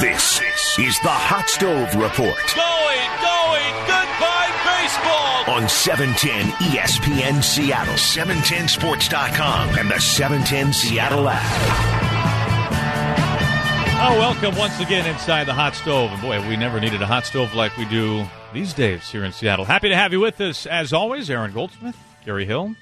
This 0.00 0.40
is 0.78 0.98
the 1.00 1.08
Hot 1.10 1.48
Stove 1.48 1.94
Report 1.94 2.34
Going, 2.58 3.10
going, 3.22 3.74
goodbye 3.86 4.50
baseball. 4.66 5.54
on 5.54 5.64
E 5.64 5.68
710 5.68 6.50
ESPN 6.74 7.42
Seattle, 7.44 7.94
710sports.com, 7.94 9.78
and 9.78 9.88
the 9.88 10.00
710 10.00 10.72
Seattle 10.72 11.28
app. 11.28 11.40
Oh, 14.02 14.18
welcome 14.18 14.56
once 14.56 14.80
again 14.80 15.06
inside 15.06 15.44
the 15.44 15.54
hot 15.54 15.76
stove. 15.76 16.10
And 16.10 16.20
boy, 16.20 16.48
we 16.48 16.56
never 16.56 16.80
needed 16.80 17.00
a 17.02 17.06
hot 17.06 17.24
stove 17.24 17.54
like 17.54 17.76
we 17.76 17.84
do 17.84 18.24
these 18.52 18.72
days 18.72 19.08
here 19.08 19.24
in 19.24 19.30
Seattle. 19.30 19.64
Happy 19.64 19.88
to 19.88 19.94
have 19.94 20.10
you 20.12 20.18
with 20.18 20.40
us 20.40 20.66
as 20.66 20.92
always. 20.92 21.30
Aaron 21.30 21.52
Goldsmith, 21.52 21.96
Gary 22.24 22.44
Hill, 22.44 22.74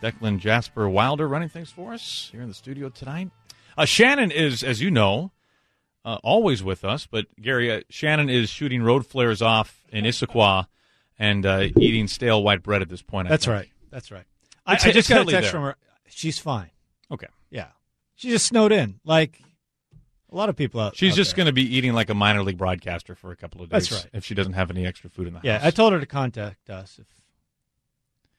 Declan 0.00 0.38
Jasper 0.38 0.88
Wilder 0.88 1.26
running 1.26 1.48
things 1.48 1.70
for 1.70 1.94
us 1.94 2.28
here 2.30 2.42
in 2.42 2.48
the 2.48 2.54
studio 2.54 2.90
tonight. 2.90 3.30
Uh, 3.76 3.84
Shannon 3.86 4.30
is, 4.30 4.62
as 4.62 4.80
you 4.80 4.90
know, 4.92 5.32
uh, 6.08 6.18
always 6.22 6.62
with 6.62 6.84
us. 6.84 7.06
But 7.06 7.26
Gary, 7.40 7.70
uh, 7.70 7.80
Shannon 7.90 8.30
is 8.30 8.48
shooting 8.48 8.82
road 8.82 9.06
flares 9.06 9.42
off 9.42 9.84
in 9.90 10.04
Issaquah 10.04 10.66
and 11.18 11.44
uh, 11.44 11.66
eating 11.78 12.08
stale 12.08 12.42
white 12.42 12.62
bread 12.62 12.80
at 12.80 12.88
this 12.88 13.02
point. 13.02 13.28
I 13.28 13.30
That's 13.30 13.44
think. 13.44 13.54
right. 13.54 13.68
That's 13.90 14.10
right. 14.10 14.24
I, 14.64 14.72
I 14.74 14.92
just 14.92 15.08
got 15.08 15.26
a 15.26 15.30
text 15.30 15.50
from 15.50 15.62
her. 15.64 15.76
She's 16.08 16.38
fine. 16.38 16.70
Okay. 17.10 17.26
Yeah, 17.50 17.68
she 18.16 18.30
just 18.30 18.46
snowed 18.46 18.72
in 18.72 19.00
like 19.04 19.40
a 20.30 20.36
lot 20.36 20.48
of 20.48 20.56
people 20.56 20.80
out. 20.80 20.96
She's 20.96 21.12
out 21.12 21.16
just 21.16 21.36
going 21.36 21.46
to 21.46 21.52
be 21.52 21.76
eating 21.76 21.92
like 21.92 22.10
a 22.10 22.14
minor 22.14 22.42
league 22.42 22.58
broadcaster 22.58 23.14
for 23.14 23.30
a 23.30 23.36
couple 23.36 23.62
of 23.62 23.70
days. 23.70 23.88
That's 23.88 24.04
right. 24.04 24.10
If 24.14 24.24
she 24.24 24.34
doesn't 24.34 24.52
have 24.54 24.70
any 24.70 24.86
extra 24.86 25.08
food 25.10 25.26
in 25.26 25.34
the 25.34 25.40
Yeah, 25.42 25.54
house. 25.54 25.62
Yeah, 25.62 25.68
I 25.68 25.70
told 25.70 25.92
her 25.94 26.00
to 26.00 26.06
contact 26.06 26.68
us 26.70 26.98
if 27.00 27.06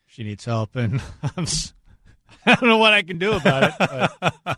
she 0.08 0.24
needs 0.24 0.46
help, 0.46 0.76
and 0.76 1.02
I'm 1.38 1.46
I 2.46 2.56
don't 2.56 2.70
know 2.70 2.78
what 2.78 2.94
I 2.94 3.02
can 3.02 3.18
do 3.18 3.34
about 3.34 3.74
it. 3.80 4.58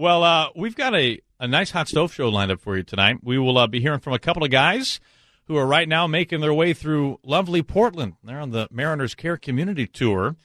Well, 0.00 0.24
uh, 0.24 0.48
we've 0.56 0.74
got 0.74 0.94
a, 0.94 1.20
a 1.38 1.46
nice 1.46 1.72
hot 1.72 1.86
stove 1.86 2.10
show 2.14 2.30
lined 2.30 2.50
up 2.50 2.58
for 2.58 2.74
you 2.74 2.82
tonight. 2.82 3.18
We 3.22 3.36
will 3.36 3.58
uh, 3.58 3.66
be 3.66 3.82
hearing 3.82 4.00
from 4.00 4.14
a 4.14 4.18
couple 4.18 4.42
of 4.42 4.50
guys 4.50 4.98
who 5.44 5.58
are 5.58 5.66
right 5.66 5.86
now 5.86 6.06
making 6.06 6.40
their 6.40 6.54
way 6.54 6.72
through 6.72 7.18
lovely 7.22 7.62
Portland. 7.62 8.14
They're 8.24 8.40
on 8.40 8.48
the 8.48 8.66
Mariners 8.70 9.14
Care 9.14 9.36
Community 9.36 9.86
Tour. 9.86 10.36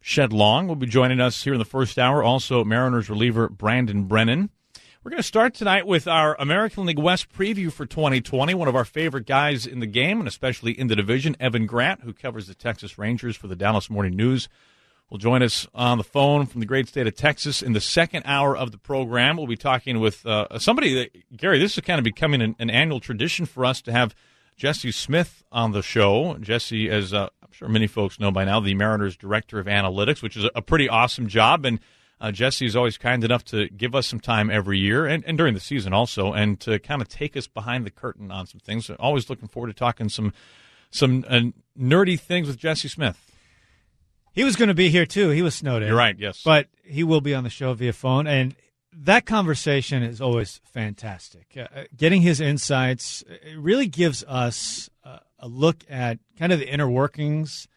Shed 0.00 0.32
Long 0.32 0.68
will 0.68 0.76
be 0.76 0.86
joining 0.86 1.18
us 1.18 1.42
here 1.42 1.54
in 1.54 1.58
the 1.58 1.64
first 1.64 1.98
hour. 1.98 2.22
Also, 2.22 2.62
Mariners 2.62 3.10
reliever 3.10 3.48
Brandon 3.48 4.04
Brennan. 4.04 4.50
We're 5.02 5.10
going 5.10 5.16
to 5.16 5.24
start 5.24 5.54
tonight 5.54 5.84
with 5.84 6.06
our 6.06 6.36
American 6.38 6.86
League 6.86 6.96
West 6.96 7.28
preview 7.28 7.72
for 7.72 7.84
2020. 7.84 8.54
One 8.54 8.68
of 8.68 8.76
our 8.76 8.84
favorite 8.84 9.26
guys 9.26 9.66
in 9.66 9.80
the 9.80 9.86
game, 9.86 10.20
and 10.20 10.28
especially 10.28 10.78
in 10.78 10.86
the 10.86 10.94
division, 10.94 11.36
Evan 11.40 11.66
Grant, 11.66 12.02
who 12.02 12.12
covers 12.12 12.46
the 12.46 12.54
Texas 12.54 12.96
Rangers 12.96 13.36
for 13.36 13.48
the 13.48 13.56
Dallas 13.56 13.90
Morning 13.90 14.14
News 14.14 14.48
will 15.12 15.18
join 15.18 15.42
us 15.42 15.68
on 15.74 15.98
the 15.98 16.04
phone 16.04 16.46
from 16.46 16.60
the 16.60 16.66
great 16.66 16.88
state 16.88 17.06
of 17.06 17.14
Texas 17.14 17.60
in 17.60 17.74
the 17.74 17.82
second 17.82 18.22
hour 18.24 18.56
of 18.56 18.72
the 18.72 18.78
program. 18.78 19.36
We'll 19.36 19.46
be 19.46 19.58
talking 19.58 20.00
with 20.00 20.24
uh, 20.24 20.58
somebody 20.58 20.94
that, 20.94 21.36
Gary, 21.36 21.58
this 21.58 21.76
is 21.76 21.84
kind 21.84 21.98
of 21.98 22.04
becoming 22.04 22.40
an, 22.40 22.56
an 22.58 22.70
annual 22.70 22.98
tradition 22.98 23.44
for 23.44 23.66
us 23.66 23.82
to 23.82 23.92
have 23.92 24.14
Jesse 24.56 24.90
Smith 24.90 25.44
on 25.52 25.72
the 25.72 25.82
show. 25.82 26.38
Jesse, 26.40 26.88
as 26.88 27.12
uh, 27.12 27.28
I'm 27.42 27.52
sure 27.52 27.68
many 27.68 27.86
folks 27.88 28.18
know 28.18 28.30
by 28.30 28.46
now, 28.46 28.58
the 28.60 28.72
Mariners 28.72 29.14
Director 29.14 29.58
of 29.58 29.66
Analytics, 29.66 30.22
which 30.22 30.34
is 30.34 30.46
a 30.54 30.62
pretty 30.62 30.88
awesome 30.88 31.28
job. 31.28 31.66
And 31.66 31.78
uh, 32.18 32.32
Jesse 32.32 32.64
is 32.64 32.74
always 32.74 32.96
kind 32.96 33.22
enough 33.22 33.44
to 33.46 33.68
give 33.68 33.94
us 33.94 34.06
some 34.06 34.20
time 34.20 34.50
every 34.50 34.78
year 34.78 35.04
and, 35.04 35.22
and 35.26 35.36
during 35.36 35.52
the 35.52 35.60
season 35.60 35.92
also, 35.92 36.32
and 36.32 36.58
to 36.60 36.78
kind 36.78 37.02
of 37.02 37.08
take 37.10 37.36
us 37.36 37.46
behind 37.46 37.84
the 37.84 37.90
curtain 37.90 38.30
on 38.30 38.46
some 38.46 38.60
things. 38.60 38.88
Always 38.88 39.28
looking 39.28 39.48
forward 39.48 39.68
to 39.68 39.74
talking 39.74 40.08
some 40.08 40.32
some 40.90 41.26
uh, 41.28 41.40
nerdy 41.78 42.18
things 42.18 42.48
with 42.48 42.56
Jesse 42.56 42.88
Smith. 42.88 43.31
He 44.32 44.44
was 44.44 44.56
going 44.56 44.68
to 44.68 44.74
be 44.74 44.88
here 44.88 45.06
too. 45.06 45.30
He 45.30 45.42
was 45.42 45.54
snowed 45.54 45.82
in. 45.82 45.88
You're 45.88 45.96
right, 45.96 46.18
yes. 46.18 46.42
but 46.44 46.68
he 46.82 47.04
will 47.04 47.20
be 47.20 47.34
on 47.34 47.44
the 47.44 47.50
show 47.50 47.72
via 47.74 47.92
phone, 47.92 48.26
and 48.26 48.54
that 48.92 49.26
conversation 49.26 50.02
is 50.02 50.20
always 50.20 50.60
fantastic. 50.64 51.56
Uh, 51.56 51.84
getting 51.96 52.22
his 52.22 52.40
insights 52.40 53.24
it 53.28 53.56
really 53.56 53.86
gives 53.86 54.22
us 54.24 54.90
uh, 55.04 55.18
a 55.38 55.48
look 55.48 55.84
at 55.88 56.18
kind 56.38 56.52
of 56.52 56.58
the 56.58 56.68
inner 56.68 56.88
workings 56.88 57.68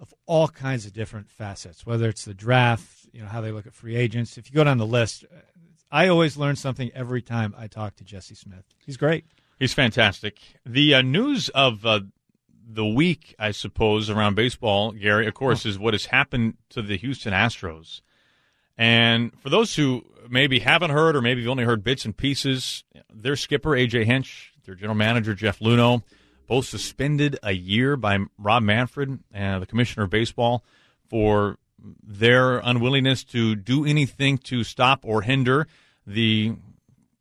of 0.00 0.12
all 0.26 0.48
kinds 0.48 0.86
of 0.86 0.92
different 0.92 1.30
facets, 1.30 1.86
whether 1.86 2.08
it's 2.08 2.24
the 2.24 2.34
draft, 2.34 3.06
you 3.12 3.20
know, 3.20 3.28
how 3.28 3.40
they 3.40 3.52
look 3.52 3.66
at 3.66 3.74
free 3.74 3.96
agents. 3.96 4.36
If 4.36 4.50
you 4.50 4.54
go 4.54 4.64
down 4.64 4.78
the 4.78 4.86
list, 4.86 5.24
uh, 5.24 5.40
I 5.90 6.08
always 6.08 6.36
learn 6.36 6.56
something 6.56 6.90
every 6.94 7.22
time 7.22 7.54
I 7.56 7.68
talk 7.68 7.94
to 7.96 8.04
Jesse 8.04 8.34
Smith. 8.34 8.64
He's 8.84 8.96
great. 8.96 9.24
He's 9.58 9.72
fantastic. 9.72 10.38
The 10.66 10.94
uh, 10.94 11.02
news 11.02 11.48
of 11.50 11.86
uh, 11.86 12.00
the 12.66 12.86
week, 12.86 13.34
I 13.38 13.50
suppose, 13.50 14.10
around 14.10 14.34
baseball, 14.34 14.92
Gary, 14.92 15.26
of 15.26 15.34
course, 15.34 15.66
is 15.66 15.78
what 15.78 15.94
has 15.94 16.06
happened 16.06 16.56
to 16.70 16.82
the 16.82 16.96
Houston 16.96 17.32
Astros. 17.32 18.00
And 18.76 19.32
for 19.40 19.50
those 19.50 19.76
who 19.76 20.04
maybe 20.28 20.60
haven't 20.60 20.90
heard 20.90 21.14
or 21.16 21.22
maybe 21.22 21.42
you've 21.42 21.50
only 21.50 21.64
heard 21.64 21.84
bits 21.84 22.04
and 22.04 22.16
pieces, 22.16 22.84
their 23.12 23.36
skipper, 23.36 23.70
AJ 23.70 24.04
Hinch, 24.04 24.52
their 24.64 24.74
general 24.74 24.96
manager, 24.96 25.34
Jeff 25.34 25.60
Luhnow, 25.60 26.02
both 26.46 26.66
suspended 26.66 27.38
a 27.42 27.52
year 27.52 27.96
by 27.96 28.18
Rob 28.38 28.62
Manfred, 28.62 29.18
uh, 29.34 29.58
the 29.58 29.66
commissioner 29.66 30.04
of 30.04 30.10
baseball, 30.10 30.64
for 31.08 31.58
their 32.02 32.58
unwillingness 32.58 33.24
to 33.24 33.54
do 33.54 33.84
anything 33.84 34.38
to 34.38 34.64
stop 34.64 35.00
or 35.04 35.22
hinder 35.22 35.66
the 36.06 36.54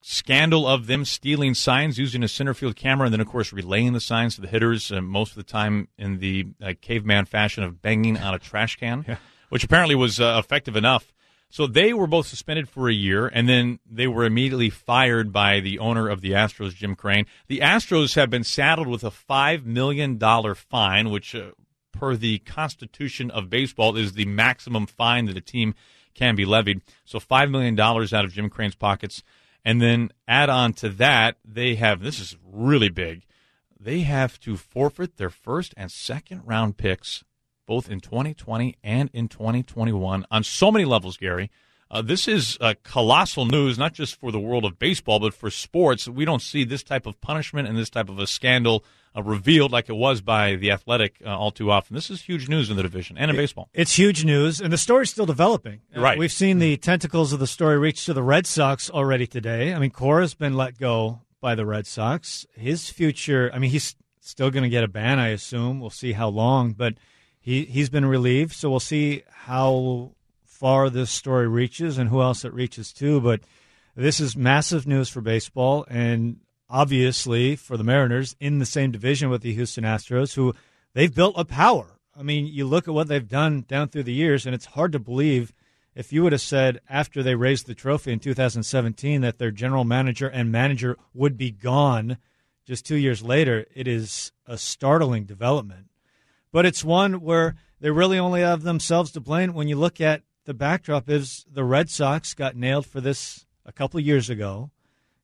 scandal 0.06 0.68
of 0.68 0.88
them 0.88 1.06
stealing 1.06 1.53
signs 1.53 1.97
using 1.97 2.24
a 2.24 2.28
center 2.28 2.53
field 2.53 2.75
camera 2.75 3.06
and 3.06 3.14
then, 3.14 3.22
of 3.22 3.28
course, 3.28 3.53
relaying 3.53 3.94
the 3.94 4.02
signs 4.02 4.36
to 4.36 4.41
the 4.41 4.47
hitters, 4.47 4.91
uh, 4.91 5.02
most 5.02 5.31
of 5.31 5.38
the 5.38 5.44
time 5.44 5.88
in 5.97 6.19
the 6.19 6.46
uh, 6.62 6.74
caveman 6.81 7.24
fashion 7.24 7.64
of 7.64 7.81
banging 7.81 8.18
on 8.18 8.34
a 8.34 8.40
trash 8.40 8.75
can, 8.75 9.18
which 9.50 9.64
apparently 9.64 9.96
was 9.96 10.19
uh, 10.19 10.36
effective 10.38 10.75
enough. 10.75 11.14
So 11.50 11.68
they 11.68 11.94
were 11.94 12.08
both 12.08 12.28
suspended 12.28 12.68
for 12.68 12.90
a 12.90 12.94
year, 12.94 13.28
and 13.28 13.47
then 13.47 13.80
they 13.90 14.08
were 14.08 14.25
immediately 14.25 14.69
fired 14.69 15.31
by 15.31 15.62
the 15.62 15.80
owner 15.80 16.09
of 16.09 16.20
the 16.20 16.31
Astros, 16.31 16.75
Jim 16.75 16.96
Crane. 16.96 17.25
The 17.47 17.59
Astros 17.59 18.16
have 18.16 18.30
been 18.30 18.44
saddled 18.44 18.88
with 18.88 19.03
a 19.03 19.12
$5 19.12 19.64
million 19.64 20.20
fine, 20.56 21.12
which, 21.12 21.34
uh, 21.34 21.52
per 21.94 22.16
the 22.18 22.40
Constitution 22.40 23.31
of 23.31 23.50
Baseball, 23.50 23.96
is 23.96 24.14
the 24.14 24.25
maximum 24.25 24.85
fine 24.85 25.28
that 25.28 25.38
a 25.38 25.41
team 25.41 25.75
can 26.14 26.35
be 26.35 26.44
levied. 26.44 26.81
So 27.06 27.20
$5 27.20 27.52
million 27.52 27.80
out 27.80 28.25
of 28.25 28.34
Jim 28.34 28.50
Crane's 28.50 28.75
pockets. 28.75 29.24
And 29.66 29.81
then 29.81 30.12
add 30.28 30.50
on 30.50 30.74
to 30.74 30.90
that, 30.90 31.38
they 31.46 31.75
have 31.75 32.01
this 32.01 32.19
is 32.19 32.35
really 32.44 32.90
big. 32.90 33.25
They 33.79 34.01
have 34.01 34.40
to 34.41 34.57
forfeit 34.57 35.18
their 35.18 35.29
first 35.29 35.74
and 35.78 35.91
second 35.91 36.44
round 36.46 36.78
picks 36.78 37.24
both 37.66 37.90
in 37.90 38.00
2020 38.00 38.75
and 38.84 39.09
in 39.13 39.28
2021 39.28 40.25
on 40.29 40.44
so 40.44 40.72
many 40.72 40.85
levels, 40.85 41.18
Gary. 41.18 41.50
Uh, 41.94 42.02
this 42.02 42.28
is 42.28 42.58
uh, 42.59 42.74
colossal 42.81 43.46
news, 43.46 43.78
not 43.78 43.94
just 43.94 44.20
for 44.20 44.31
the 44.31 44.40
world 44.40 44.66
of 44.66 44.80
baseball, 44.80 45.20
but 45.20 45.31
for 45.31 45.52
sports. 45.52 46.08
We 46.08 46.26
don't 46.26 46.42
see 46.42 46.64
this 46.64 46.81
type 46.81 47.06
of 47.06 47.22
punishment 47.22 47.68
and 47.68 47.78
this 47.78 47.92
type 47.92 48.09
of 48.09 48.18
a 48.18 48.26
scandal 48.26 48.84
uh, 49.16 49.22
revealed 49.22 49.72
like 49.72 49.90
it 49.90 49.96
was 49.96 50.20
by 50.20 50.56
the 50.56 50.72
Athletic 50.72 51.22
uh, 51.24 51.38
all 51.38 51.52
too 51.52 51.70
often. 51.70 51.94
This 51.94 52.09
is 52.09 52.24
huge 52.24 52.50
news 52.50 52.72
in 52.72 52.78
the 52.78 52.82
division 52.82 53.16
and 53.16 53.30
in 53.30 53.38
baseball. 53.38 53.70
It's 53.76 53.96
huge 53.96 54.26
news, 54.26 54.59
and 54.59 54.74
the 54.74 54.78
story's 54.80 55.12
still 55.12 55.28
developing. 55.28 55.82
Uh, 55.96 56.02
Right. 56.02 56.18
We've 56.18 56.32
seen 56.32 56.58
the 56.58 56.78
tentacles 56.78 57.32
of 57.32 57.40
the 57.40 57.46
story 57.46 57.78
reach 57.78 58.06
to 58.06 58.14
the 58.14 58.24
Red 58.24 58.48
Sox 58.48 58.90
already 58.90 59.28
today. 59.28 59.72
I 59.72 59.78
mean, 59.78 59.92
Cora's 59.92 60.34
been 60.34 60.56
let 60.56 60.80
go 60.80 61.22
by 61.42 61.53
the 61.53 61.66
Red 61.66 61.86
Sox. 61.86 62.48
His 62.53 62.90
future, 62.90 63.52
I 63.53 63.59
mean, 63.59 63.70
he's 63.70 63.96
still 64.20 64.50
going 64.50 64.64
to 64.64 64.70
get 64.70 64.84
a 64.84 64.88
ban, 64.88 65.20
I 65.20 65.28
assume. 65.28 65.80
We'll 65.80 65.92
see 65.92 66.14
how 66.14 66.30
long, 66.30 66.72
but 66.72 66.96
he, 67.40 67.66
he's 67.66 67.92
been 67.92 68.06
relieved, 68.08 68.53
so 68.53 68.72
we'll 68.72 68.80
see 68.80 69.22
how 69.30 70.14
far 70.63 70.90
this 70.90 71.12
story 71.12 71.46
reaches 71.46 71.97
and 71.97 72.09
who 72.09 72.22
else 72.22 72.46
it 72.46 72.53
reaches 72.53 72.94
to. 72.94 73.19
But 73.19 73.41
this 73.97 74.22
is 74.22 74.38
massive 74.38 74.88
news 74.88 75.09
for 75.09 75.19
baseball, 75.19 75.85
and 75.90 76.38
obviously 76.69 77.57
for 77.57 77.75
the 77.75 77.84
Mariners 77.84 78.34
in 78.40 78.59
the 78.59 78.66
same 78.66 78.90
division 78.90 79.29
with 79.29 79.41
the 79.41 79.53
Houston 79.53 79.84
Astros, 79.84 80.35
who 80.35 80.56
they've 80.94 81.13
built 81.13 81.35
a 81.38 81.44
power. 81.44 82.00
I 82.18 82.23
mean, 82.23 82.46
you 82.46 82.66
look 82.66 82.88
at 82.88 82.94
what 82.94 83.09
they've 83.09 83.28
done 83.28 83.66
down 83.68 83.90
through 83.90 84.03
the 84.03 84.13
years, 84.13 84.46
and 84.46 84.56
it's 84.56 84.68
hard 84.68 84.94
to 84.94 85.00
believe 85.00 85.53
if 85.96 86.13
you 86.13 86.23
would 86.23 86.31
have 86.31 86.40
said 86.40 86.79
after 86.88 87.22
they 87.22 87.35
raised 87.35 87.68
the 87.68 87.75
trophy 87.75 88.13
in 88.13 88.19
2017 88.19 89.19
that 89.19 89.40
their 89.40 89.52
general 89.52 89.84
manager 89.84 90.29
and 90.29 90.50
manager 90.50 90.97
would 91.13 91.38
be 91.38 91.52
gone 91.52 92.20
just 92.66 92.85
two 92.85 92.96
years 92.96 93.22
later. 93.22 93.66
It 93.76 93.85
is 93.85 94.32
a 94.47 94.58
startling 94.58 95.26
development. 95.26 95.88
But 96.53 96.66
it's 96.66 96.85
one 96.85 97.20
where 97.20 97.55
they 97.82 97.91
really 97.91 98.17
only 98.17 98.40
have 98.40 98.64
themselves 98.64 99.11
to 99.11 99.20
blame 99.20 99.53
when 99.53 99.67
you 99.67 99.76
look 99.76 99.99
at 99.99 100.23
the 100.45 100.53
backdrop 100.53 101.09
is 101.09 101.45
the 101.51 101.63
Red 101.63 101.90
Sox 101.90 102.34
got 102.34 102.55
nailed 102.55 102.85
for 102.85 103.01
this 103.01 103.45
a 103.66 103.72
couple 103.72 103.99
of 103.99 104.05
years 104.05 104.29
ago. 104.29 104.72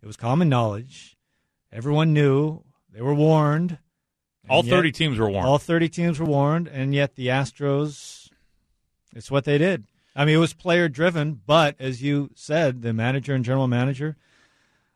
It 0.01 0.07
was 0.07 0.15
common 0.15 0.49
knowledge. 0.49 1.17
Everyone 1.71 2.13
knew. 2.13 2.63
They 2.91 3.01
were 3.01 3.13
warned. 3.13 3.77
All 4.49 4.63
yet- 4.63 4.71
30 4.71 4.91
teams 4.91 5.19
were 5.19 5.29
warned. 5.29 5.47
All 5.47 5.59
30 5.59 5.89
teams 5.89 6.19
were 6.19 6.25
warned, 6.25 6.67
and 6.67 6.93
yet 6.93 7.15
the 7.15 7.27
Astros, 7.27 8.29
it's 9.15 9.29
what 9.29 9.45
they 9.45 9.57
did. 9.57 9.85
I 10.15 10.25
mean, 10.25 10.35
it 10.35 10.39
was 10.39 10.53
player 10.53 10.89
driven, 10.89 11.41
but 11.45 11.75
as 11.79 12.01
you 12.01 12.31
said, 12.35 12.81
the 12.81 12.93
manager 12.93 13.33
and 13.33 13.45
general 13.45 13.67
manager 13.67 14.17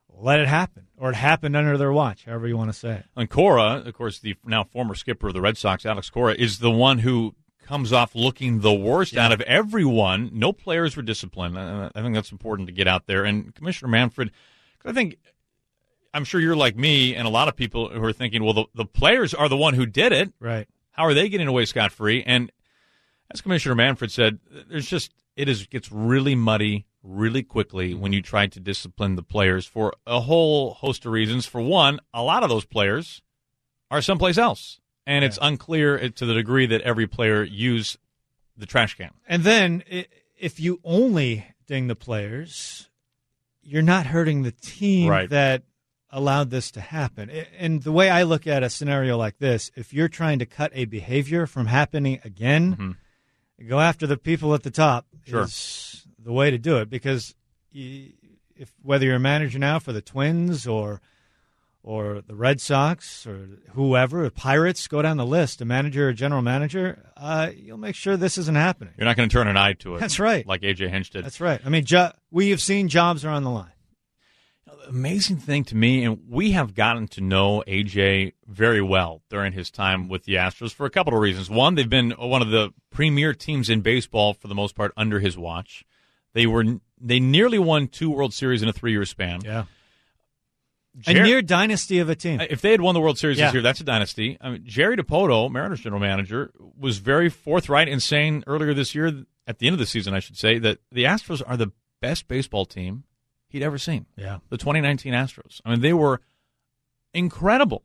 let 0.10 0.40
it 0.40 0.48
happen, 0.48 0.88
or 0.98 1.12
it 1.12 1.16
happened 1.16 1.56
under 1.56 1.78
their 1.78 1.92
watch, 1.92 2.26
however 2.26 2.48
you 2.48 2.58
want 2.58 2.72
to 2.72 2.78
say 2.78 2.96
it. 2.96 3.06
And 3.16 3.30
Cora, 3.30 3.84
of 3.86 3.94
course, 3.94 4.20
the 4.20 4.36
now 4.46 4.64
former 4.64 4.96
skipper 4.96 5.28
of 5.28 5.34
the 5.34 5.42
Red 5.42 5.58
Sox, 5.58 5.86
Alex 5.86 6.10
Cora, 6.10 6.34
is 6.34 6.60
the 6.60 6.72
one 6.72 7.00
who 7.00 7.36
comes 7.64 7.94
off 7.94 8.16
looking 8.16 8.60
the 8.60 8.74
worst 8.74 9.18
out 9.18 9.32
of 9.32 9.42
everyone. 9.42 10.30
No 10.34 10.54
players 10.54 10.96
were 10.96 11.04
disciplined. 11.04 11.58
I 11.58 11.90
think 11.96 12.14
that's 12.14 12.32
important 12.32 12.68
to 12.68 12.74
get 12.74 12.88
out 12.88 13.08
there. 13.08 13.24
And 13.24 13.54
Commissioner 13.56 13.90
Manfred, 13.90 14.32
I 14.86 14.92
think 14.92 15.18
I'm 16.14 16.26
sure 16.26 16.40
you're 16.40 16.56
like 16.56 16.76
me 16.76 17.16
and 17.16 17.28
a 17.28 17.32
lot 17.32 17.48
of 17.48 17.56
people 17.56 17.90
who 17.90 18.04
are 18.04 18.14
thinking, 18.14 18.44
well, 18.44 18.54
the, 18.54 18.66
the 18.76 18.86
players 18.86 19.34
are 19.34 19.50
the 19.50 19.58
one 19.58 19.74
who 19.74 19.86
did 19.86 20.12
it. 20.12 20.34
Right. 20.40 20.68
How 20.92 21.04
are 21.06 21.14
they 21.14 21.30
getting 21.30 21.48
away 21.48 21.66
scot 21.66 21.92
free? 21.92 22.24
And 22.24 22.52
as 23.32 23.42
Commissioner 23.42 23.76
Manfred 23.76 24.12
said, 24.12 24.40
there's 24.70 24.88
just 24.88 25.12
it 25.36 25.50
is 25.50 25.66
gets 25.66 25.92
really 25.92 26.36
muddy 26.36 26.86
really 27.02 27.44
quickly 27.44 27.92
mm-hmm. 27.92 28.02
when 28.02 28.14
you 28.14 28.22
try 28.22 28.48
to 28.48 28.60
discipline 28.60 29.16
the 29.16 29.24
players 29.24 29.66
for 29.66 29.94
a 30.06 30.22
whole 30.22 30.76
host 30.76 31.06
of 31.06 31.12
reasons. 31.12 31.46
For 31.46 31.62
one, 31.62 32.00
a 32.14 32.22
lot 32.22 32.44
of 32.44 32.50
those 32.50 32.66
players 32.66 33.22
are 33.92 34.02
someplace 34.02 34.38
else, 34.38 34.80
and 35.06 35.24
it's 35.26 35.40
unclear 35.42 35.98
uh, 35.98 36.10
to 36.16 36.26
the 36.26 36.34
degree 36.34 36.66
that 36.68 36.82
every 36.82 37.08
player 37.08 37.44
used 37.44 37.98
the 38.58 38.66
trash 38.66 38.96
can. 38.96 39.12
And 39.28 39.44
then 39.44 39.84
if 40.40 40.60
you 40.60 40.80
only 40.84 41.46
ding 41.68 41.88
the 41.88 41.96
players, 41.96 42.90
you're 43.62 43.82
not 43.82 44.06
hurting 44.08 44.44
the 44.44 44.52
team 44.52 45.10
Right. 45.10 45.30
that 45.30 45.64
allowed 46.12 46.52
this 46.52 46.70
to 46.72 46.82
happen. 46.82 47.30
And 47.58 47.82
the 47.82 47.92
way 47.92 48.10
I 48.10 48.24
look 48.24 48.46
at 48.46 48.62
a 48.62 48.70
scenario 48.70 49.18
like 49.18 49.40
this, 49.40 49.72
if 49.76 49.94
you're 49.94 50.10
trying 50.10 50.40
to 50.40 50.46
cut 50.46 50.72
a 50.76 50.86
behavior 50.86 51.48
from 51.48 51.66
happening 51.66 52.20
again, 52.24 52.76
mm-hmm. 52.76 53.68
go 53.68 53.80
after 53.80 54.06
the 54.06 54.18
people 54.18 54.54
at 54.54 54.64
the 54.64 54.72
top 54.72 55.08
Sure. 55.26 55.44
is 55.44 56.06
the 56.20 56.34
way 56.34 56.52
to 56.52 56.58
do 56.58 56.78
it 56.78 56.90
because 56.90 57.34
if 57.74 58.72
whether 58.82 59.06
you're 59.06 59.16
a 59.16 59.20
manager 59.20 59.58
now 59.58 59.80
for 59.80 59.94
the 59.94 60.02
Twins 60.02 60.68
or 60.68 61.02
or 61.84 62.22
the 62.26 62.34
Red 62.34 62.62
Sox 62.62 63.28
or 63.28 63.60
whoever, 63.74 64.30
Pirates, 64.30 64.88
go 64.88 65.02
down 65.02 65.18
the 65.18 65.26
list, 65.26 65.60
a 65.62 65.66
manager 65.66 66.08
or 66.10 66.14
general 66.14 66.42
manager, 66.42 67.12
uh, 67.18 67.52
you'll 67.56 67.78
make 67.78 67.96
sure 67.96 68.16
this 68.16 68.38
isn't 68.38 68.56
happening. 68.56 68.94
You're 68.98 69.06
not 69.06 69.18
going 69.18 69.28
to 69.28 69.34
turn 69.34 69.48
an 69.48 69.58
eye 69.58 69.74
to 69.74 69.96
it. 69.96 70.00
That's 70.00 70.18
right. 70.20 70.48
like 70.48 70.62
AJ 70.62 70.90
Hinch 70.90 71.10
did. 71.10 71.26
That's 71.26 71.42
right. 71.42 71.60
I 71.66 71.70
mean, 71.70 71.84
jo- 71.84 72.12
we 72.32 72.50
have 72.52 72.62
seen 72.62 72.88
jobs 72.88 73.26
are 73.26 73.30
on 73.30 73.44
the 73.44 73.50
line. 73.50 73.72
amazing 74.88 75.38
thing 75.38 75.66
to 75.66 75.76
me, 75.76 76.06
and 76.06 76.20
we 76.30 76.52
have 76.52 76.74
gotten 76.74 77.08
to 77.10 77.22
know 77.22 77.64
AJ 77.68 78.34
very 78.48 78.82
well 78.82 79.22
during 79.30 79.52
his 79.54 79.70
time 79.70 80.08
with 80.08 80.24
the 80.24 80.36
Astros 80.36 80.74
for 80.74 80.86
a 80.86 80.90
couple 80.90 81.14
of 81.14 81.20
reasons. 81.20 81.50
One, 81.50 81.76
they've 81.76 81.90
been 81.90 82.12
one 82.12 82.42
of 82.42 82.50
the 82.50 82.74
premier 82.92 83.34
teams 83.34 83.70
in 83.70 83.82
baseball 83.82 84.34
for 84.34 84.48
the 84.48 84.56
most 84.56 84.74
part 84.74 84.94
under 84.96 85.20
his 85.20 85.38
watch. 85.38 85.84
They 86.34 86.48
were 86.48 86.64
they 87.00 87.20
nearly 87.20 87.60
won 87.60 87.88
two 87.90 88.10
World 88.10 88.34
Series 88.34 88.62
in 88.62 88.70
a 88.70 88.74
three 88.74 88.92
year 88.92 89.06
span. 89.06 89.42
Yeah. 89.44 89.66
A 91.08 91.14
near 91.14 91.42
dynasty 91.42 92.00
of 92.00 92.10
a 92.10 92.16
team. 92.16 92.40
Uh, 92.40 92.46
if 92.50 92.62
they 92.62 92.72
had 92.72 92.80
won 92.82 92.94
the 92.94 93.02
World 93.02 93.18
Series 93.18 93.38
Yeah. 93.40 93.46
this 93.48 93.54
year, 93.56 93.64
that's 93.64 93.82
a 93.82 93.84
dynasty. 93.84 94.38
I 94.40 94.52
mean, 94.52 94.64
Jerry 94.66 94.96
Dipoto, 94.96 95.50
Mariners 95.52 95.82
general 95.82 96.00
manager, 96.00 96.52
was 96.78 97.00
very 97.00 97.30
forthright 97.30 97.88
in 97.88 98.00
saying 98.00 98.44
earlier 98.46 98.74
this 98.76 98.94
year, 98.94 99.26
at 99.48 99.58
the 99.60 99.68
end 99.68 99.74
of 99.74 99.80
the 99.80 99.86
season, 99.88 100.14
I 100.14 100.20
should 100.20 100.38
say, 100.38 100.60
that 100.60 100.80
the 100.92 101.06
Astros 101.06 101.42
are 101.46 101.58
the 101.58 101.72
best 102.00 102.28
baseball 102.28 102.66
team 102.66 103.06
he'd 103.48 103.64
ever 103.64 103.78
seen. 103.80 104.06
Yeah. 104.16 104.40
The 104.50 104.58
2019 104.58 105.14
Astros. 105.14 105.62
I 105.66 105.72
mean, 105.72 105.82
they 105.82 105.94
were 105.94 106.22
incredible. 107.14 107.84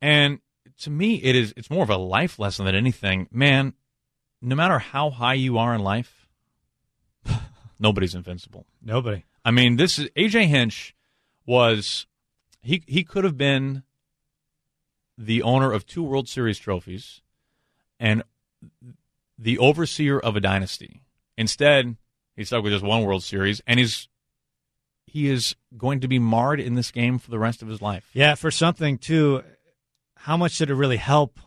And 0.00 0.38
to 0.82 0.90
me, 0.90 1.16
it 1.16 1.34
is 1.34 1.52
it's 1.56 1.70
more 1.70 1.82
of 1.82 1.90
a 1.90 1.96
life 1.96 2.38
lesson 2.38 2.64
than 2.64 2.74
anything. 2.74 3.28
Man, 3.32 3.74
no 4.40 4.54
matter 4.54 4.78
how 4.78 5.10
high 5.10 5.34
you 5.34 5.58
are 5.58 5.74
in 5.74 5.80
life, 5.82 6.28
nobody's 7.80 8.14
invincible. 8.14 8.66
Nobody. 8.82 9.24
I 9.44 9.50
mean, 9.50 9.76
this 9.76 9.98
is 9.98 10.08
AJ 10.16 10.46
Hinch 10.46 10.94
was 11.46 12.06
he 12.62 12.82
he 12.86 13.04
could 13.04 13.24
have 13.24 13.36
been 13.36 13.82
the 15.18 15.42
owner 15.42 15.72
of 15.72 15.86
two 15.86 16.02
World 16.02 16.28
Series 16.28 16.58
trophies 16.58 17.22
and 17.98 18.22
the 19.38 19.58
overseer 19.58 20.18
of 20.18 20.36
a 20.36 20.40
dynasty. 20.40 21.02
Instead, 21.38 21.96
he's 22.34 22.48
stuck 22.48 22.62
with 22.62 22.72
just 22.72 22.84
one 22.84 23.02
World 23.04 23.22
Series 23.22 23.60
and 23.66 23.78
he's 23.78 24.08
he 25.06 25.28
is 25.30 25.56
going 25.76 26.00
to 26.00 26.08
be 26.08 26.18
marred 26.18 26.60
in 26.60 26.74
this 26.74 26.90
game 26.90 27.18
for 27.18 27.30
the 27.30 27.38
rest 27.38 27.62
of 27.62 27.68
his 27.68 27.80
life. 27.80 28.10
Yeah, 28.12 28.34
for 28.34 28.50
something 28.50 28.98
too. 28.98 29.42
How 30.16 30.36
much 30.36 30.58
did 30.58 30.70
it 30.70 30.74
really 30.74 30.96
help? 30.96 31.38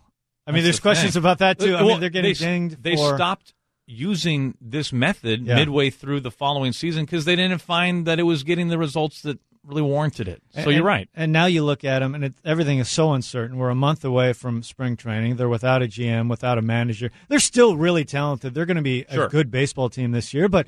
I 0.48 0.52
mean, 0.52 0.64
there's 0.64 0.78
the 0.78 0.82
questions 0.82 1.14
thing. 1.14 1.22
about 1.22 1.40
that 1.40 1.60
too. 1.60 1.76
I 1.76 1.84
mean, 1.84 2.00
they're 2.00 2.10
getting 2.10 2.34
they, 2.34 2.34
dinged. 2.34 2.82
They 2.82 2.96
for, 2.96 3.16
stopped 3.16 3.54
using 3.86 4.56
this 4.62 4.94
method 4.94 5.46
Yeah. 5.46 5.56
midway 5.56 5.90
through 5.90 6.22
the 6.22 6.32
following 6.32 6.72
season 6.72 7.06
because 7.06 7.26
they 7.26 7.36
didn't 7.36 7.60
find 7.60 8.08
that 8.08 8.20
it 8.20 8.24
was 8.24 8.44
getting 8.44 8.70
the 8.70 8.78
results 8.78 9.22
that 9.24 9.40
really 9.70 9.82
warranted 9.84 10.28
it. 10.28 10.42
So 10.56 10.62
And- 10.64 10.72
you're 10.74 10.84
right. 10.84 11.08
And 11.16 11.32
now 11.32 11.46
you 11.46 11.64
look 11.64 11.86
at 11.86 12.00
them, 12.00 12.16
and 12.16 12.26
it, 12.26 12.34
everything 12.44 12.80
is 12.80 12.90
so 12.90 13.14
uncertain. 13.14 13.58
We're 13.58 13.70
a 13.70 13.76
month 13.76 14.04
away 14.04 14.34
from 14.34 14.64
spring 14.64 14.98
training. 14.98 15.36
They're 15.36 15.48
without 15.48 15.82
a 15.84 15.88
GM, 15.88 16.28
without 16.28 16.58
a 16.58 16.62
manager. 16.62 17.12
They're 17.28 17.40
still 17.40 17.78
really 17.78 18.04
talented. 18.04 18.54
They're 18.56 18.66
going 18.66 18.78
to 18.78 18.84
be 18.84 19.06
Sure. 19.12 19.26
a 19.28 19.30
good 19.30 19.52
baseball 19.52 19.90
team 19.90 20.12
this 20.12 20.34
year, 20.34 20.50
but 20.50 20.68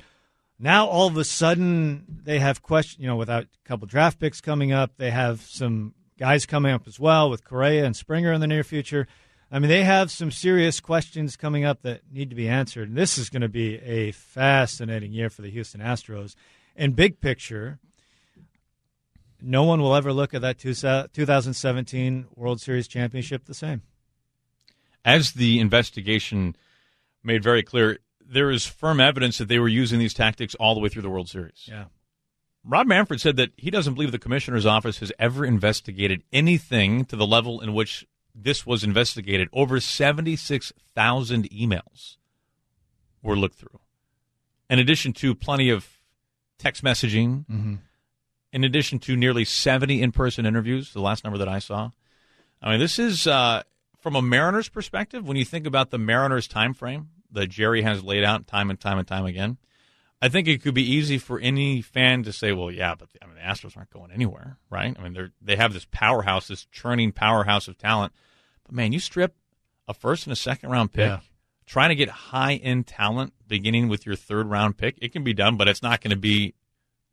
now 0.58 0.86
all 0.86 1.08
of 1.08 1.16
a 1.16 1.24
sudden 1.24 2.04
they 2.24 2.38
have 2.38 2.62
question. 2.62 3.02
You 3.02 3.08
know, 3.08 3.16
without 3.16 3.42
a 3.44 3.68
couple 3.68 3.86
draft 3.88 4.20
picks 4.20 4.40
coming 4.40 4.70
up, 4.72 4.92
they 4.96 5.10
have 5.10 5.40
some 5.42 5.94
guys 6.18 6.46
coming 6.46 6.72
up 6.72 6.86
as 6.86 7.00
well 7.00 7.28
with 7.28 7.42
Correa 7.44 7.84
and 7.84 7.96
Springer 7.96 8.32
in 8.32 8.40
the 8.40 8.46
near 8.46 8.62
future. 8.62 9.08
I 9.50 9.58
mean, 9.58 9.68
they 9.68 9.82
have 9.84 10.10
some 10.10 10.30
serious 10.30 10.78
questions 10.80 11.36
coming 11.36 11.64
up 11.64 11.82
that 11.82 12.02
need 12.10 12.30
to 12.30 12.36
be 12.36 12.48
answered. 12.48 12.88
And 12.88 12.96
this 12.96 13.18
is 13.18 13.28
going 13.28 13.42
to 13.42 13.48
be 13.48 13.74
a 13.80 14.12
fascinating 14.12 15.12
year 15.12 15.28
for 15.28 15.42
the 15.42 15.50
Houston 15.50 15.80
Astros. 15.80 16.34
And 16.76 16.96
big 16.96 17.20
picture, 17.20 17.78
no 19.42 19.64
one 19.64 19.80
will 19.80 19.94
ever 19.94 20.12
look 20.12 20.34
at 20.34 20.40
that 20.42 20.58
two- 20.58 20.74
2017 20.74 22.26
World 22.36 22.60
Series 22.60 22.88
championship 22.88 23.44
the 23.44 23.54
same. 23.54 23.82
as 25.04 25.32
the 25.32 25.58
investigation 25.58 26.54
made 27.24 27.42
very 27.42 27.62
clear, 27.62 27.98
there 28.24 28.50
is 28.50 28.64
firm 28.66 29.00
evidence 29.00 29.38
that 29.38 29.48
they 29.48 29.58
were 29.58 29.68
using 29.68 29.98
these 29.98 30.14
tactics 30.14 30.54
all 30.54 30.74
the 30.74 30.80
way 30.80 30.88
through 30.88 31.02
the 31.02 31.10
World 31.10 31.28
Series. 31.28 31.64
Yeah. 31.66 31.86
Rob 32.64 32.86
Manfred 32.86 33.20
said 33.20 33.36
that 33.36 33.50
he 33.56 33.70
doesn't 33.70 33.94
believe 33.94 34.12
the 34.12 34.18
commissioner's 34.18 34.64
office 34.64 34.98
has 35.00 35.12
ever 35.18 35.44
investigated 35.44 36.22
anything 36.32 37.04
to 37.06 37.16
the 37.16 37.26
level 37.26 37.60
in 37.60 37.74
which 37.74 38.06
this 38.34 38.64
was 38.64 38.84
investigated. 38.84 39.48
Over 39.52 39.80
76,000 39.80 41.50
emails 41.50 42.16
were 43.22 43.36
looked 43.36 43.56
through, 43.56 43.80
in 44.70 44.78
addition 44.78 45.12
to 45.14 45.34
plenty 45.34 45.68
of 45.68 45.98
text 46.58 46.84
messaging, 46.84 47.44
mm-hmm. 47.46 47.74
In 48.52 48.64
addition 48.64 48.98
to 49.00 49.16
nearly 49.16 49.44
70 49.44 50.02
in 50.02 50.12
person 50.12 50.44
interviews, 50.46 50.92
the 50.92 51.00
last 51.00 51.24
number 51.24 51.38
that 51.38 51.48
I 51.48 51.58
saw. 51.58 51.90
I 52.60 52.70
mean, 52.72 52.80
this 52.80 52.98
is 52.98 53.26
uh, 53.26 53.62
from 54.00 54.14
a 54.16 54.22
Mariners 54.22 54.68
perspective. 54.68 55.26
When 55.26 55.36
you 55.36 55.44
think 55.44 55.66
about 55.66 55.90
the 55.90 55.98
Mariners 55.98 56.46
time 56.46 56.74
frame 56.74 57.08
that 57.32 57.48
Jerry 57.48 57.82
has 57.82 58.04
laid 58.04 58.24
out 58.24 58.46
time 58.46 58.70
and 58.70 58.78
time 58.78 58.98
and 58.98 59.08
time 59.08 59.24
again, 59.24 59.56
I 60.20 60.28
think 60.28 60.46
it 60.46 60.62
could 60.62 60.74
be 60.74 60.88
easy 60.88 61.18
for 61.18 61.40
any 61.40 61.82
fan 61.82 62.22
to 62.22 62.32
say, 62.32 62.52
"Well, 62.52 62.70
yeah, 62.70 62.94
but 62.94 63.08
I 63.20 63.26
mean, 63.26 63.34
the 63.34 63.40
Astros 63.40 63.76
aren't 63.76 63.90
going 63.90 64.12
anywhere, 64.12 64.58
right? 64.70 64.94
I 64.96 65.02
mean, 65.02 65.14
they're 65.14 65.32
they 65.40 65.56
have 65.56 65.72
this 65.72 65.86
powerhouse, 65.90 66.46
this 66.46 66.66
churning 66.66 67.10
powerhouse 67.10 67.66
of 67.66 67.76
talent. 67.76 68.12
But 68.64 68.74
man, 68.74 68.92
you 68.92 69.00
strip 69.00 69.34
a 69.88 69.94
first 69.94 70.26
and 70.26 70.32
a 70.32 70.36
second 70.36 70.70
round 70.70 70.92
pick, 70.92 71.08
Yeah. 71.08 71.20
trying 71.66 71.88
to 71.88 71.96
get 71.96 72.08
high 72.08 72.54
end 72.54 72.86
talent 72.86 73.32
beginning 73.48 73.88
with 73.88 74.06
your 74.06 74.14
third 74.14 74.46
round 74.46 74.78
pick. 74.78 74.96
It 75.02 75.12
can 75.12 75.24
be 75.24 75.32
done, 75.34 75.56
but 75.56 75.66
it's 75.66 75.82
not 75.82 76.00
going 76.00 76.12
to 76.12 76.16
be 76.16 76.54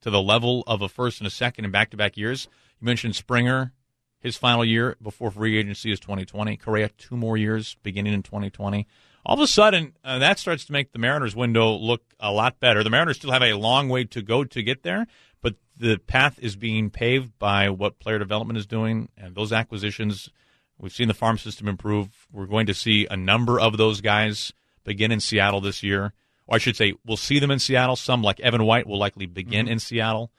to 0.02 0.10
the 0.10 0.22
level 0.22 0.64
of 0.68 0.82
a 0.82 0.90
first 0.90 1.20
and 1.20 1.28
a 1.28 1.32
second 1.32 1.66
in 1.66 1.72
back 1.72 1.92
to 1.92 1.98
back 1.98 2.18
years. 2.18 2.48
You 2.80 2.86
mentioned 2.86 3.16
Springer, 3.16 3.74
his 4.20 4.36
final 4.36 4.66
year 4.66 4.98
before 5.02 5.32
free 5.32 5.58
agency 5.58 5.92
is 5.92 6.00
2020. 6.00 6.58
Correa, 6.58 6.90
two 6.90 7.16
more 7.16 7.38
years 7.38 7.78
beginning 7.84 8.14
in 8.14 8.24
2020. 8.24 8.88
All 9.26 9.36
of 9.36 9.42
a 9.42 9.48
sudden, 9.48 9.94
uh, 10.04 10.20
that 10.20 10.40
starts 10.40 10.66
to 10.66 10.72
make 10.72 10.92
the 10.92 11.00
Mariners' 11.00 11.36
window 11.36 11.72
look 11.72 12.04
a 12.20 12.32
lot 12.32 12.60
better. 12.60 12.84
The 12.84 12.90
Mariners 12.90 13.18
still 13.18 13.32
have 13.32 13.44
a 13.44 13.54
long 13.54 13.90
way 13.90 14.06
to 14.06 14.22
go 14.22 14.44
to 14.44 14.64
get 14.64 14.84
there, 14.84 15.08
but 15.42 15.56
the 15.78 15.98
path 15.98 16.40
is 16.42 16.56
being 16.56 16.90
paved 16.90 17.38
by 17.38 17.70
what 17.70 18.00
player 18.00 18.18
development 18.18 18.58
is 18.58 18.66
doing 18.66 19.10
and 19.18 19.36
those 19.36 19.52
acquisitions. 19.52 20.30
We've 20.78 20.94
seen 20.94 21.10
the 21.10 21.14
farm 21.14 21.38
system 21.38 21.68
improve. 21.68 22.28
We're 22.32 22.46
going 22.46 22.66
to 22.68 22.74
see 22.74 23.08
a 23.10 23.18
number 23.18 23.60
of 23.60 23.78
those 23.78 24.00
guys 24.00 24.54
begin 24.84 25.12
in 25.12 25.20
Seattle 25.20 25.62
this 25.62 25.84
year. 25.84 26.14
Or 26.50 26.56
I 26.56 26.58
should 26.58 26.76
say, 26.76 26.96
we'll 27.06 27.16
see 27.16 27.38
them 27.38 27.52
in 27.52 27.60
Seattle. 27.60 27.96
Some, 27.96 28.24
like 28.24 28.40
Evan 28.40 28.64
White, 28.66 28.88
will 28.88 28.98
likely 28.98 29.28
begin 29.28 29.68
in 29.68 29.78
Seattle. 29.78 30.32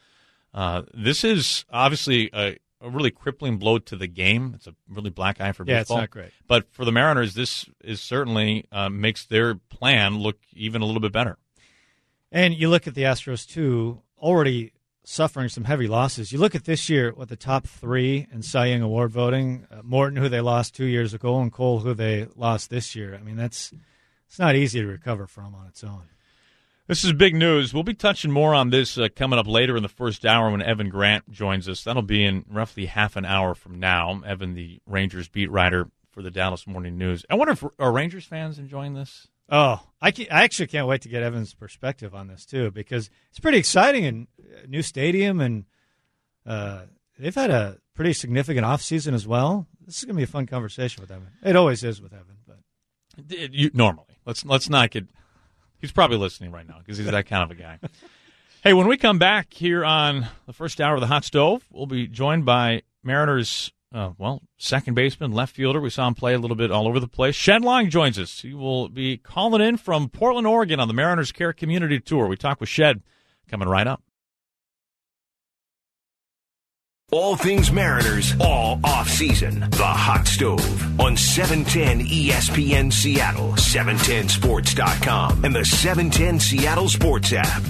Uh, 0.52 0.82
this 0.92 1.22
is 1.22 1.64
obviously 1.72 2.28
a, 2.34 2.58
a 2.80 2.90
really 2.90 3.12
crippling 3.12 3.58
blow 3.58 3.78
to 3.78 3.94
the 3.94 4.08
game. 4.08 4.52
It's 4.56 4.66
a 4.66 4.74
really 4.88 5.10
black 5.10 5.40
eye 5.40 5.52
for 5.52 5.64
Yeah, 5.64 5.76
it's 5.80 5.84
baseball. 5.84 5.98
not 5.98 6.10
great. 6.10 6.32
But 6.48 6.72
for 6.72 6.84
the 6.84 6.90
Mariners, 6.90 7.34
this 7.34 7.64
is 7.84 8.00
certainly 8.00 8.66
uh, 8.72 8.88
makes 8.88 9.24
their 9.24 9.54
plan 9.54 10.18
look 10.18 10.38
even 10.52 10.82
a 10.82 10.84
little 10.84 11.00
bit 11.00 11.12
better. 11.12 11.38
And 12.32 12.54
you 12.54 12.68
look 12.68 12.88
at 12.88 12.96
the 12.96 13.02
Astros 13.02 13.46
too, 13.46 14.02
already 14.18 14.72
suffering 15.04 15.48
some 15.48 15.64
heavy 15.64 15.86
losses. 15.86 16.32
You 16.32 16.38
look 16.40 16.54
at 16.56 16.64
this 16.64 16.88
year 16.90 17.12
with 17.12 17.28
the 17.28 17.36
top 17.36 17.66
three 17.66 18.26
in 18.32 18.42
Cy 18.42 18.66
Young 18.66 18.82
Award 18.82 19.12
voting: 19.12 19.66
uh, 19.70 19.82
Morton, 19.84 20.16
who 20.16 20.28
they 20.28 20.40
lost 20.40 20.74
two 20.74 20.84
years 20.86 21.14
ago, 21.14 21.40
and 21.40 21.52
Cole, 21.52 21.80
who 21.80 21.94
they 21.94 22.26
lost 22.36 22.70
this 22.70 22.96
year. 22.96 23.14
I 23.14 23.22
mean, 23.22 23.36
that's 23.36 23.72
it's 24.30 24.38
not 24.38 24.54
easy 24.54 24.80
to 24.80 24.86
recover 24.86 25.26
from 25.26 25.56
on 25.56 25.66
its 25.66 25.82
own. 25.82 26.04
This 26.86 27.02
is 27.02 27.12
big 27.12 27.34
news. 27.34 27.74
We'll 27.74 27.82
be 27.82 27.94
touching 27.94 28.30
more 28.30 28.54
on 28.54 28.70
this 28.70 28.96
uh, 28.96 29.08
coming 29.16 29.40
up 29.40 29.48
later 29.48 29.76
in 29.76 29.82
the 29.82 29.88
first 29.88 30.24
hour 30.24 30.52
when 30.52 30.62
Evan 30.62 30.88
Grant 30.88 31.28
joins 31.32 31.68
us. 31.68 31.82
That'll 31.82 32.00
be 32.00 32.24
in 32.24 32.44
roughly 32.48 32.86
half 32.86 33.16
an 33.16 33.24
hour 33.24 33.56
from 33.56 33.80
now. 33.80 34.22
Evan, 34.24 34.54
the 34.54 34.80
Rangers 34.86 35.28
beat 35.28 35.50
writer 35.50 35.88
for 36.12 36.22
the 36.22 36.30
Dallas 36.30 36.64
Morning 36.64 36.96
News. 36.96 37.24
I 37.28 37.34
wonder 37.34 37.54
if 37.54 37.64
are 37.80 37.90
Rangers 37.90 38.24
fans 38.24 38.56
enjoying 38.56 38.94
this? 38.94 39.26
Oh, 39.48 39.80
I, 40.00 40.12
can, 40.12 40.26
I 40.30 40.44
actually 40.44 40.68
can't 40.68 40.86
wait 40.86 41.02
to 41.02 41.08
get 41.08 41.24
Evan's 41.24 41.52
perspective 41.52 42.14
on 42.14 42.28
this 42.28 42.46
too, 42.46 42.70
because 42.70 43.10
it's 43.30 43.40
pretty 43.40 43.58
exciting 43.58 44.06
and 44.06 44.28
uh, 44.40 44.66
new 44.68 44.82
stadium, 44.82 45.40
and 45.40 45.64
uh, 46.46 46.82
they've 47.18 47.34
had 47.34 47.50
a 47.50 47.78
pretty 47.94 48.12
significant 48.12 48.64
off 48.64 48.80
season 48.80 49.12
as 49.12 49.26
well. 49.26 49.66
This 49.84 49.98
is 49.98 50.04
going 50.04 50.14
to 50.14 50.18
be 50.18 50.22
a 50.22 50.28
fun 50.28 50.46
conversation 50.46 51.00
with 51.00 51.10
Evan. 51.10 51.30
It 51.44 51.56
always 51.56 51.82
is 51.82 52.00
with 52.00 52.12
Evan, 52.12 52.36
you, 53.28 53.70
normally 53.74 54.10
let's 54.24 54.44
let's 54.44 54.68
not 54.68 54.90
get. 54.90 55.06
He's 55.80 55.92
probably 55.92 56.18
listening 56.18 56.52
right 56.52 56.68
now 56.68 56.78
because 56.78 56.98
he's 56.98 57.06
that 57.06 57.26
kind 57.26 57.42
of 57.42 57.50
a 57.50 57.60
guy. 57.60 57.78
hey, 58.62 58.72
when 58.72 58.86
we 58.86 58.96
come 58.96 59.18
back 59.18 59.52
here 59.52 59.84
on 59.84 60.26
the 60.46 60.52
first 60.52 60.80
hour 60.80 60.94
of 60.94 61.00
the 61.00 61.06
hot 61.06 61.24
stove, 61.24 61.64
we'll 61.70 61.86
be 61.86 62.06
joined 62.06 62.44
by 62.44 62.82
Mariners. 63.02 63.72
Uh, 63.92 64.10
well, 64.18 64.40
second 64.56 64.94
baseman, 64.94 65.32
left 65.32 65.56
fielder. 65.56 65.80
We 65.80 65.90
saw 65.90 66.06
him 66.06 66.14
play 66.14 66.34
a 66.34 66.38
little 66.38 66.56
bit 66.56 66.70
all 66.70 66.86
over 66.86 67.00
the 67.00 67.08
place. 67.08 67.34
Shed 67.34 67.62
Long 67.62 67.90
joins 67.90 68.20
us. 68.20 68.42
He 68.42 68.54
will 68.54 68.88
be 68.88 69.16
calling 69.16 69.60
in 69.60 69.78
from 69.78 70.08
Portland, 70.08 70.46
Oregon 70.46 70.78
on 70.78 70.86
the 70.86 70.94
Mariners 70.94 71.32
Care 71.32 71.52
Community 71.52 71.98
Tour. 71.98 72.28
We 72.28 72.36
talk 72.36 72.60
with 72.60 72.68
Shed 72.68 73.02
coming 73.48 73.68
right 73.68 73.88
up. 73.88 74.04
All 77.12 77.34
things 77.34 77.72
Mariners, 77.72 78.36
all 78.38 78.78
off 78.84 79.08
season. 79.08 79.58
The 79.70 79.82
Hot 79.82 80.28
Stove 80.28 81.00
on 81.00 81.16
710 81.16 82.06
ESPN 82.06 82.92
Seattle, 82.92 83.50
710sports.com, 83.54 85.44
and 85.44 85.52
the 85.52 85.64
710 85.64 86.38
Seattle 86.38 86.88
Sports 86.88 87.32
app. 87.32 87.62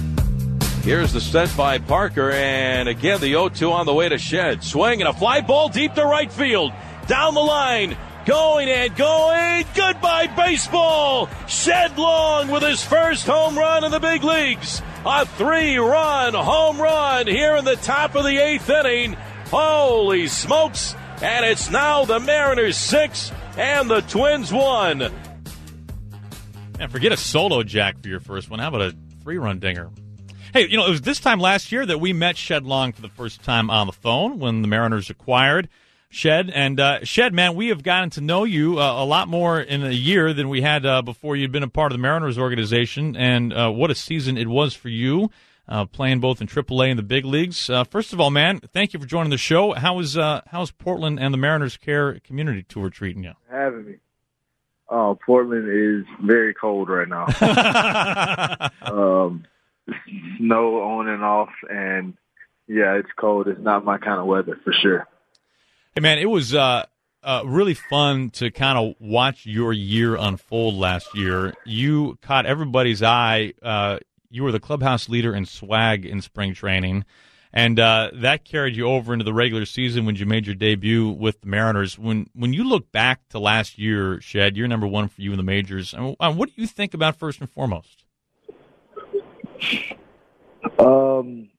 Here's 0.83 1.11
the 1.11 1.19
set 1.19 1.51
by 1.57 1.79
Parker, 1.79 2.29
and 2.29 2.87
again 2.87 3.19
the 3.19 3.29
0 3.29 3.49
2 3.49 3.71
on 3.71 3.87
the 3.87 3.93
way 3.95 4.09
to 4.09 4.19
Shed. 4.19 4.63
Swing 4.63 5.01
and 5.01 5.09
a 5.09 5.13
fly 5.13 5.41
ball 5.41 5.69
deep 5.69 5.95
to 5.95 6.05
right 6.05 6.31
field. 6.31 6.71
Down 7.07 7.33
the 7.33 7.39
line, 7.39 7.97
going 8.27 8.69
and 8.69 8.95
going. 8.95 9.65
Goodbye, 9.73 10.27
baseball. 10.37 11.29
Shed 11.47 11.97
Long 11.97 12.49
with 12.49 12.61
his 12.61 12.83
first 12.83 13.25
home 13.25 13.57
run 13.57 13.83
in 13.85 13.89
the 13.89 13.99
big 13.99 14.23
leagues. 14.23 14.83
A 15.03 15.25
three 15.25 15.77
run 15.77 16.35
home 16.35 16.79
run 16.79 17.25
here 17.25 17.55
in 17.55 17.65
the 17.65 17.75
top 17.77 18.13
of 18.13 18.23
the 18.23 18.37
eighth 18.37 18.69
inning. 18.69 19.17
Holy 19.51 20.27
smokes! 20.27 20.95
And 21.21 21.45
it's 21.45 21.69
now 21.69 22.05
the 22.05 22.21
Mariners 22.21 22.77
six 22.77 23.33
and 23.57 23.91
the 23.91 23.99
Twins 23.99 24.51
one. 24.51 25.11
And 26.79 26.89
forget 26.89 27.11
a 27.11 27.17
solo 27.17 27.61
jack 27.61 28.01
for 28.01 28.07
your 28.07 28.21
first 28.21 28.49
one. 28.49 28.59
How 28.59 28.69
about 28.69 28.81
a 28.81 28.95
three 29.21 29.37
run 29.37 29.59
dinger? 29.59 29.89
Hey, 30.53 30.67
you 30.67 30.77
know, 30.77 30.87
it 30.87 30.89
was 30.89 31.01
this 31.01 31.19
time 31.19 31.39
last 31.39 31.71
year 31.71 31.85
that 31.85 31.99
we 31.99 32.13
met 32.13 32.37
Shed 32.37 32.65
Long 32.65 32.93
for 32.93 33.01
the 33.01 33.09
first 33.09 33.43
time 33.43 33.69
on 33.69 33.87
the 33.87 33.93
phone 33.93 34.39
when 34.39 34.61
the 34.61 34.69
Mariners 34.69 35.09
acquired 35.09 35.67
Shed. 36.09 36.49
And 36.49 36.79
uh, 36.79 37.03
Shed, 37.03 37.33
man, 37.33 37.55
we 37.55 37.67
have 37.67 37.83
gotten 37.83 38.09
to 38.11 38.21
know 38.21 38.45
you 38.45 38.79
uh, 38.79 39.03
a 39.03 39.05
lot 39.05 39.27
more 39.27 39.59
in 39.59 39.83
a 39.83 39.91
year 39.91 40.33
than 40.33 40.47
we 40.47 40.61
had 40.61 40.85
uh, 40.85 41.01
before 41.01 41.35
you'd 41.35 41.51
been 41.51 41.63
a 41.63 41.67
part 41.67 41.91
of 41.91 41.97
the 41.97 42.01
Mariners 42.01 42.37
organization. 42.37 43.17
And 43.17 43.53
uh, 43.53 43.69
what 43.69 43.91
a 43.91 43.95
season 43.95 44.37
it 44.37 44.47
was 44.47 44.73
for 44.73 44.89
you 44.89 45.29
uh, 45.71 45.85
playing 45.85 46.19
both 46.19 46.41
in 46.41 46.47
AAA 46.47 46.89
and 46.89 46.99
the 46.99 47.03
big 47.03 47.23
leagues. 47.23 47.69
Uh, 47.69 47.85
first 47.85 48.11
of 48.11 48.19
all, 48.19 48.29
man, 48.29 48.59
thank 48.59 48.93
you 48.93 48.99
for 48.99 49.05
joining 49.05 49.29
the 49.29 49.37
show. 49.37 49.71
How 49.71 49.99
is 49.99 50.17
uh, 50.17 50.41
how's 50.47 50.69
Portland 50.69 51.17
and 51.19 51.33
the 51.33 51.37
Mariners 51.37 51.77
Care 51.77 52.19
Community 52.19 52.63
Tour 52.63 52.89
treating 52.89 53.23
you? 53.23 53.33
Having 53.49 53.85
me. 53.85 53.95
Oh, 54.89 55.17
Portland 55.25 55.69
is 55.69 56.05
very 56.21 56.53
cold 56.53 56.89
right 56.89 57.07
now. 57.07 57.25
um, 58.81 59.45
snow 60.37 60.81
on 60.81 61.07
and 61.07 61.23
off, 61.23 61.51
and 61.69 62.17
yeah, 62.67 62.95
it's 62.95 63.09
cold. 63.17 63.47
It's 63.47 63.61
not 63.61 63.85
my 63.85 63.97
kind 63.97 64.19
of 64.19 64.25
weather 64.25 64.59
for 64.65 64.73
sure. 64.73 65.07
Hey, 65.95 66.01
man, 66.01 66.19
it 66.19 66.29
was 66.29 66.53
uh, 66.53 66.85
uh, 67.23 67.43
really 67.45 67.75
fun 67.75 68.31
to 68.31 68.51
kind 68.51 68.77
of 68.77 68.95
watch 68.99 69.45
your 69.45 69.71
year 69.71 70.17
unfold 70.17 70.75
last 70.75 71.15
year. 71.15 71.53
You 71.65 72.17
caught 72.21 72.45
everybody's 72.45 73.01
eye. 73.01 73.53
Uh, 73.61 73.99
you 74.31 74.43
were 74.43 74.51
the 74.51 74.59
clubhouse 74.59 75.09
leader 75.09 75.35
in 75.35 75.45
swag 75.45 76.05
in 76.05 76.21
spring 76.21 76.53
training, 76.53 77.05
and 77.53 77.79
uh, 77.79 78.11
that 78.13 78.45
carried 78.45 78.75
you 78.75 78.85
over 78.85 79.13
into 79.13 79.25
the 79.25 79.33
regular 79.33 79.65
season 79.65 80.05
when 80.05 80.15
you 80.15 80.25
made 80.25 80.45
your 80.45 80.55
debut 80.55 81.09
with 81.09 81.41
the 81.41 81.47
Mariners. 81.47 81.99
When 81.99 82.29
when 82.33 82.53
you 82.53 82.63
look 82.63 82.91
back 82.91 83.27
to 83.29 83.39
last 83.39 83.77
year, 83.77 84.21
Shed, 84.21 84.55
you're 84.55 84.67
number 84.67 84.87
one 84.87 85.09
for 85.09 85.21
you 85.21 85.31
in 85.31 85.37
the 85.37 85.43
majors. 85.43 85.93
Uh, 85.93 86.33
what 86.33 86.49
do 86.49 86.61
you 86.61 86.67
think 86.67 86.93
about 86.93 87.17
first 87.17 87.39
and 87.39 87.49
foremost? 87.49 88.05
Um, 90.79 91.49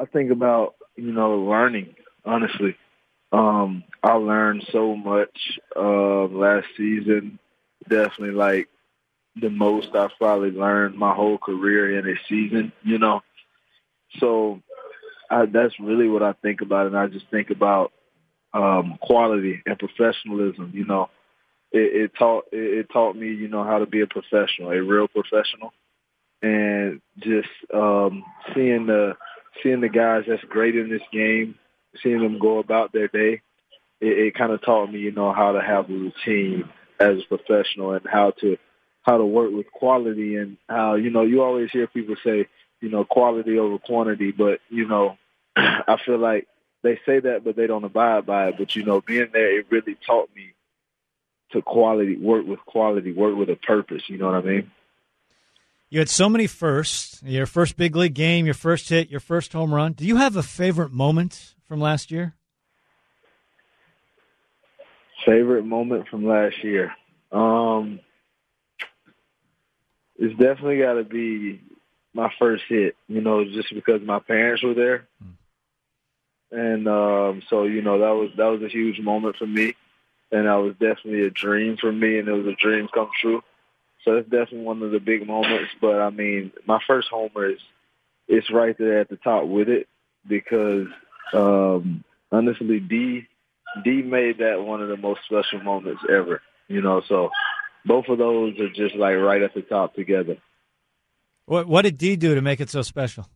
I 0.00 0.06
think 0.06 0.30
about 0.30 0.74
you 0.96 1.12
know 1.12 1.38
learning. 1.38 1.94
Honestly, 2.24 2.76
um, 3.32 3.84
I 4.02 4.14
learned 4.14 4.64
so 4.72 4.96
much 4.96 5.58
uh, 5.76 6.24
last 6.24 6.66
season. 6.76 7.38
Definitely, 7.88 8.30
like 8.30 8.68
the 9.36 9.50
most 9.50 9.94
I've 9.94 10.16
probably 10.18 10.50
learned 10.50 10.96
my 10.96 11.14
whole 11.14 11.38
career 11.38 11.98
in 11.98 12.08
a 12.08 12.14
season, 12.28 12.72
you 12.82 12.98
know. 12.98 13.22
So 14.20 14.60
I, 15.30 15.46
that's 15.46 15.78
really 15.80 16.08
what 16.08 16.22
I 16.22 16.32
think 16.32 16.60
about, 16.60 16.86
and 16.86 16.96
I 16.96 17.06
just 17.08 17.28
think 17.30 17.50
about 17.50 17.92
um, 18.52 18.98
quality 19.00 19.62
and 19.66 19.78
professionalism. 19.78 20.70
You 20.74 20.84
know, 20.84 21.10
it, 21.72 22.04
it 22.04 22.12
taught 22.16 22.44
it, 22.52 22.78
it 22.78 22.86
taught 22.92 23.16
me, 23.16 23.28
you 23.28 23.48
know, 23.48 23.64
how 23.64 23.78
to 23.78 23.86
be 23.86 24.02
a 24.02 24.06
professional, 24.06 24.70
a 24.70 24.82
real 24.82 25.08
professional, 25.08 25.72
and 26.42 27.00
just 27.18 27.48
um, 27.72 28.24
seeing 28.54 28.86
the 28.86 29.16
seeing 29.62 29.80
the 29.80 29.88
guys 29.88 30.24
that's 30.28 30.44
great 30.44 30.76
in 30.76 30.88
this 30.88 31.02
game, 31.12 31.56
seeing 32.02 32.20
them 32.20 32.38
go 32.38 32.58
about 32.58 32.92
their 32.92 33.08
day. 33.08 33.42
It, 34.00 34.18
it 34.18 34.34
kind 34.34 34.52
of 34.52 34.62
taught 34.62 34.92
me, 34.92 35.00
you 35.00 35.12
know, 35.12 35.32
how 35.32 35.52
to 35.52 35.60
have 35.60 35.90
a 35.90 35.92
routine 35.92 36.68
as 37.00 37.18
a 37.18 37.36
professional 37.36 37.92
and 37.92 38.06
how 38.06 38.32
to 38.40 38.56
how 39.04 39.18
to 39.18 39.24
work 39.24 39.52
with 39.52 39.70
quality 39.70 40.36
and 40.36 40.56
how, 40.68 40.94
you 40.94 41.10
know, 41.10 41.22
you 41.22 41.42
always 41.42 41.70
hear 41.70 41.86
people 41.86 42.16
say, 42.24 42.48
you 42.80 42.88
know, 42.88 43.04
quality 43.04 43.58
over 43.58 43.78
quantity, 43.78 44.32
but, 44.32 44.60
you 44.70 44.88
know, 44.88 45.16
I 45.56 45.96
feel 46.04 46.18
like 46.18 46.48
they 46.82 46.98
say 47.06 47.20
that, 47.20 47.44
but 47.44 47.54
they 47.54 47.66
don't 47.66 47.84
abide 47.84 48.26
by 48.26 48.48
it. 48.48 48.56
But, 48.58 48.74
you 48.74 48.82
know, 48.82 49.00
being 49.02 49.28
there, 49.32 49.58
it 49.58 49.66
really 49.70 49.96
taught 50.06 50.30
me 50.34 50.54
to 51.52 51.62
quality, 51.62 52.16
work 52.16 52.46
with 52.46 52.60
quality, 52.60 53.12
work 53.12 53.36
with 53.36 53.50
a 53.50 53.56
purpose. 53.56 54.02
You 54.08 54.18
know 54.18 54.26
what 54.26 54.36
I 54.36 54.40
mean? 54.42 54.70
You 55.90 55.98
had 55.98 56.08
so 56.08 56.28
many 56.28 56.46
firsts. 56.46 57.22
Your 57.22 57.46
first 57.46 57.76
big 57.76 57.94
league 57.94 58.14
game, 58.14 58.46
your 58.46 58.54
first 58.54 58.88
hit, 58.88 59.10
your 59.10 59.20
first 59.20 59.52
home 59.52 59.72
run. 59.72 59.92
Do 59.92 60.06
you 60.06 60.16
have 60.16 60.34
a 60.34 60.42
favorite 60.42 60.92
moment 60.92 61.54
from 61.68 61.80
last 61.80 62.10
year? 62.10 62.34
Favorite 65.24 65.64
moment 65.64 66.08
from 66.08 66.26
last 66.26 66.64
year. 66.64 66.92
Um, 67.32 68.00
it's 70.18 70.38
definitely 70.38 70.78
got 70.78 70.94
to 70.94 71.04
be 71.04 71.60
my 72.12 72.32
first 72.38 72.64
hit. 72.68 72.96
You 73.08 73.20
know, 73.20 73.44
just 73.44 73.72
because 73.74 74.02
my 74.02 74.20
parents 74.20 74.62
were 74.62 74.74
there, 74.74 75.06
mm. 75.22 75.34
and 76.50 76.88
um, 76.88 77.42
so 77.48 77.64
you 77.64 77.82
know 77.82 77.98
that 77.98 78.14
was 78.14 78.30
that 78.36 78.46
was 78.46 78.62
a 78.62 78.68
huge 78.68 79.00
moment 79.00 79.36
for 79.36 79.46
me, 79.46 79.74
and 80.30 80.46
that 80.46 80.54
was 80.54 80.72
definitely 80.74 81.22
a 81.22 81.30
dream 81.30 81.76
for 81.76 81.92
me, 81.92 82.18
and 82.18 82.28
it 82.28 82.32
was 82.32 82.46
a 82.46 82.56
dream 82.56 82.88
come 82.92 83.10
true. 83.20 83.42
So 84.04 84.16
it's 84.16 84.28
definitely 84.28 84.62
one 84.62 84.82
of 84.82 84.90
the 84.90 85.00
big 85.00 85.26
moments. 85.26 85.70
But 85.80 86.00
I 86.00 86.10
mean, 86.10 86.52
my 86.66 86.78
first 86.86 87.08
homer 87.08 87.50
is 87.50 87.60
it's 88.28 88.50
right 88.50 88.76
there 88.78 89.00
at 89.00 89.08
the 89.08 89.16
top 89.16 89.46
with 89.46 89.68
it 89.68 89.88
because 90.26 90.86
um, 91.32 92.04
honestly, 92.30 92.80
Dee 92.80 93.26
Dee 93.82 94.02
made 94.02 94.38
that 94.38 94.62
one 94.62 94.82
of 94.82 94.88
the 94.88 94.96
most 94.96 95.20
special 95.24 95.60
moments 95.62 96.02
ever. 96.08 96.42
You 96.68 96.80
know, 96.80 97.02
so 97.08 97.30
both 97.84 98.06
of 98.08 98.18
those 98.18 98.58
are 98.58 98.70
just 98.70 98.94
like 98.96 99.16
right 99.16 99.42
at 99.42 99.54
the 99.54 99.62
top 99.62 99.94
together. 99.94 100.38
What 101.46 101.66
what 101.66 101.82
did 101.82 101.98
Dee 101.98 102.16
do 102.16 102.34
to 102.34 102.40
make 102.40 102.60
it 102.60 102.70
so 102.70 102.82
special? 102.82 103.28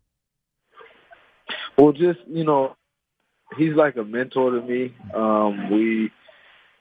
Well, 1.76 1.92
just 1.92 2.20
you 2.26 2.44
know, 2.44 2.76
he's 3.56 3.74
like 3.74 3.96
a 3.96 4.04
mentor 4.04 4.52
to 4.52 4.62
me. 4.62 4.94
Um, 5.14 5.70
we 5.70 6.10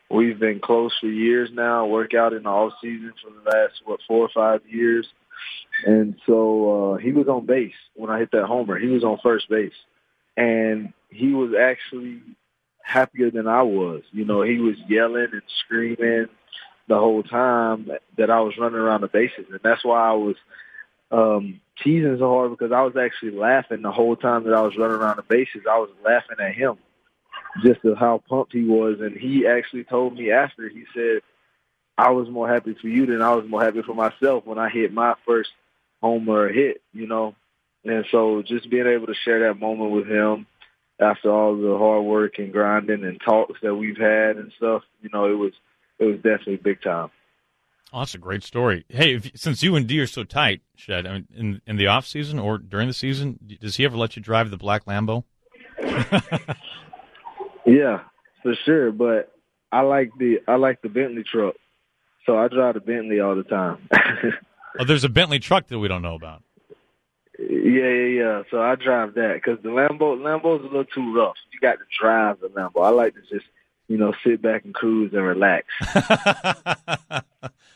we've 0.10 0.40
been 0.40 0.60
close 0.60 0.98
for 1.00 1.08
years 1.08 1.50
now. 1.54 1.86
Work 1.86 2.14
out 2.14 2.34
in 2.34 2.44
the 2.44 2.50
off 2.50 2.74
season 2.82 3.14
for 3.22 3.30
the 3.32 3.50
last 3.50 3.74
what 3.86 4.00
four 4.08 4.26
or 4.26 4.30
five 4.34 4.62
years, 4.68 5.08
and 5.86 6.16
so 6.26 6.94
uh, 6.94 6.98
he 6.98 7.12
was 7.12 7.28
on 7.28 7.46
base 7.46 7.74
when 7.96 8.10
I 8.10 8.20
hit 8.20 8.32
that 8.32 8.46
homer. 8.46 8.80
He 8.80 8.88
was 8.88 9.04
on 9.04 9.20
first 9.22 9.50
base, 9.50 9.74
and 10.38 10.94
he 11.10 11.34
was 11.34 11.52
actually 11.60 12.22
happier 12.82 13.30
than 13.30 13.48
I 13.48 13.64
was. 13.64 14.04
You 14.12 14.24
know, 14.24 14.42
he 14.42 14.60
was 14.60 14.76
yelling 14.88 15.28
and 15.34 15.42
screaming 15.66 16.28
the 16.88 16.98
whole 16.98 17.24
time 17.24 17.89
that 18.17 18.29
I 18.29 18.41
was 18.41 18.58
running 18.58 18.79
around 18.79 19.01
the 19.01 19.08
bases, 19.08 19.46
and 19.51 19.60
that's 19.63 19.84
why 19.84 20.10
I 20.10 20.13
was 20.13 20.36
um, 21.12 21.62
teasing 21.84 22.17
so 22.17 22.29
hard 22.29 22.51
because 22.51 22.72
I 22.72 22.82
was 22.82 22.96
actually 22.96 23.32
laughing 23.32 23.82
the 23.82 23.91
whole 23.91 24.15
time 24.15 24.44
that 24.46 24.53
I 24.53 24.62
was 24.62 24.77
running 24.77 24.98
around 24.98 25.17
the 25.17 25.24
bases. 25.24 25.63
I 25.70 25.77
was 25.77 25.89
laughing 26.03 26.38
at 26.39 26.53
him 26.53 26.77
just 27.63 27.84
of 27.86 27.98
how 27.98 28.22
pumped 28.29 28.53
he 28.53 28.63
was, 28.63 29.00
and 29.01 29.15
he 29.15 29.48
actually 29.48 29.84
told 29.84 30.15
me 30.15 30.32
after 30.32 30.70
he 30.70 30.86
said, 30.94 31.22
"I 31.98 32.12
was 32.12 32.29
more 32.29 32.48
happy 32.48 32.75
for 32.79 32.88
you 32.88 33.06
than 33.06 33.22
I 33.22 33.34
was 33.34 33.48
more 33.48 33.63
happy 33.63 33.82
for 33.82 33.96
myself 33.96 34.46
when 34.46 34.60
I 34.60 34.70
hit 34.70 34.94
my 34.94 35.15
first 35.25 35.50
homer 36.01 36.50
hit," 36.50 36.82
you 36.94 37.08
know. 37.08 37.36
And 37.84 38.06
so 38.12 38.41
just 38.41 38.70
being 38.70 38.88
able 38.88 39.08
to 39.08 39.13
share 39.13 39.39
that 39.39 39.60
moment 39.60 39.91
with 39.91 40.08
him 40.08 40.46
after 41.00 41.32
all 41.32 41.56
the 41.56 41.77
hard 41.77 42.03
work 42.03 42.39
and 42.39 42.51
grinding 42.51 43.03
and 43.03 43.22
talks 43.22 43.60
that 43.62 43.75
we've 43.75 43.98
had 43.98 44.38
and 44.38 44.51
stuff, 44.58 44.84
you 45.01 45.10
know, 45.13 45.25
it 45.32 45.36
was 45.38 45.53
it 46.00 46.06
was 46.06 46.16
definitely 46.18 46.58
big 46.58 46.82
time. 46.82 47.10
Oh, 47.94 48.00
that's 48.00 48.16
a 48.16 48.20
great 48.20 48.44
story. 48.44 48.86
Hey, 48.89 49.16
if, 49.16 49.32
since 49.36 49.63
you 49.63 49.75
and 49.75 49.88
Dee 49.88 50.00
are 50.01 50.08
so 50.08 50.24
tight, 50.25 50.62
Shed, 50.75 51.08
I 51.08 51.13
mean, 51.13 51.27
in 51.36 51.62
in 51.66 51.77
the 51.77 51.88
off 51.88 52.06
season 52.06 52.38
or 52.38 52.58
during 52.58 52.88
the 52.88 52.94
season, 52.94 53.39
does 53.62 53.77
he 53.77 53.86
ever 53.86 53.96
let 53.96 54.16
you 54.16 54.22
drive 54.22 54.50
the 54.50 54.58
black 54.58 54.86
Lambo? 54.86 55.24
Yeah, 57.68 58.00
for 58.42 58.56
sure. 58.66 58.92
But 58.92 59.34
I 59.72 59.82
like 59.82 60.12
the 60.18 60.39
I 60.48 60.56
like 60.56 60.82
the 60.82 60.89
Bentley 60.89 61.24
truck, 61.24 61.56
so 62.25 62.38
I 62.38 62.48
drive 62.48 62.75
the 62.75 62.80
Bentley 62.80 63.20
all 63.20 63.36
the 63.36 63.44
time. 63.44 63.89
oh, 64.80 64.86
there's 64.86 65.04
a 65.04 65.10
Bentley 65.10 65.39
truck 65.39 65.68
that 65.68 65.77
we 65.77 65.89
don't 65.89 66.01
know 66.01 66.16
about. 66.16 66.44
Yeah, 67.38 67.89
yeah, 67.89 68.06
yeah. 68.06 68.44
So 68.50 68.62
I 68.62 68.75
drive 68.75 69.16
that 69.16 69.34
because 69.36 69.62
the 69.62 69.70
Lambo 69.70 70.18
Lambo's 70.18 70.62
a 70.62 70.68
little 70.68 70.86
too 70.86 71.13
rough. 71.13 71.36
You 71.51 71.60
got 71.60 71.74
to 71.74 71.86
drive 72.00 72.39
the 72.39 72.48
Lambo. 72.48 72.86
I 72.86 72.89
like 72.89 73.16
to 73.16 73.22
just 73.22 73.46
you 73.88 73.98
know 73.98 74.13
sit 74.24 74.41
back 74.41 74.65
and 74.65 74.74
cruise 74.74 75.13
and 75.13 75.24
relax. 75.24 75.67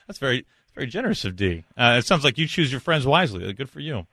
That's 0.07 0.19
very 0.19 0.45
very 0.75 0.87
generous 0.87 1.25
of 1.25 1.35
Dee. 1.35 1.65
Uh, 1.77 1.97
it 1.99 2.05
sounds 2.05 2.23
like 2.23 2.37
you 2.37 2.47
choose 2.47 2.71
your 2.71 2.81
friends 2.81 3.05
wisely. 3.05 3.51
Good 3.53 3.69
for 3.69 3.79
you. 3.79 4.07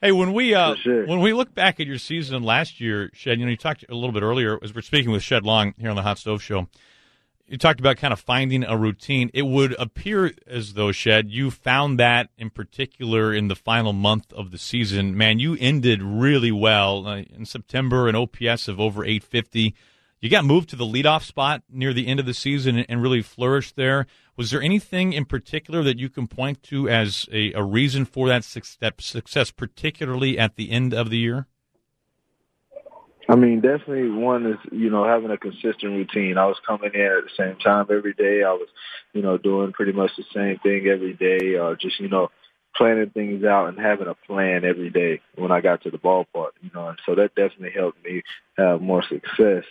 Hey, 0.00 0.12
when 0.12 0.34
we 0.34 0.54
uh, 0.54 0.74
sure. 0.74 1.06
when 1.06 1.20
we 1.20 1.32
look 1.32 1.54
back 1.54 1.80
at 1.80 1.86
your 1.86 1.98
season 1.98 2.42
last 2.42 2.80
year, 2.80 3.10
Shed, 3.14 3.38
you 3.38 3.46
know, 3.46 3.50
you 3.50 3.56
talked 3.56 3.84
a 3.88 3.94
little 3.94 4.12
bit 4.12 4.22
earlier 4.22 4.58
as 4.62 4.74
we're 4.74 4.82
speaking 4.82 5.10
with 5.10 5.22
Shed 5.22 5.44
Long 5.44 5.74
here 5.78 5.88
on 5.88 5.96
the 5.96 6.02
Hot 6.02 6.18
Stove 6.18 6.42
Show. 6.42 6.68
You 7.46 7.58
talked 7.58 7.78
about 7.78 7.98
kind 7.98 8.12
of 8.12 8.20
finding 8.20 8.64
a 8.64 8.76
routine. 8.76 9.30
It 9.34 9.42
would 9.42 9.74
appear 9.78 10.32
as 10.46 10.74
though 10.74 10.92
Shed, 10.92 11.30
you 11.30 11.50
found 11.50 11.98
that 11.98 12.30
in 12.38 12.50
particular 12.50 13.34
in 13.34 13.48
the 13.48 13.54
final 13.54 13.92
month 13.92 14.32
of 14.32 14.50
the 14.50 14.58
season. 14.58 15.16
Man, 15.16 15.38
you 15.38 15.56
ended 15.60 16.02
really 16.02 16.52
well 16.52 17.06
uh, 17.06 17.16
in 17.18 17.44
September, 17.44 18.08
an 18.08 18.14
OPS 18.14 18.68
of 18.68 18.80
over 18.80 19.04
850. 19.04 19.74
You 20.24 20.30
got 20.30 20.46
moved 20.46 20.70
to 20.70 20.76
the 20.76 20.86
leadoff 20.86 21.22
spot 21.22 21.64
near 21.70 21.92
the 21.92 22.06
end 22.06 22.18
of 22.18 22.24
the 22.24 22.32
season 22.32 22.78
and 22.78 23.02
really 23.02 23.20
flourished 23.20 23.76
there. 23.76 24.06
Was 24.38 24.50
there 24.50 24.62
anything 24.62 25.12
in 25.12 25.26
particular 25.26 25.82
that 25.82 25.98
you 25.98 26.08
can 26.08 26.28
point 26.28 26.62
to 26.62 26.88
as 26.88 27.28
a, 27.30 27.52
a 27.52 27.62
reason 27.62 28.06
for 28.06 28.26
that 28.28 28.42
success, 28.42 29.50
particularly 29.50 30.38
at 30.38 30.56
the 30.56 30.70
end 30.70 30.94
of 30.94 31.10
the 31.10 31.18
year? 31.18 31.46
I 33.28 33.36
mean, 33.36 33.60
definitely 33.60 34.08
one 34.08 34.46
is, 34.46 34.56
you 34.72 34.88
know, 34.88 35.04
having 35.04 35.30
a 35.30 35.36
consistent 35.36 35.92
routine. 35.92 36.38
I 36.38 36.46
was 36.46 36.56
coming 36.66 36.92
in 36.94 37.02
at 37.02 37.24
the 37.24 37.30
same 37.36 37.56
time 37.56 37.88
every 37.90 38.14
day. 38.14 38.44
I 38.44 38.52
was, 38.52 38.68
you 39.12 39.20
know, 39.20 39.36
doing 39.36 39.74
pretty 39.74 39.92
much 39.92 40.12
the 40.16 40.24
same 40.32 40.58
thing 40.60 40.86
every 40.86 41.12
day, 41.12 41.56
or 41.56 41.72
uh, 41.72 41.76
just, 41.78 42.00
you 42.00 42.08
know, 42.08 42.30
planning 42.74 43.10
things 43.10 43.44
out 43.44 43.68
and 43.68 43.78
having 43.78 44.08
a 44.08 44.14
plan 44.14 44.64
every 44.64 44.88
day 44.88 45.20
when 45.36 45.52
I 45.52 45.60
got 45.60 45.82
to 45.82 45.90
the 45.90 45.98
ballpark, 45.98 46.52
you 46.62 46.70
know, 46.74 46.88
and 46.88 46.98
so 47.04 47.14
that 47.14 47.34
definitely 47.34 47.72
helped 47.78 48.02
me 48.02 48.22
have 48.56 48.80
more 48.80 49.02
success 49.02 49.64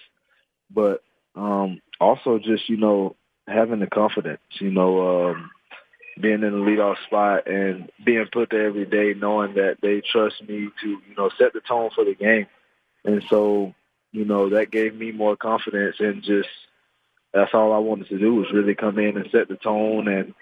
but 0.74 1.04
um, 1.36 1.82
also 2.00 2.40
just 2.40 2.70
you 2.70 2.78
know 2.78 3.16
having 3.48 3.80
the 3.80 3.88
confidence, 3.88 4.42
you 4.60 4.72
know, 4.72 5.32
um, 5.32 5.52
being 6.20 6.44
in 6.44 6.52
the 6.52 6.58
leadoff 6.58 6.96
spot 7.06 7.48
and 7.48 7.92
being 8.06 8.28
put 8.32 8.50
there 8.50 8.68
every 8.68 8.86
day, 8.86 9.14
knowing 9.14 9.56
that 9.56 9.78
they 9.82 10.02
trust 10.02 10.42
me 10.48 10.70
to 10.82 10.88
you 10.90 11.16
know 11.18 11.30
set 11.38 11.54
the 11.54 11.62
tone 11.62 11.90
for 11.94 12.06
the 12.06 12.16
game, 12.16 12.48
and 13.04 13.24
so 13.30 13.74
you 14.12 14.26
know 14.26 14.50
that 14.50 14.72
gave 14.72 14.96
me 14.96 15.12
more 15.12 15.36
confidence 15.36 15.98
and 16.00 16.24
just 16.24 16.50
that's 17.34 17.54
all 17.54 17.74
I 17.74 17.80
wanted 17.80 18.10
to 18.10 18.20
do 18.20 18.36
was 18.36 18.52
really 18.54 18.76
come 18.76 19.00
in 19.00 19.18
and 19.18 19.30
set 19.32 19.48
the 19.48 19.56
tone 19.56 20.08
and 20.08 20.34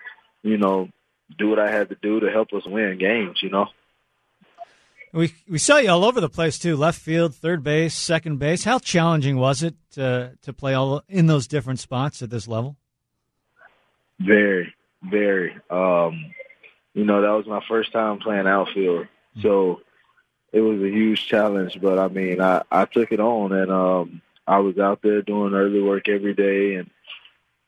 you 0.44 0.58
know 0.58 0.90
do 1.38 1.50
what 1.50 1.60
I 1.60 1.72
had 1.72 1.90
to 1.90 1.98
do 2.02 2.20
to 2.20 2.30
help 2.30 2.52
us 2.54 2.66
win 2.66 2.98
games, 2.98 3.42
you 3.42 3.50
know. 3.50 3.68
We 5.14 5.34
we 5.50 5.58
saw 5.58 5.78
you 5.78 5.90
all 5.90 6.06
over 6.06 6.22
the 6.22 6.30
place 6.30 6.58
too. 6.58 6.78
Left 6.78 7.00
field, 7.00 7.36
third 7.36 7.64
base, 7.64 7.94
second 7.94 8.40
base. 8.40 8.64
How 8.64 8.80
challenging 8.80 9.38
was 9.38 9.62
it 9.62 9.76
to 9.94 10.38
to 10.42 10.54
play 10.54 10.74
all 10.74 11.04
in 11.10 11.28
those 11.28 11.48
different 11.48 11.80
spots 11.80 12.22
at 12.22 12.30
this 12.30 12.48
level? 12.48 12.78
Very, 14.20 14.74
very. 15.04 15.56
Um, 15.70 16.34
you 16.94 17.04
know, 17.04 17.22
that 17.22 17.32
was 17.32 17.46
my 17.46 17.62
first 17.68 17.92
time 17.92 18.20
playing 18.20 18.48
outfield, 18.48 19.08
so 19.42 19.82
it 20.54 20.62
was 20.62 20.82
a 20.82 20.90
huge 20.90 21.28
challenge. 21.28 21.80
But 21.82 22.00
I 22.00 22.08
mean, 22.08 22.40
I 22.40 22.64
I 22.72 22.86
took 22.86 23.12
it 23.12 23.20
on, 23.20 23.52
and 23.52 23.72
um, 23.72 24.22
I 24.48 24.60
was 24.60 24.78
out 24.78 25.02
there 25.02 25.22
doing 25.22 25.54
early 25.54 25.82
work 25.82 26.08
every 26.08 26.34
day, 26.34 26.76
and 26.76 26.90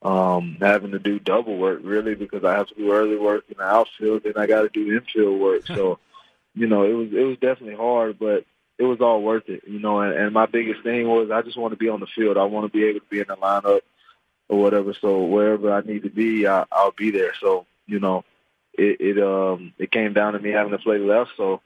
um, 0.02 0.58
having 0.60 0.92
to 0.92 1.00
do 1.00 1.20
double 1.20 1.58
work 1.58 1.80
really 1.84 2.16
because 2.16 2.44
I 2.44 2.54
have 2.54 2.68
to 2.68 2.76
do 2.76 2.92
early 2.92 3.18
work 3.18 3.46
in 3.50 3.56
the 3.58 3.64
outfield, 3.64 4.26
and 4.26 4.38
I 4.38 4.46
got 4.46 4.62
to 4.62 4.70
do 4.70 4.94
infield 4.94 5.42
work. 5.42 5.64
So 5.74 6.00
you 6.56 6.68
know, 6.68 6.84
it 6.84 6.94
was 6.94 7.10
it 7.14 7.24
was 7.24 7.38
definitely 7.40 7.76
hard, 7.76 8.20
but 8.20 8.46
it 8.78 8.84
was 8.84 9.02
all 9.02 9.22
worth 9.22 9.50
it, 9.50 9.64
you 9.68 9.80
know. 9.80 10.02
And, 10.02 10.14
and 10.14 10.34
my 10.34 10.46
biggest 10.46 10.84
thing 10.84 11.08
was 11.08 11.32
I 11.32 11.42
just 11.42 11.58
want 11.58 11.74
to 11.74 11.78
be 11.78 11.90
on 11.90 12.00
the 12.00 12.08
field. 12.08 12.38
I 12.38 12.44
want 12.44 12.66
to 12.66 12.78
be 12.78 12.86
able 12.86 13.00
to 13.00 13.06
be 13.10 13.20
in 13.20 13.28
the 13.28 13.36
lineup 13.36 13.82
or 14.50 14.62
whatever. 14.62 14.94
So 14.94 15.24
wherever 15.24 15.74
I 15.74 15.82
need 15.82 16.04
to 16.04 16.10
be, 16.10 16.48
I, 16.48 16.66
I'll 16.72 16.92
be 16.92 17.12
there. 17.12 17.34
So 17.40 17.66
you 17.88 18.00
know, 18.00 18.24
it, 18.74 19.00
it 19.00 19.24
um 19.24 19.74
it 19.78 19.92
came 19.92 20.14
down 20.14 20.34
to 20.34 20.40
me 20.40 20.52
having 20.52 20.72
to 20.72 20.78
play 20.78 20.98
left, 20.98 21.32
so 21.38 21.62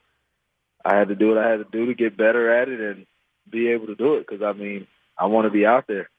I 0.83 0.95
had 0.95 1.09
to 1.09 1.15
do 1.15 1.29
what 1.29 1.37
I 1.37 1.49
had 1.49 1.57
to 1.57 1.67
do 1.71 1.87
to 1.87 1.93
get 1.93 2.17
better 2.17 2.51
at 2.51 2.69
it 2.69 2.79
and 2.79 3.05
be 3.49 3.69
able 3.69 3.87
to 3.87 3.95
do 3.95 4.15
it. 4.15 4.27
Because 4.27 4.41
I 4.41 4.53
mean, 4.53 4.87
I 5.17 5.25
want 5.25 5.45
to 5.45 5.51
be 5.51 5.65
out 5.65 5.87
there, 5.87 6.09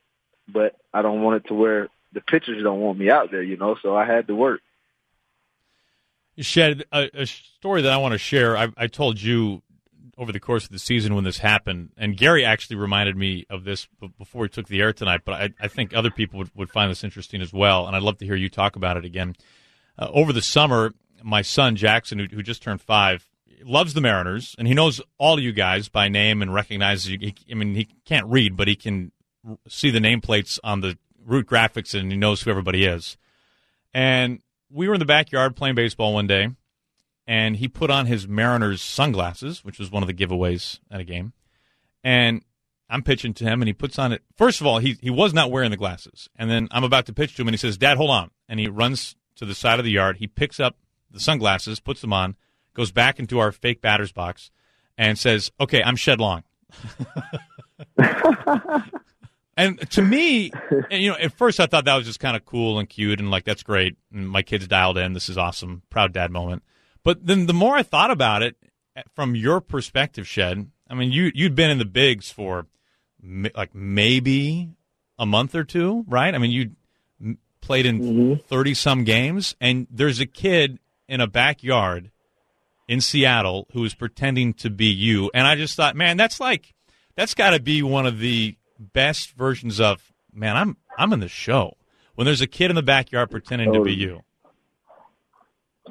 but 0.47 0.77
I 0.93 1.03
don't 1.03 1.23
want 1.23 1.37
it 1.37 1.49
to 1.49 1.55
where 1.55 1.89
the 2.13 2.21
pitchers 2.21 2.63
don't 2.63 2.81
want 2.81 2.99
me 2.99 3.11
out 3.11 3.31
there, 3.31 3.43
you 3.43 3.57
know. 3.57 3.77
So 3.81 3.97
I 3.97 4.05
had 4.05 4.27
to 4.27 4.35
work. 4.35 4.61
Shed 6.39 6.85
a, 6.93 7.23
a, 7.23 7.27
story 7.27 7.83
that 7.83 7.93
I 7.93 7.97
want 7.97 8.13
to 8.13 8.19
share. 8.19 8.57
I, 8.57 8.69
I, 8.77 8.87
told 8.87 9.21
you 9.21 9.63
over 10.17 10.33
the 10.33 10.41
course 10.41 10.65
of 10.65 10.71
the 10.71 10.79
season 10.79 11.15
when 11.15 11.25
this 11.25 11.39
happened, 11.39 11.91
and 11.97 12.17
Gary 12.17 12.45
actually 12.45 12.77
reminded 12.77 13.17
me 13.17 13.47
of 13.51 13.65
this 13.65 13.89
before 14.19 14.45
he 14.45 14.49
took 14.49 14.69
the 14.69 14.81
air 14.81 14.93
tonight. 14.93 15.23
But 15.25 15.35
I, 15.35 15.51
I 15.61 15.69
think 15.69 15.95
other 15.95 16.11
people 16.11 16.39
would, 16.39 16.51
would, 16.55 16.71
find 16.71 16.91
this 16.91 17.05
interesting 17.05 17.41
as 17.41 17.53
well, 17.53 17.87
and 17.87 17.97
I'd 17.97 18.03
love 18.03 18.19
to 18.19 18.25
hear 18.25 18.37
you 18.37 18.49
talk 18.49 18.77
about 18.77 18.97
it 18.97 19.05
again. 19.05 19.35
Uh, 19.99 20.09
over 20.13 20.33
the 20.33 20.43
summer, 20.43 20.93
my 21.23 21.43
son 21.43 21.77
Jackson, 21.77 22.19
who, 22.19 22.27
who, 22.27 22.43
just 22.43 22.63
turned 22.63 22.81
five, 22.81 23.29
loves 23.65 23.95
the 23.95 24.01
Mariners, 24.01 24.55
and 24.59 24.69
he 24.69 24.75
knows 24.75 25.01
all 25.19 25.41
you 25.41 25.53
guys 25.53 25.89
by 25.89 26.09
name 26.09 26.43
and 26.43 26.55
recognizes 26.55 27.11
you. 27.11 27.19
He, 27.21 27.35
I 27.51 27.55
mean, 27.55 27.75
he 27.75 27.89
can't 28.05 28.27
read, 28.27 28.57
but 28.57 28.69
he 28.69 28.77
can 28.77 29.13
see 29.69 29.91
the 29.91 29.99
nameplates 29.99 30.59
on 30.63 30.81
the 30.81 30.99
route 31.25 31.47
graphics, 31.47 31.99
and 31.99 32.11
he 32.11 32.19
knows 32.19 32.43
who 32.43 32.51
everybody 32.51 32.85
is. 32.85 33.17
And 33.93 34.41
we 34.71 34.89
were 34.89 34.95
in 34.95 35.01
the 35.01 35.07
backyard 35.07 35.57
playing 35.57 35.75
baseball 35.75 36.15
one 36.15 36.27
day, 36.27 36.49
and 37.27 37.57
he 37.57 37.69
put 37.69 37.91
on 37.91 38.07
his 38.07 38.27
Mariners 38.27 38.81
sunglasses, 38.83 39.65
which 39.65 39.79
was 39.79 39.91
one 39.91 40.03
of 40.03 40.07
the 40.07 40.15
giveaways 40.15 40.81
at 40.91 41.01
a 41.01 41.05
game. 41.05 41.33
And 42.03 42.43
I'm 42.89 43.03
pitching 43.03 43.35
to 43.35 43.45
him, 43.45 43.61
and 43.61 43.69
he 43.69 43.73
puts 43.73 43.99
on 43.99 44.13
it. 44.13 44.23
First 44.37 44.61
of 44.61 44.67
all, 44.67 44.79
he 44.79 44.97
he 45.01 45.11
was 45.11 45.35
not 45.35 45.51
wearing 45.51 45.71
the 45.71 45.77
glasses, 45.77 46.29
and 46.37 46.51
then 46.51 46.69
I'm 46.71 46.85
about 46.85 47.07
to 47.07 47.13
pitch 47.13 47.35
to 47.37 47.43
him, 47.43 47.49
and 47.49 47.55
he 47.55 47.59
says, 47.59 47.77
"Dad, 47.77 47.97
hold 47.97 48.11
on," 48.11 48.31
and 48.49 48.59
he 48.59 48.69
runs 48.69 49.17
to 49.37 49.45
the 49.45 49.55
side 49.55 49.79
of 49.79 49.85
the 49.85 49.91
yard. 49.91 50.17
He 50.17 50.27
picks 50.27 50.59
up 50.59 50.77
the 51.11 51.21
sunglasses, 51.21 51.81
puts 51.81 52.01
them 52.01 52.13
on, 52.13 52.37
goes 52.75 52.93
back 52.93 53.19
into 53.19 53.39
our 53.39 53.53
fake 53.53 53.81
batter's 53.81 54.13
box, 54.13 54.51
and 54.97 55.19
says, 55.19 55.51
"Okay, 55.61 55.83
I'm 55.83 55.97
Shed 55.97 56.21
Long." 56.21 56.45
And 59.59 59.91
to 59.91 60.03
me, 60.03 60.53
you 60.91 61.11
know, 61.11 61.17
at 61.17 61.33
first 61.33 61.59
I 61.59 61.67
thought 61.67 61.85
that 61.85 61.97
was 61.97 62.07
just 62.07 62.21
kind 62.21 62.37
of 62.37 62.47
cool 62.47 62.79
and 62.79 62.89
cute 62.89 63.19
and 63.19 63.31
like 63.31 63.45
that's 63.45 63.65
great. 63.65 63.97
And 64.13 64.31
my 64.31 64.43
kids 64.43 64.69
dialed 64.69 64.97
in. 64.97 65.13
This 65.13 65.29
is 65.29 65.37
awesome. 65.37 65.83
Proud 65.91 66.13
dad 66.13 66.31
moment. 66.31 66.63
But 67.03 67.27
then 67.27 67.47
the 67.47 67.53
more 67.53 67.75
I 67.77 67.83
thought 67.83 68.13
about 68.13 68.43
it 68.43 68.57
from 69.15 69.35
your 69.35 69.61
perspective, 69.61 70.27
Shed, 70.27 70.71
I 70.89 70.95
mean, 70.95 71.11
you 71.11 71.33
you'd 71.35 71.57
been 71.57 71.71
in 71.71 71.79
the 71.79 71.85
bigs 71.85 72.31
for 72.31 72.67
like 73.23 73.75
maybe 73.75 74.71
a 75.19 75.27
month 75.27 75.57
or 75.57 75.65
two, 75.65 76.05
right? 76.07 76.33
I 76.33 76.39
mean, 76.39 76.53
you 76.53 77.37
played 77.61 77.85
in 77.85 78.39
30 78.39 78.71
mm-hmm. 78.71 78.75
some 78.75 79.03
games 79.03 79.57
and 79.61 79.89
there's 79.91 80.21
a 80.21 80.27
kid 80.27 80.79
in 81.09 81.21
a 81.21 81.27
backyard 81.27 82.13
in 82.87 83.01
Seattle 83.01 83.67
who 83.73 83.85
is 83.85 83.95
pretending 83.95 84.55
to 84.55 84.71
be 84.71 84.87
you. 84.87 85.33
And 85.35 85.49
I 85.49 85.57
just 85.57 85.75
thought, 85.75 85.97
man, 85.97 86.17
that's 86.17 86.39
like 86.39 86.75
that's 87.17 87.35
got 87.35 87.51
to 87.51 87.61
be 87.61 87.83
one 87.83 88.07
of 88.07 88.21
the 88.21 88.57
best 88.79 89.33
versions 89.33 89.81
of 89.81 90.13
man, 90.33 90.57
I'm 90.57 90.77
I'm 90.97 91.13
in 91.13 91.21
the 91.21 91.29
show. 91.29 91.77
When 92.15 92.25
there's 92.25 92.41
a 92.41 92.47
kid 92.47 92.71
in 92.71 92.77
the 92.77 92.83
backyard 92.83 93.31
pretending 93.31 93.73
to 93.73 93.83
be 93.83 93.93
oh, 93.93 93.95
you. 93.95 94.21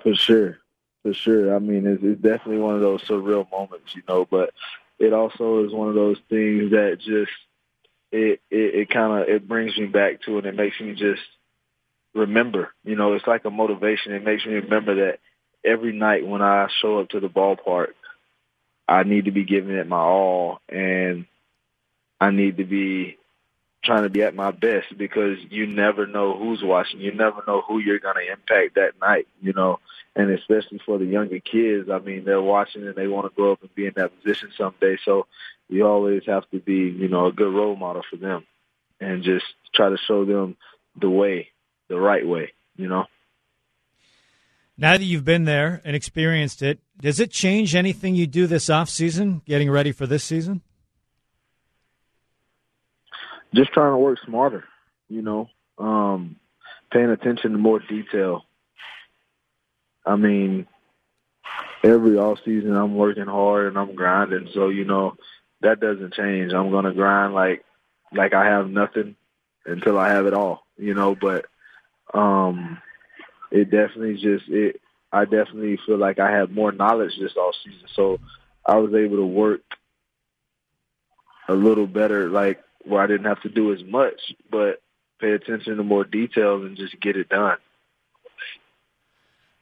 For 0.04 0.13
sure. 0.15 0.58
For 1.04 1.13
sure. 1.13 1.56
I 1.56 1.60
mean 1.60 1.86
it's, 1.86 2.04
it's 2.04 2.21
definitely 2.21 2.62
one 2.62 2.76
of 2.76 2.82
those 2.82 3.04
surreal 3.04 3.50
moments, 3.52 3.95
you 3.95 4.04
know, 4.08 4.26
but 4.26 4.54
it 5.00 5.13
also 5.13 5.65
is 5.65 5.71
one 5.71 5.89
of 5.89 5.95
those 5.95 6.17
things 6.30 6.71
that 6.71 6.97
just 7.00 7.32
it 8.12 8.41
it, 8.50 8.76
it 8.76 8.89
kinda 8.89 9.26
it 9.28 9.47
brings 9.47 9.78
me 9.78 9.86
back 9.86 10.21
to 10.23 10.38
it 10.38 10.45
it 10.45 10.56
makes 10.56 10.80
me 10.80 10.93
just 10.93 11.21
remember. 12.13 12.73
You 12.84 12.95
know, 12.95 13.13
it's 13.13 13.28
like 13.28 13.45
a 13.45 13.50
motivation. 13.50 14.13
It 14.13 14.23
makes 14.23 14.45
me 14.45 14.56
remember 14.56 14.95
that 14.95 15.19
every 15.63 15.93
night 15.93 16.26
when 16.26 16.41
I 16.41 16.67
show 16.82 17.00
up 17.00 17.10
to 17.10 17.19
the 17.19 17.30
ballpark, 17.30 17.93
I 18.88 19.04
need 19.04 19.26
to 19.26 19.32
be 19.32 19.43
giving 19.43 19.76
it 19.76 19.88
my 19.88 19.97
all 19.97 20.60
and 20.69 21.26
I 22.19 22.32
need 22.32 22.58
to 22.58 22.63
be 22.63 23.17
trying 23.84 24.03
to 24.03 24.10
be 24.10 24.23
at 24.23 24.36
my 24.36 24.51
best 24.51 24.97
because 24.97 25.38
you 25.49 25.65
never 25.65 26.08
know 26.08 26.38
who's 26.38 26.63
watching. 26.63 26.99
You 26.99 27.13
never 27.13 27.43
know 27.47 27.62
who 27.62 27.80
you're 27.80 27.99
going 27.99 28.15
to 28.15 28.32
impact 28.32 28.75
that 28.75 28.99
night, 28.99 29.27
you 29.41 29.53
know. 29.53 29.80
And 30.15 30.32
especially 30.32 30.80
for 30.86 30.97
the 30.97 31.06
younger 31.06 31.39
kids, 31.39 31.89
I 31.89 31.99
mean, 31.99 32.25
they're 32.25 32.41
watching 32.41 32.86
and 32.86 32.95
they 32.95 33.08
want 33.08 33.30
to 33.30 33.36
grow 33.36 33.53
up 33.53 33.62
and 33.62 33.73
be 33.75 33.86
in 33.86 33.93
that 33.95 34.12
position 34.19 34.49
someday. 34.58 34.97
So 35.06 35.27
you 35.69 35.86
always 35.86 36.23
have 36.25 36.49
to 36.51 36.60
be, 36.60 36.89
you 36.89 37.08
know, 37.08 37.27
a 37.27 37.32
good 37.32 37.53
role 37.53 37.75
model 37.75 38.03
for 38.10 38.17
them 38.17 38.45
and 38.99 39.23
just 39.23 39.45
try 39.73 39.89
to 39.89 39.97
show 39.97 40.25
them 40.25 40.58
the 40.99 41.10
way, 41.10 41.49
the 41.88 41.99
right 41.99 42.27
way, 42.27 42.53
you 42.75 42.88
know. 42.88 43.06
Now 44.77 44.97
that 44.97 45.03
you've 45.03 45.25
been 45.25 45.45
there 45.45 45.82
and 45.86 45.95
experienced 45.95 46.62
it, 46.62 46.80
does 46.99 47.19
it 47.19 47.32
change 47.32 47.75
anything 47.75 48.15
you 48.15 48.27
do 48.27 48.47
this 48.47 48.69
off 48.69 48.89
season, 48.89 49.41
getting 49.45 49.71
ready 49.71 49.91
for 49.91 50.06
this 50.06 50.23
season? 50.23 50.62
Just 53.53 53.71
trying 53.73 53.93
to 53.93 53.97
work 53.97 54.19
smarter. 54.25 54.65
You 55.10 55.21
know, 55.21 55.49
um, 55.77 56.36
paying 56.91 57.10
attention 57.10 57.51
to 57.51 57.57
more 57.57 57.79
detail. 57.79 58.43
I 60.05 60.15
mean, 60.15 60.67
every 61.83 62.17
off 62.17 62.39
season 62.45 62.75
I'm 62.75 62.95
working 62.95 63.25
hard 63.25 63.67
and 63.67 63.77
I'm 63.77 63.95
grinding. 63.95 64.49
So 64.53 64.69
you 64.69 64.86
know 64.86 65.15
that 65.62 65.79
doesn't 65.79 66.13
change. 66.13 66.53
I'm 66.53 66.71
gonna 66.71 66.93
grind 66.93 67.33
like 67.33 67.63
like 68.13 68.33
I 68.33 68.45
have 68.45 68.69
nothing 68.69 69.15
until 69.65 69.97
I 69.97 70.10
have 70.10 70.25
it 70.25 70.33
all. 70.33 70.63
You 70.77 70.93
know, 70.93 71.15
but 71.15 71.45
um, 72.13 72.81
it 73.51 73.65
definitely 73.65 74.15
just 74.15 74.49
it. 74.49 74.81
I 75.12 75.23
definitely 75.23 75.79
feel 75.86 75.97
like 75.97 76.19
I 76.19 76.31
have 76.31 76.51
more 76.51 76.71
knowledge 76.71 77.17
this 77.19 77.36
off 77.38 77.55
season, 77.63 77.88
so 77.93 78.19
I 78.65 78.75
was 78.77 78.93
able 78.93 79.17
to 79.17 79.25
work 79.25 79.62
a 81.47 81.53
little 81.53 81.88
better, 81.88 82.29
like 82.29 82.62
where 82.88 83.02
I 83.02 83.08
didn't 83.08 83.26
have 83.26 83.41
to 83.41 83.50
do 83.50 83.73
as 83.73 83.84
much, 83.84 84.19
but 84.50 84.82
pay 85.19 85.32
attention 85.32 85.78
to 85.78 85.84
more 85.84 86.04
details 86.04 86.63
and 86.63 86.78
just 86.78 87.00
get 87.02 87.17
it 87.17 87.30
done. 87.30 87.58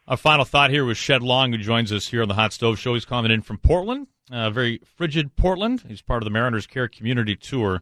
Our 0.07 0.17
final 0.17 0.45
thought 0.45 0.69
here 0.69 0.85
was 0.85 0.97
Shed 0.97 1.23
Long, 1.23 1.51
who 1.51 1.57
joins 1.57 1.91
us 1.91 2.07
here 2.07 2.21
on 2.21 2.27
the 2.27 2.35
Hot 2.35 2.53
Stove 2.53 2.77
Show. 2.77 2.93
He's 2.93 3.05
calling 3.05 3.31
in 3.31 3.41
from 3.41 3.57
Portland, 3.57 4.07
uh, 4.31 4.51
very 4.51 4.79
frigid 4.95 5.35
Portland. 5.35 5.83
He's 5.87 6.01
part 6.01 6.21
of 6.21 6.25
the 6.25 6.31
Mariners 6.31 6.67
Care 6.67 6.87
Community 6.87 7.35
Tour. 7.35 7.81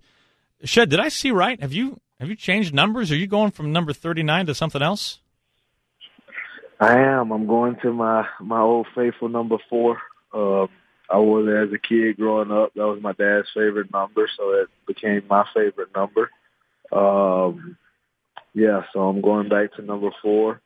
Shed, 0.64 0.90
did 0.90 1.02
I 1.02 1.10
see 1.10 1.32
right? 1.32 1.60
Have 1.62 1.74
you 1.74 2.00
have 2.20 2.30
you 2.30 2.38
changed 2.38 2.74
numbers? 2.74 3.12
Are 3.12 3.18
you 3.18 3.28
going 3.28 3.52
from 3.52 3.74
number 3.74 3.92
thirty 3.92 4.24
nine 4.24 4.46
to 4.46 4.56
something 4.56 4.82
else? 4.82 5.20
I 6.80 6.98
am. 6.98 7.32
I'm 7.32 7.46
going 7.46 7.76
to 7.82 7.92
my 7.92 8.26
my 8.40 8.62
old 8.62 8.88
faithful 8.96 9.28
number 9.28 9.58
four. 9.70 9.98
Um, 10.34 10.70
I 11.14 11.20
wore 11.20 11.48
it 11.48 11.68
as 11.68 11.72
a 11.72 11.78
kid 11.78 12.18
growing 12.18 12.52
up. 12.52 12.74
That 12.74 12.88
was 12.88 13.00
my 13.00 13.12
dad's 13.12 13.48
favorite 13.54 13.94
number, 13.94 14.28
so 14.36 14.52
it 14.54 14.70
became 14.88 15.22
my 15.30 15.46
favorite 15.54 15.90
number. 15.96 16.32
Um, 16.92 17.78
yeah, 18.56 18.82
so 18.92 19.08
I'm 19.08 19.22
going 19.22 19.48
back 19.48 19.74
to 19.74 19.84
number 19.84 20.10
four, 20.24 20.60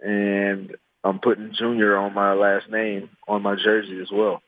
and 0.00 0.76
I'm 1.02 1.18
putting 1.18 1.52
Junior 1.58 1.96
on 1.96 2.14
my 2.14 2.34
last 2.34 2.70
name 2.70 3.10
on 3.26 3.42
my 3.42 3.56
jersey 3.56 4.00
as 4.00 4.12
well. 4.12 4.42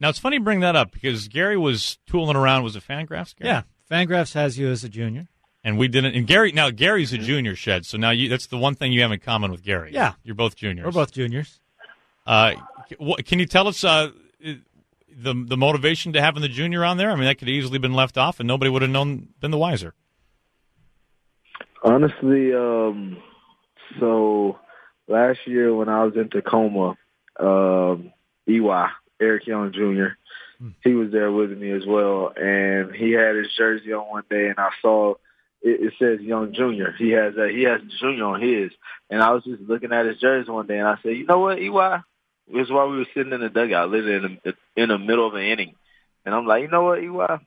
Now 0.00 0.08
it's 0.08 0.18
funny 0.18 0.36
you 0.36 0.42
bring 0.42 0.60
that 0.60 0.74
up 0.74 0.90
because 0.90 1.28
Gary 1.28 1.56
was 1.56 1.98
tooling 2.08 2.36
around. 2.36 2.64
Was 2.64 2.74
it 2.74 2.82
Fangraphs? 2.82 3.36
Gary? 3.36 3.50
Yeah, 3.50 3.62
Fangraphs 3.88 4.34
has 4.34 4.58
you 4.58 4.68
as 4.68 4.82
a 4.82 4.88
junior, 4.88 5.28
and 5.62 5.78
we 5.78 5.86
didn't. 5.86 6.16
And 6.16 6.26
Gary 6.26 6.50
now 6.50 6.70
Gary's 6.70 7.12
a 7.12 7.18
junior 7.18 7.54
shed, 7.54 7.86
so 7.86 7.96
now 7.96 8.10
you, 8.10 8.28
that's 8.28 8.48
the 8.48 8.58
one 8.58 8.74
thing 8.74 8.90
you 8.92 9.02
have 9.02 9.12
in 9.12 9.20
common 9.20 9.52
with 9.52 9.62
Gary. 9.62 9.92
Yeah, 9.92 10.14
you're 10.24 10.34
both 10.34 10.56
juniors. 10.56 10.86
We're 10.86 10.90
both 10.90 11.12
juniors. 11.12 11.60
Uh, 12.26 12.54
what, 12.54 12.77
can 13.24 13.38
you 13.38 13.46
tell 13.46 13.68
us 13.68 13.84
uh, 13.84 14.10
the 14.40 15.34
the 15.34 15.56
motivation 15.56 16.12
to 16.14 16.20
having 16.20 16.42
the 16.42 16.48
junior 16.48 16.84
on 16.84 16.96
there? 16.96 17.10
I 17.10 17.14
mean, 17.14 17.24
that 17.24 17.38
could 17.38 17.48
have 17.48 17.54
easily 17.54 17.78
been 17.78 17.94
left 17.94 18.16
off, 18.16 18.40
and 18.40 18.46
nobody 18.46 18.70
would 18.70 18.82
have 18.82 18.90
known 18.90 19.28
been 19.40 19.50
the 19.50 19.58
wiser. 19.58 19.94
Honestly, 21.82 22.52
um, 22.54 23.18
so 24.00 24.58
last 25.06 25.40
year 25.46 25.74
when 25.74 25.88
I 25.88 26.04
was 26.04 26.14
in 26.16 26.28
Tacoma, 26.28 26.96
um, 27.38 28.12
EY 28.48 28.86
Eric 29.20 29.46
Young 29.46 29.72
Jr. 29.72 30.16
Hmm. 30.58 30.70
He 30.82 30.94
was 30.94 31.10
there 31.12 31.30
with 31.30 31.56
me 31.56 31.70
as 31.70 31.86
well, 31.86 32.32
and 32.36 32.94
he 32.94 33.12
had 33.12 33.36
his 33.36 33.48
jersey 33.56 33.92
on 33.92 34.08
one 34.08 34.24
day, 34.28 34.48
and 34.48 34.58
I 34.58 34.70
saw 34.82 35.14
it, 35.62 35.80
it 35.80 35.92
says 35.98 36.20
Young 36.20 36.52
Jr. 36.52 36.90
He 36.98 37.10
has 37.10 37.36
a 37.36 37.48
he 37.48 37.64
has 37.64 37.80
Junior 38.00 38.24
on 38.24 38.40
his, 38.40 38.70
and 39.10 39.22
I 39.22 39.32
was 39.32 39.44
just 39.44 39.62
looking 39.62 39.92
at 39.92 40.06
his 40.06 40.18
jersey 40.20 40.50
one 40.50 40.66
day, 40.66 40.78
and 40.78 40.88
I 40.88 40.96
said, 41.02 41.16
you 41.16 41.26
know 41.26 41.38
what, 41.38 41.58
EY, 41.58 42.02
is 42.54 42.70
why 42.70 42.86
we 42.86 42.98
were 42.98 43.06
sitting 43.14 43.32
in 43.32 43.40
the 43.40 43.48
dugout, 43.48 43.90
literally 43.90 44.14
in 44.14 44.38
the, 44.44 44.54
in 44.76 44.88
the 44.88 44.98
middle 44.98 45.26
of 45.26 45.34
an 45.34 45.42
inning, 45.42 45.74
and 46.24 46.34
I'm 46.34 46.46
like, 46.46 46.62
you 46.62 46.68
know 46.68 46.84
what, 46.84 47.02
EY, 47.02 47.38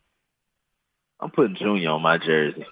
I'm 1.20 1.32
putting 1.32 1.56
Junior 1.56 1.92
on 1.92 2.02
my 2.02 2.18
jersey. 2.18 2.66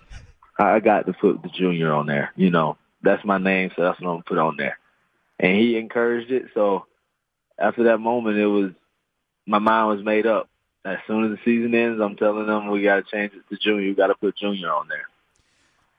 I 0.58 0.80
got 0.80 1.06
to 1.06 1.14
put 1.14 1.42
the 1.42 1.50
Junior 1.50 1.94
on 1.94 2.08
there. 2.08 2.32
You 2.36 2.50
know, 2.50 2.78
that's 3.02 3.24
my 3.24 3.38
name, 3.38 3.72
so 3.76 3.84
that's 3.84 4.00
what 4.02 4.08
I'm 4.08 4.14
gonna 4.16 4.24
put 4.24 4.38
on 4.38 4.58
there. 4.58 4.78
And 5.40 5.56
he 5.56 5.78
encouraged 5.78 6.32
it, 6.32 6.48
so 6.54 6.86
after 7.58 7.84
that 7.86 8.00
moment, 8.00 8.38
it 8.38 8.48
was 8.48 8.72
my 9.46 9.60
mind 9.60 9.98
was 9.98 10.06
made 10.06 10.26
up. 10.26 10.50
As 10.86 10.98
soon 11.08 11.26
as 11.26 11.32
the 11.32 11.40
season 11.44 11.76
ends, 11.76 12.02
I'm 12.02 12.16
telling 12.16 12.48
them 12.48 12.70
we 12.70 12.84
got 12.84 12.96
to 12.96 13.12
change 13.12 13.34
it 13.34 13.44
to 13.50 13.58
junior. 13.58 13.90
We 13.90 13.94
got 13.96 14.08
to 14.08 14.16
put 14.16 14.38
junior 14.38 14.72
on 14.72 14.88
there. 14.88 15.08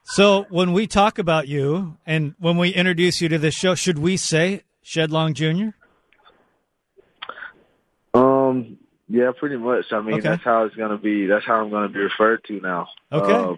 So 0.03 0.47
when 0.49 0.73
we 0.73 0.87
talk 0.87 1.19
about 1.19 1.47
you 1.47 1.97
and 2.05 2.33
when 2.39 2.57
we 2.57 2.69
introduce 2.69 3.21
you 3.21 3.29
to 3.29 3.37
this 3.37 3.53
show, 3.53 3.75
should 3.75 3.99
we 3.99 4.17
say 4.17 4.63
Shed 4.81 5.11
Long 5.11 5.33
Jr.? 5.33 5.69
Um. 8.51 8.77
Yeah, 9.07 9.31
pretty 9.37 9.57
much. 9.57 9.85
I 9.91 9.99
mean, 9.99 10.15
okay. 10.15 10.21
that's 10.29 10.43
how 10.43 10.63
it's 10.63 10.75
gonna 10.75 10.97
be. 10.97 11.25
That's 11.25 11.45
how 11.45 11.55
I'm 11.55 11.69
gonna 11.69 11.89
be 11.89 11.99
referred 11.99 12.45
to 12.45 12.61
now. 12.61 12.87
Okay. 13.11 13.33
Um, 13.33 13.57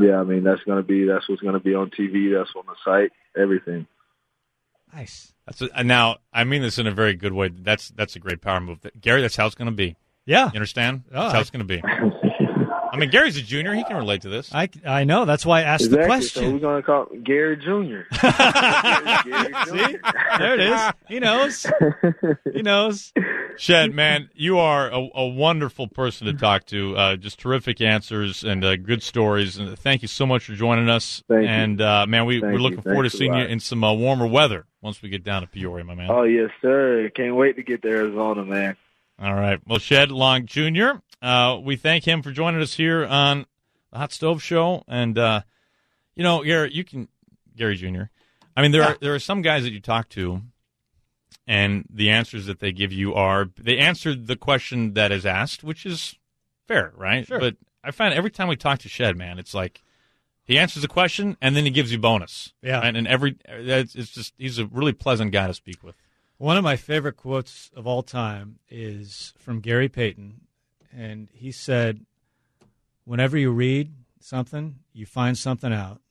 yeah, 0.00 0.18
I 0.18 0.24
mean, 0.24 0.42
that's 0.42 0.62
gonna 0.64 0.82
be. 0.82 1.04
That's 1.04 1.28
what's 1.28 1.40
gonna 1.40 1.60
be 1.60 1.74
on 1.74 1.90
TV. 1.90 2.36
That's 2.36 2.50
on 2.56 2.64
the 2.66 2.74
site. 2.84 3.12
Everything. 3.40 3.86
Nice. 4.92 5.32
That's 5.46 5.62
a, 5.62 5.84
now. 5.84 6.16
I 6.32 6.42
mean 6.44 6.62
this 6.62 6.78
in 6.78 6.88
a 6.88 6.92
very 6.92 7.14
good 7.14 7.32
way. 7.32 7.48
That's 7.48 7.90
that's 7.90 8.16
a 8.16 8.18
great 8.18 8.40
power 8.40 8.60
move, 8.60 8.80
Gary. 9.00 9.22
That's 9.22 9.36
how 9.36 9.46
it's 9.46 9.54
going 9.54 9.70
to 9.70 9.76
be. 9.76 9.96
Yeah, 10.24 10.46
you 10.46 10.56
understand? 10.56 11.04
Oh, 11.12 11.20
that's 11.20 11.34
how 11.34 11.40
it's 11.40 11.50
going 11.50 11.66
to 11.66 11.80
be. 11.80 11.82
I 12.92 12.98
mean, 12.98 13.10
Gary's 13.10 13.36
a 13.36 13.42
junior. 13.42 13.74
He 13.74 13.84
can 13.84 13.96
relate 13.96 14.22
to 14.22 14.30
this. 14.30 14.50
I, 14.54 14.70
I 14.86 15.04
know. 15.04 15.26
That's 15.26 15.44
why 15.44 15.60
I 15.60 15.62
asked 15.64 15.84
exactly. 15.84 16.02
the 16.02 16.06
question. 16.06 16.42
So 16.42 16.52
we're 16.52 16.58
going 16.60 16.82
to 16.82 16.86
call 16.86 17.06
Gary 17.22 17.56
Junior. 17.58 18.06
Gary 18.10 18.32
See, 19.66 19.98
there 20.38 20.54
it 20.54 20.60
is. 20.60 20.80
He 21.06 21.20
knows. 21.20 21.66
He 22.52 22.62
knows. 22.62 23.12
Shed, 23.58 23.94
man, 23.94 24.30
you 24.34 24.58
are 24.58 24.90
a, 24.90 25.08
a 25.14 25.26
wonderful 25.26 25.88
person 25.88 26.26
to 26.26 26.32
talk 26.32 26.66
to. 26.66 26.96
Uh, 26.96 27.16
just 27.16 27.38
terrific 27.38 27.80
answers 27.80 28.44
and 28.44 28.64
uh, 28.64 28.76
good 28.76 29.02
stories. 29.02 29.56
And 29.56 29.78
thank 29.78 30.02
you 30.02 30.08
so 30.08 30.26
much 30.26 30.44
for 30.44 30.54
joining 30.54 30.88
us. 30.88 31.22
Thank 31.28 31.46
and 31.48 31.80
uh, 31.80 32.06
man, 32.06 32.26
we, 32.26 32.42
are 32.42 32.58
looking 32.58 32.82
forward 32.82 33.04
to 33.04 33.10
seeing 33.10 33.34
you 33.34 33.44
in 33.44 33.60
some 33.60 33.82
uh, 33.82 33.92
warmer 33.92 34.26
weather 34.26 34.66
once 34.80 35.02
we 35.02 35.08
get 35.08 35.24
down 35.24 35.42
to 35.42 35.48
Peoria, 35.48 35.84
my 35.84 35.94
man. 35.94 36.10
Oh 36.10 36.24
yes, 36.24 36.50
sir. 36.60 37.10
Can't 37.14 37.36
wait 37.36 37.56
to 37.56 37.62
get 37.62 37.82
to 37.82 37.88
Arizona, 37.88 38.44
man. 38.44 38.76
All 39.18 39.34
right. 39.34 39.60
Well, 39.66 39.78
Shed 39.78 40.10
Long 40.10 40.46
Jr., 40.46 41.00
uh, 41.22 41.58
we 41.62 41.76
thank 41.76 42.04
him 42.04 42.22
for 42.22 42.30
joining 42.30 42.60
us 42.60 42.74
here 42.74 43.04
on 43.04 43.46
the 43.90 43.98
Hot 43.98 44.12
Stove 44.12 44.42
Show. 44.42 44.84
And, 44.86 45.16
uh, 45.16 45.40
you 46.14 46.22
know, 46.22 46.44
Gary, 46.44 46.72
you 46.74 46.84
can, 46.84 47.08
Gary 47.56 47.76
Jr., 47.76 48.04
I 48.56 48.62
mean, 48.62 48.72
there 48.72 48.82
yeah. 48.82 48.92
are 48.92 48.98
there 49.00 49.14
are 49.14 49.18
some 49.18 49.42
guys 49.42 49.64
that 49.64 49.72
you 49.72 49.80
talk 49.80 50.08
to, 50.10 50.40
and 51.46 51.84
the 51.88 52.10
answers 52.10 52.46
that 52.46 52.60
they 52.60 52.72
give 52.72 52.92
you 52.92 53.14
are 53.14 53.50
they 53.56 53.78
answered 53.78 54.26
the 54.26 54.36
question 54.36 54.94
that 54.94 55.12
is 55.12 55.24
asked, 55.24 55.62
which 55.62 55.86
is 55.86 56.16
fair, 56.66 56.92
right? 56.96 57.26
Sure. 57.26 57.38
But 57.38 57.56
I 57.84 57.90
find 57.90 58.12
every 58.12 58.30
time 58.30 58.48
we 58.48 58.56
talk 58.56 58.80
to 58.80 58.88
Shed, 58.88 59.16
man, 59.16 59.38
it's 59.38 59.54
like 59.54 59.82
he 60.44 60.58
answers 60.58 60.84
a 60.84 60.88
question 60.88 61.36
and 61.40 61.56
then 61.56 61.64
he 61.64 61.70
gives 61.70 61.92
you 61.92 61.98
bonus. 61.98 62.52
Yeah. 62.62 62.80
And, 62.80 62.96
and 62.96 63.06
every 63.06 63.36
it's 63.46 63.92
just 63.92 64.34
he's 64.38 64.58
a 64.58 64.66
really 64.66 64.92
pleasant 64.92 65.32
guy 65.32 65.46
to 65.46 65.54
speak 65.54 65.82
with. 65.82 65.94
One 66.38 66.56
of 66.56 66.64
my 66.64 66.76
favorite 66.76 67.16
quotes 67.16 67.70
of 67.74 67.86
all 67.86 68.02
time 68.02 68.58
is 68.68 69.32
from 69.38 69.60
Gary 69.60 69.88
Payton, 69.88 70.42
and 70.94 71.28
he 71.32 71.50
said, 71.50 72.04
"Whenever 73.06 73.38
you 73.38 73.50
read 73.52 73.94
something, 74.20 74.80
you 74.92 75.06
find 75.06 75.38
something 75.38 75.72
out." 75.72 76.02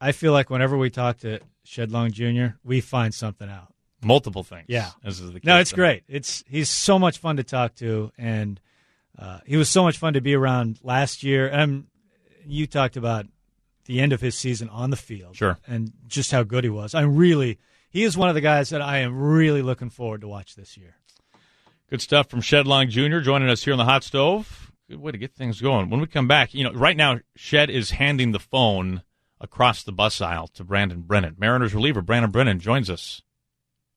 I 0.00 0.10
feel 0.10 0.32
like 0.32 0.50
whenever 0.50 0.76
we 0.76 0.90
talk 0.90 1.18
to 1.18 1.38
Shed 1.62 1.92
Long 1.92 2.10
Jr., 2.10 2.56
we 2.64 2.80
find 2.80 3.14
something 3.14 3.48
out. 3.48 3.75
Multiple 4.02 4.42
things. 4.42 4.66
Yeah. 4.68 4.90
As 5.04 5.20
is 5.20 5.32
the 5.32 5.40
no, 5.42 5.58
it's 5.58 5.72
great. 5.72 6.04
It's 6.08 6.44
he's 6.46 6.68
so 6.68 6.98
much 6.98 7.18
fun 7.18 7.36
to 7.36 7.44
talk 7.44 7.74
to, 7.76 8.12
and 8.18 8.60
uh, 9.18 9.40
he 9.46 9.56
was 9.56 9.68
so 9.68 9.82
much 9.82 9.98
fun 9.98 10.12
to 10.14 10.20
be 10.20 10.34
around 10.34 10.78
last 10.82 11.22
year. 11.22 11.48
And 11.48 11.86
you 12.46 12.66
talked 12.66 12.96
about 12.96 13.26
the 13.86 14.00
end 14.00 14.12
of 14.12 14.20
his 14.20 14.36
season 14.36 14.68
on 14.68 14.90
the 14.90 14.96
field, 14.96 15.36
sure, 15.36 15.58
and 15.66 15.92
just 16.06 16.30
how 16.30 16.42
good 16.42 16.64
he 16.64 16.70
was. 16.70 16.94
I'm 16.94 17.16
really 17.16 17.58
he 17.88 18.04
is 18.04 18.16
one 18.16 18.28
of 18.28 18.34
the 18.34 18.40
guys 18.42 18.70
that 18.70 18.82
I 18.82 18.98
am 18.98 19.18
really 19.18 19.62
looking 19.62 19.90
forward 19.90 20.20
to 20.20 20.28
watch 20.28 20.54
this 20.54 20.76
year. 20.76 20.96
Good 21.88 22.02
stuff 22.02 22.28
from 22.28 22.42
Shed 22.42 22.66
Long 22.66 22.90
Jr. 22.90 23.20
joining 23.20 23.48
us 23.48 23.64
here 23.64 23.72
on 23.72 23.78
the 23.78 23.84
hot 23.84 24.04
stove. 24.04 24.72
Good 24.88 25.00
way 25.00 25.12
to 25.12 25.18
get 25.18 25.34
things 25.34 25.60
going. 25.60 25.88
When 25.88 26.00
we 26.00 26.06
come 26.06 26.28
back, 26.28 26.52
you 26.52 26.64
know, 26.64 26.72
right 26.72 26.96
now 26.96 27.20
Shed 27.36 27.70
is 27.70 27.92
handing 27.92 28.32
the 28.32 28.38
phone 28.38 29.02
across 29.40 29.82
the 29.82 29.92
bus 29.92 30.20
aisle 30.20 30.48
to 30.48 30.64
Brandon 30.64 31.02
Brennan. 31.02 31.36
Mariners 31.38 31.74
reliever 31.74 32.02
Brandon 32.02 32.30
Brennan 32.30 32.60
joins 32.60 32.90
us 32.90 33.22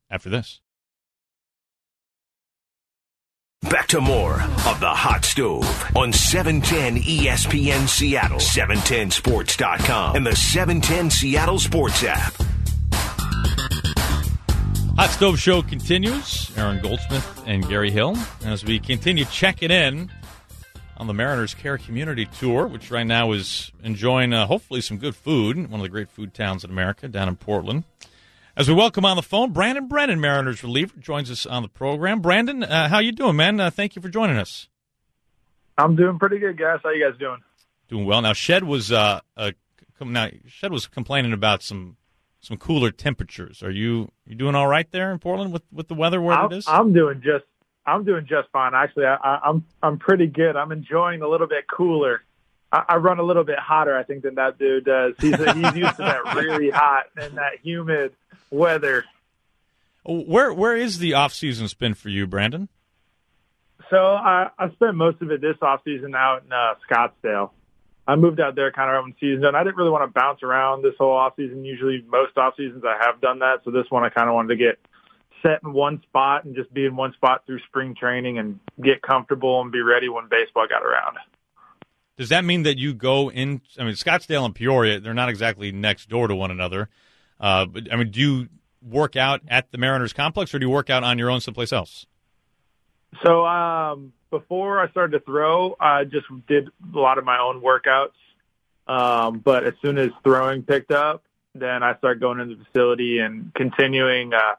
after 0.09 0.29
this. 0.29 0.61
Back 3.63 3.87
to 3.87 3.99
more 3.99 4.35
of 4.35 4.79
the 4.79 4.89
Hot 4.89 5.25
Stove 5.25 5.65
on 5.95 6.13
710 6.13 7.03
ESPN 7.03 7.89
Seattle, 7.89 8.39
710sports.com, 8.39 10.15
and 10.15 10.25
the 10.25 10.35
710 10.35 11.09
Seattle 11.11 11.59
Sports 11.59 12.03
app. 12.05 12.33
Hot 14.97 15.09
Stove 15.09 15.39
Show 15.39 15.61
continues. 15.61 16.51
Aaron 16.57 16.81
Goldsmith 16.81 17.43
and 17.45 17.67
Gary 17.67 17.91
Hill 17.91 18.17
as 18.45 18.63
we 18.63 18.79
continue 18.79 19.25
checking 19.25 19.71
in 19.71 20.09
on 20.97 21.07
the 21.07 21.13
Mariners 21.13 21.53
Care 21.53 21.77
Community 21.77 22.25
Tour, 22.25 22.67
which 22.67 22.91
right 22.91 23.07
now 23.07 23.31
is 23.33 23.71
enjoying 23.83 24.33
uh, 24.33 24.45
hopefully 24.47 24.81
some 24.81 24.97
good 24.97 25.15
food. 25.15 25.57
One 25.69 25.79
of 25.79 25.83
the 25.83 25.89
great 25.89 26.09
food 26.09 26.33
towns 26.33 26.63
in 26.63 26.69
America, 26.69 27.07
down 27.07 27.27
in 27.27 27.35
Portland. 27.35 27.83
As 28.59 28.67
we 28.67 28.73
welcome 28.73 29.05
on 29.05 29.15
the 29.15 29.23
phone, 29.23 29.53
Brandon 29.53 29.87
Brennan, 29.87 30.19
Mariners 30.19 30.61
reliever, 30.63 30.93
joins 30.99 31.31
us 31.31 31.45
on 31.45 31.63
the 31.63 31.69
program. 31.69 32.19
Brandon, 32.19 32.61
uh, 32.61 32.89
how 32.89 32.99
you 32.99 33.13
doing, 33.13 33.37
man? 33.37 33.57
Uh, 33.57 33.69
thank 33.69 33.95
you 33.95 34.01
for 34.01 34.09
joining 34.09 34.35
us. 34.35 34.67
I'm 35.77 35.95
doing 35.95 36.19
pretty 36.19 36.39
good, 36.39 36.57
guys. 36.57 36.79
How 36.83 36.89
you 36.89 37.09
guys 37.09 37.17
doing? 37.17 37.37
Doing 37.87 38.05
well. 38.05 38.21
Now, 38.21 38.33
Shed 38.33 38.65
was 38.65 38.91
uh, 38.91 39.21
uh 39.37 39.51
now 40.01 40.27
Shed 40.45 40.73
was 40.73 40.87
complaining 40.87 41.31
about 41.31 41.63
some 41.63 41.95
some 42.41 42.57
cooler 42.57 42.91
temperatures. 42.91 43.63
Are 43.63 43.71
you 43.71 44.11
you 44.25 44.35
doing 44.35 44.55
all 44.55 44.67
right 44.67 44.91
there 44.91 45.13
in 45.13 45.19
Portland 45.19 45.53
with, 45.53 45.63
with 45.71 45.87
the 45.87 45.95
weather 45.95 46.21
where 46.21 46.35
I'm, 46.35 46.51
it 46.51 46.57
is? 46.57 46.65
I'm 46.67 46.91
doing 46.91 47.21
just 47.23 47.45
I'm 47.85 48.03
doing 48.03 48.25
just 48.27 48.49
fine. 48.51 48.73
Actually, 48.75 49.05
I, 49.05 49.15
I, 49.23 49.39
I'm 49.41 49.65
I'm 49.81 49.97
pretty 49.99 50.27
good. 50.27 50.57
I'm 50.57 50.73
enjoying 50.73 51.21
a 51.21 51.29
little 51.29 51.47
bit 51.47 51.63
cooler. 51.73 52.23
I, 52.71 52.85
I 52.89 52.95
run 52.97 53.19
a 53.19 53.23
little 53.23 53.43
bit 53.43 53.59
hotter, 53.59 53.97
I 53.97 54.03
think, 54.03 54.23
than 54.23 54.35
that 54.35 54.57
dude 54.57 54.85
does. 54.85 55.13
He's 55.19 55.35
he's 55.35 55.75
used 55.75 55.95
to 55.95 56.03
that 56.03 56.35
really 56.35 56.69
hot 56.69 57.05
and 57.15 57.37
that 57.37 57.59
humid 57.63 58.13
weather. 58.51 59.05
Where 60.05 60.53
where 60.53 60.75
is 60.75 60.99
the 60.99 61.13
off 61.13 61.33
season 61.33 61.67
spent 61.67 61.97
for 61.97 62.09
you, 62.09 62.27
Brandon? 62.27 62.69
So 63.89 63.97
I, 63.97 64.49
I 64.57 64.69
spent 64.71 64.95
most 64.95 65.21
of 65.21 65.31
it 65.31 65.41
this 65.41 65.57
off 65.61 65.81
season 65.83 66.13
out 66.13 66.43
in 66.45 66.51
uh, 66.51 66.75
Scottsdale. 66.89 67.51
I 68.07 68.15
moved 68.15 68.39
out 68.39 68.55
there 68.55 68.71
kind 68.71 68.95
of 68.95 69.03
when 69.03 69.13
season 69.19 69.41
done. 69.41 69.55
I 69.55 69.63
didn't 69.63 69.77
really 69.77 69.91
want 69.91 70.03
to 70.03 70.19
bounce 70.19 70.41
around 70.41 70.83
this 70.83 70.93
whole 70.97 71.15
off 71.15 71.33
season. 71.35 71.63
Usually, 71.65 72.03
most 72.07 72.37
off 72.37 72.55
seasons 72.57 72.83
I 72.85 73.03
have 73.03 73.21
done 73.21 73.39
that. 73.39 73.61
So 73.63 73.71
this 73.71 73.85
one 73.89 74.03
I 74.03 74.09
kind 74.09 74.29
of 74.29 74.35
wanted 74.35 74.49
to 74.49 74.55
get 74.55 74.79
set 75.41 75.61
in 75.63 75.73
one 75.73 76.01
spot 76.03 76.43
and 76.45 76.55
just 76.55 76.73
be 76.73 76.85
in 76.85 76.95
one 76.95 77.13
spot 77.13 77.43
through 77.45 77.59
spring 77.67 77.95
training 77.95 78.37
and 78.39 78.59
get 78.81 79.01
comfortable 79.01 79.61
and 79.61 79.71
be 79.71 79.81
ready 79.81 80.09
when 80.09 80.27
baseball 80.27 80.67
got 80.67 80.83
around. 80.83 81.17
Does 82.19 82.29
that 82.29 82.43
mean 82.43 82.63
that 82.63 82.77
you 82.77 82.93
go 82.93 83.31
in? 83.31 83.61
I 83.79 83.85
mean, 83.85 83.93
Scottsdale 83.93 84.43
and 84.43 84.53
Peoria, 84.53 84.99
they're 84.99 85.13
not 85.13 85.29
exactly 85.29 85.71
next 85.71 86.09
door 86.09 86.27
to 86.27 86.35
one 86.35 86.51
another. 86.51 86.89
Uh, 87.39 87.65
but 87.65 87.91
I 87.93 87.95
mean, 87.95 88.11
do 88.11 88.19
you 88.19 88.49
work 88.81 89.15
out 89.15 89.39
at 89.47 89.71
the 89.71 89.77
Mariners 89.77 90.11
complex, 90.11 90.53
or 90.53 90.59
do 90.59 90.65
you 90.65 90.69
work 90.69 90.89
out 90.89 91.05
on 91.05 91.17
your 91.17 91.31
own 91.31 91.39
someplace 91.39 91.71
else? 91.71 92.07
So 93.23 93.45
um, 93.45 94.11
before 94.31 94.81
I 94.81 94.89
started 94.89 95.17
to 95.17 95.23
throw, 95.23 95.77
I 95.79 96.03
just 96.03 96.25
did 96.45 96.67
a 96.93 96.99
lot 96.99 97.19
of 97.19 97.23
my 97.23 97.39
own 97.39 97.61
workouts. 97.61 98.11
Um, 98.85 99.39
but 99.39 99.63
as 99.63 99.75
soon 99.81 99.97
as 99.97 100.09
throwing 100.21 100.63
picked 100.63 100.91
up, 100.91 101.23
then 101.55 101.83
I 101.83 101.95
started 101.99 102.19
going 102.19 102.41
into 102.41 102.55
the 102.55 102.65
facility 102.65 103.19
and 103.19 103.53
continuing 103.53 104.33
uh, 104.33 104.55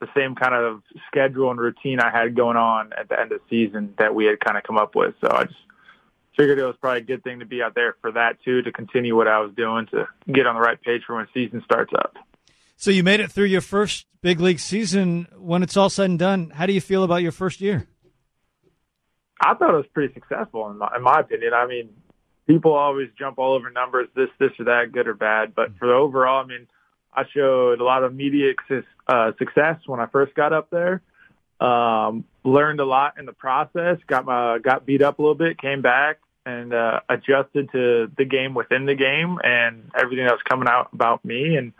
the 0.00 0.08
same 0.16 0.34
kind 0.34 0.54
of 0.54 0.82
schedule 1.06 1.52
and 1.52 1.60
routine 1.60 2.00
I 2.00 2.10
had 2.10 2.34
going 2.34 2.56
on 2.56 2.92
at 2.98 3.08
the 3.08 3.20
end 3.20 3.30
of 3.30 3.38
the 3.38 3.44
season 3.48 3.94
that 3.98 4.16
we 4.16 4.24
had 4.24 4.40
kind 4.40 4.58
of 4.58 4.64
come 4.64 4.78
up 4.78 4.96
with. 4.96 5.14
So 5.20 5.30
I 5.30 5.44
just 5.44 5.54
figured 6.36 6.58
it 6.58 6.64
was 6.64 6.76
probably 6.80 7.00
a 7.00 7.04
good 7.04 7.22
thing 7.22 7.40
to 7.40 7.46
be 7.46 7.62
out 7.62 7.74
there 7.74 7.96
for 8.00 8.12
that 8.12 8.42
too, 8.44 8.62
to 8.62 8.72
continue 8.72 9.16
what 9.16 9.28
I 9.28 9.40
was 9.40 9.52
doing 9.54 9.86
to 9.86 10.06
get 10.32 10.46
on 10.46 10.54
the 10.54 10.60
right 10.60 10.80
page 10.80 11.02
for 11.06 11.16
when 11.16 11.26
season 11.32 11.62
starts 11.64 11.92
up. 11.94 12.16
So 12.76 12.90
you 12.90 13.02
made 13.02 13.20
it 13.20 13.30
through 13.30 13.46
your 13.46 13.60
first 13.60 14.06
big 14.20 14.40
league 14.40 14.58
season. 14.58 15.28
When 15.36 15.62
it's 15.62 15.76
all 15.76 15.90
said 15.90 16.10
and 16.10 16.18
done, 16.18 16.50
how 16.50 16.66
do 16.66 16.72
you 16.72 16.80
feel 16.80 17.04
about 17.04 17.22
your 17.22 17.32
first 17.32 17.60
year? 17.60 17.86
I 19.40 19.54
thought 19.54 19.74
it 19.74 19.76
was 19.76 19.86
pretty 19.92 20.12
successful 20.14 20.70
in 20.70 20.78
my, 20.78 20.90
in 20.96 21.02
my 21.02 21.20
opinion. 21.20 21.52
I 21.54 21.66
mean, 21.66 21.90
people 22.46 22.72
always 22.72 23.08
jump 23.18 23.38
all 23.38 23.54
over 23.54 23.70
numbers, 23.70 24.08
this, 24.14 24.28
this 24.38 24.50
or 24.58 24.64
that, 24.66 24.92
good 24.92 25.06
or 25.06 25.14
bad. 25.14 25.54
But 25.54 25.76
for 25.78 25.86
the 25.86 25.94
overall, 25.94 26.42
I 26.42 26.46
mean, 26.46 26.66
I 27.12 27.24
showed 27.32 27.80
a 27.80 27.84
lot 27.84 28.02
of 28.02 28.12
immediate 28.12 28.56
uh, 29.06 29.32
success 29.38 29.76
when 29.86 30.00
I 30.00 30.06
first 30.06 30.34
got 30.34 30.52
up 30.52 30.70
there. 30.70 31.00
Um, 31.60 32.24
learned 32.44 32.80
a 32.80 32.84
lot 32.84 33.18
in 33.18 33.26
the 33.26 33.32
process. 33.32 33.98
Got 34.06 34.26
my 34.26 34.58
got 34.58 34.86
beat 34.86 35.02
up 35.02 35.18
a 35.18 35.22
little 35.22 35.34
bit. 35.34 35.58
Came 35.58 35.82
back 35.82 36.18
and 36.46 36.74
uh, 36.74 37.00
adjusted 37.08 37.70
to 37.72 38.10
the 38.16 38.24
game 38.24 38.54
within 38.54 38.84
the 38.84 38.94
game 38.94 39.38
and 39.42 39.90
everything 39.96 40.26
that 40.26 40.32
was 40.32 40.42
coming 40.48 40.68
out 40.68 40.90
about 40.92 41.24
me, 41.24 41.56
and 41.56 41.72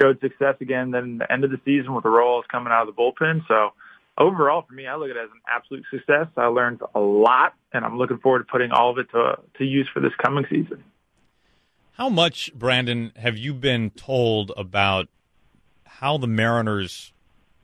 showed 0.00 0.20
success 0.20 0.56
again. 0.60 0.92
Then 0.92 1.18
the 1.18 1.30
end 1.30 1.44
of 1.44 1.50
the 1.50 1.60
season 1.64 1.94
with 1.94 2.04
the 2.04 2.10
Royals 2.10 2.44
coming 2.50 2.72
out 2.72 2.88
of 2.88 2.94
the 2.94 3.00
bullpen. 3.00 3.46
So 3.48 3.72
overall, 4.16 4.62
for 4.66 4.74
me, 4.74 4.86
I 4.86 4.96
look 4.96 5.10
at 5.10 5.16
it 5.16 5.24
as 5.24 5.30
an 5.30 5.40
absolute 5.48 5.84
success. 5.90 6.28
I 6.36 6.46
learned 6.46 6.80
a 6.94 7.00
lot, 7.00 7.54
and 7.72 7.84
I'm 7.84 7.98
looking 7.98 8.18
forward 8.18 8.40
to 8.40 8.44
putting 8.44 8.70
all 8.70 8.90
of 8.90 8.98
it 8.98 9.10
to 9.10 9.38
to 9.58 9.64
use 9.64 9.88
for 9.92 10.00
this 10.00 10.12
coming 10.22 10.46
season. 10.48 10.84
How 11.92 12.08
much, 12.08 12.52
Brandon, 12.54 13.12
have 13.16 13.38
you 13.38 13.54
been 13.54 13.90
told 13.90 14.50
about 14.56 15.08
how 15.84 16.18
the 16.18 16.26
Mariners 16.26 17.12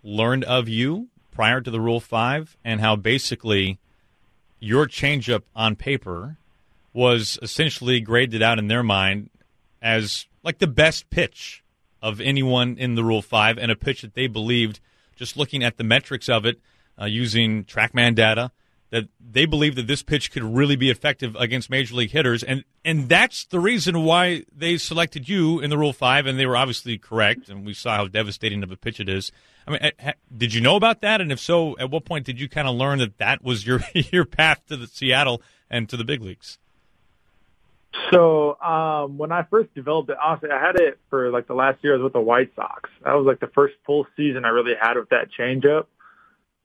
learned 0.05 0.45
of 0.45 0.69
you 0.69 1.09
prior 1.41 1.63
to 1.63 1.71
the 1.71 1.81
Rule 1.81 2.01
5 2.01 2.59
and 2.63 2.83
how 2.83 2.97
basically 2.97 3.79
your 4.59 4.87
changeup 4.87 5.45
on 5.57 5.75
paper 5.75 6.37
was 6.93 7.39
essentially 7.41 7.99
graded 7.99 8.43
out 8.43 8.59
in 8.59 8.69
their 8.69 8.83
mind 8.83 9.31
as 9.81 10.27
like 10.43 10.59
the 10.59 10.67
best 10.67 11.09
pitch 11.09 11.65
of 12.03 12.21
anyone 12.21 12.77
in 12.77 12.95
the 12.95 13.03
Rule 13.03 13.23
5 13.23 13.57
and 13.57 13.71
a 13.71 13.77
pitch 13.77 14.03
that 14.03 14.13
they 14.15 14.27
believed– 14.27 14.81
just 15.21 15.37
looking 15.37 15.63
at 15.63 15.77
the 15.77 15.85
metrics 15.85 16.31
of 16.31 16.47
it 16.47 16.59
uh, 16.99 17.05
using 17.05 17.63
TrackMan 17.65 18.15
data, 18.15 18.51
that 18.91 19.09
they 19.21 19.47
believe 19.47 19.77
that 19.77 19.87
this 19.87 20.03
pitch 20.03 20.33
could 20.33 20.43
really 20.43 20.77
be 20.77 20.91
effective 20.91 21.37
against 21.37 21.71
major 21.71 21.95
league 21.95 22.11
hitters, 22.11 22.43
and 22.43 22.65
and 22.85 23.09
that's 23.09 23.45
the 23.47 23.61
reason 23.61 24.03
why 24.05 24.45
they 24.55 24.77
selected 24.77 25.29
you 25.29 25.61
in 25.61 25.71
the 25.71 25.79
Rule 25.79 25.93
Five, 25.93 26.27
and 26.27 26.39
they 26.39 26.47
were 26.47 26.57
obviously 26.57 26.99
correct, 26.99 27.49
and 27.49 27.65
we 27.65 27.75
saw 27.75 27.97
how 27.97 28.07
devastating 28.07 28.63
of 28.63 28.71
a 28.71 28.77
pitch 28.77 29.01
it 29.01 29.09
is. 29.09 29.33
I 29.67 29.71
mean, 29.71 30.13
did 30.37 30.55
you 30.55 30.61
know 30.61 30.77
about 30.77 31.01
that? 31.03 31.21
And 31.21 31.31
if 31.31 31.39
so, 31.39 31.79
at 31.79 31.91
what 31.91 32.05
point 32.05 32.27
did 32.27 32.41
you 32.41 32.49
kind 32.49 32.67
of 32.67 32.75
learn 32.75 32.99
that 32.99 33.19
that 33.19 33.43
was 33.43 33.67
your 33.67 33.81
your 33.95 34.25
path 34.25 34.67
to 34.69 34.77
the 34.77 34.87
Seattle 34.87 35.43
and 35.71 35.89
to 35.89 35.97
the 35.97 36.05
big 36.05 36.23
leagues? 36.23 36.59
So 38.13 38.61
um, 38.61 39.19
when 39.19 39.33
I 39.33 39.43
first 39.45 39.75
developed 39.75 40.11
it, 40.11 40.17
honestly, 40.23 40.51
I 40.51 40.61
had 40.61 40.77
it 40.77 40.99
for 41.11 41.31
like 41.31 41.47
the 41.47 41.55
last 41.55 41.83
year 41.83 41.95
I 41.95 41.97
was 41.97 42.05
with 42.05 42.13
the 42.13 42.21
White 42.21 42.53
Sox. 42.55 42.89
That 43.05 43.13
was 43.15 43.27
like 43.27 43.41
the 43.41 43.49
first 43.49 43.75
full 43.85 44.07
season 44.17 44.45
I 44.45 44.49
really 44.49 44.75
had 44.81 44.97
with 44.97 45.09
that 45.11 45.29
changeup. 45.37 45.87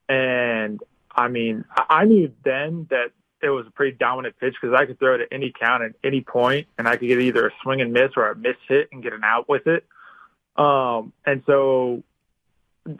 And 0.07 0.79
I 1.15 1.27
mean, 1.29 1.65
I 1.89 2.05
knew 2.05 2.31
then 2.43 2.87
that 2.89 3.11
it 3.41 3.49
was 3.49 3.65
a 3.67 3.71
pretty 3.71 3.97
dominant 3.97 4.35
pitch 4.39 4.55
because 4.59 4.75
I 4.77 4.85
could 4.85 4.99
throw 4.99 5.15
it 5.15 5.21
at 5.21 5.27
any 5.31 5.53
count 5.57 5.83
at 5.83 5.93
any 6.03 6.21
point, 6.21 6.67
and 6.77 6.87
I 6.87 6.97
could 6.97 7.07
get 7.07 7.19
either 7.19 7.47
a 7.47 7.51
swing 7.63 7.81
and 7.81 7.93
miss 7.93 8.11
or 8.17 8.29
a 8.29 8.35
miss 8.35 8.57
hit 8.67 8.89
and 8.91 9.01
get 9.01 9.13
an 9.13 9.23
out 9.23 9.47
with 9.47 9.67
it. 9.67 9.85
Um, 10.57 11.13
and 11.25 11.43
so 11.45 12.03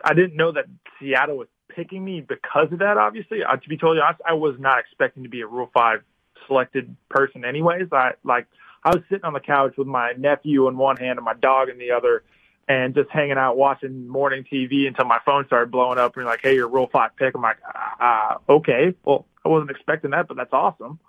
I 0.04 0.14
didn't 0.14 0.36
know 0.36 0.52
that 0.52 0.66
Seattle 1.00 1.38
was 1.38 1.48
picking 1.70 2.04
me 2.04 2.22
because 2.22 2.72
of 2.72 2.80
that. 2.80 2.98
Obviously, 2.98 3.44
uh, 3.44 3.56
to 3.56 3.70
be 3.70 3.78
totally 3.78 4.02
honest, 4.02 4.22
I 4.26 4.34
was 4.34 4.56
not 4.60 4.80
expecting 4.80 5.24
to 5.24 5.30
be 5.30 5.42
a 5.42 5.48
Rule 5.48 5.70
Five 5.74 6.02
selected 6.48 6.96
person 7.10 7.44
anyways. 7.44 7.88
I 7.92 8.14
like 8.24 8.48
I 8.84 8.90
was 8.90 9.04
sitting 9.10 9.26
on 9.26 9.34
the 9.34 9.40
couch 9.40 9.74
with 9.78 9.88
my 9.88 10.14
nephew 10.18 10.68
in 10.68 10.78
one 10.78 10.98
hand 10.98 11.18
and 11.18 11.26
my 11.26 11.34
dog 11.34 11.70
in 11.70 11.78
the 11.78 11.92
other 11.92 12.24
and 12.68 12.96
just 12.96 13.10
hanging 13.10 13.38
out 13.38 13.58
watching 13.58 14.08
morning 14.08 14.44
TV 14.52 14.88
until 14.88 15.06
my 15.06 15.20
phone 15.26 15.46
started 15.46 15.72
blowing 15.72 16.00
up 16.00 16.18
and 16.18 16.26
like, 16.26 16.40
hey, 16.42 16.56
you're 16.56 16.68
Rule 16.68 16.90
5 16.92 17.16
pick. 17.16 17.36
I'm 17.36 17.42
like, 17.42 17.58
uh, 18.00 18.36
okay. 18.50 18.96
Well, 19.04 19.26
I 19.44 19.50
wasn't 19.50 19.72
expecting 19.72 20.12
that, 20.12 20.28
but 20.28 20.38
that's 20.38 20.54
awesome. 20.54 21.00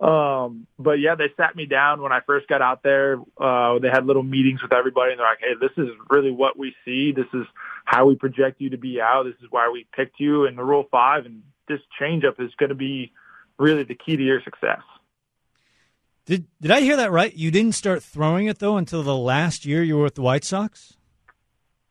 Um, 0.00 0.66
but 0.78 0.98
yeah, 0.98 1.14
they 1.14 1.28
sat 1.36 1.54
me 1.54 1.66
down 1.66 2.00
when 2.00 2.10
I 2.10 2.20
first 2.20 2.48
got 2.48 2.62
out 2.62 2.82
there. 2.82 3.20
Uh, 3.38 3.78
they 3.78 3.88
had 3.88 4.06
little 4.06 4.22
meetings 4.22 4.62
with 4.62 4.72
everybody 4.72 5.12
and 5.12 5.20
they're 5.20 5.26
like, 5.26 5.40
Hey, 5.40 5.54
this 5.60 5.72
is 5.76 5.90
really 6.08 6.30
what 6.30 6.58
we 6.58 6.74
see. 6.84 7.12
This 7.12 7.26
is 7.34 7.46
how 7.84 8.06
we 8.06 8.14
project 8.14 8.60
you 8.60 8.70
to 8.70 8.78
be 8.78 9.00
out. 9.00 9.24
This 9.24 9.34
is 9.42 9.48
why 9.50 9.70
we 9.70 9.86
picked 9.94 10.18
you 10.18 10.46
in 10.46 10.56
the 10.56 10.64
rule 10.64 10.86
five. 10.90 11.26
And 11.26 11.42
this 11.68 11.80
changeup 12.00 12.40
is 12.40 12.50
going 12.58 12.70
to 12.70 12.74
be 12.74 13.12
really 13.58 13.84
the 13.84 13.94
key 13.94 14.16
to 14.16 14.22
your 14.22 14.42
success. 14.42 14.80
Did 16.30 16.46
did 16.60 16.70
I 16.70 16.80
hear 16.80 16.96
that 16.96 17.10
right? 17.10 17.34
You 17.34 17.50
didn't 17.50 17.74
start 17.74 18.04
throwing 18.04 18.46
it 18.46 18.60
though 18.60 18.76
until 18.76 19.02
the 19.02 19.16
last 19.16 19.66
year 19.66 19.82
you 19.82 19.96
were 19.96 20.04
with 20.04 20.14
the 20.14 20.22
White 20.22 20.44
Sox. 20.44 20.96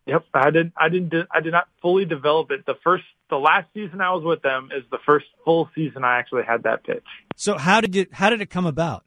Yep, 0.05 0.23
I 0.33 0.49
didn't. 0.49 0.71
I 0.77 0.87
didn't. 0.87 1.13
I 1.29 1.41
did 1.41 1.51
not 1.51 1.67
fully 1.81 2.05
develop 2.05 2.49
it. 2.51 2.65
The 2.65 2.75
first, 2.81 3.03
the 3.29 3.35
last 3.35 3.67
season 3.73 3.99
I 3.99 4.13
was 4.13 4.23
with 4.23 4.41
them 4.41 4.69
is 4.73 4.85
the 4.91 4.97
first 5.05 5.25
full 5.43 5.69
season 5.75 6.05
I 6.05 6.19
actually 6.19 6.43
had 6.43 6.63
that 6.63 6.85
pitch. 6.85 7.03
So 7.35 7.57
how 7.57 7.81
did 7.81 7.93
you? 7.93 8.05
How 8.13 8.29
did 8.29 8.39
it 8.39 8.49
come 8.49 8.65
about? 8.65 9.03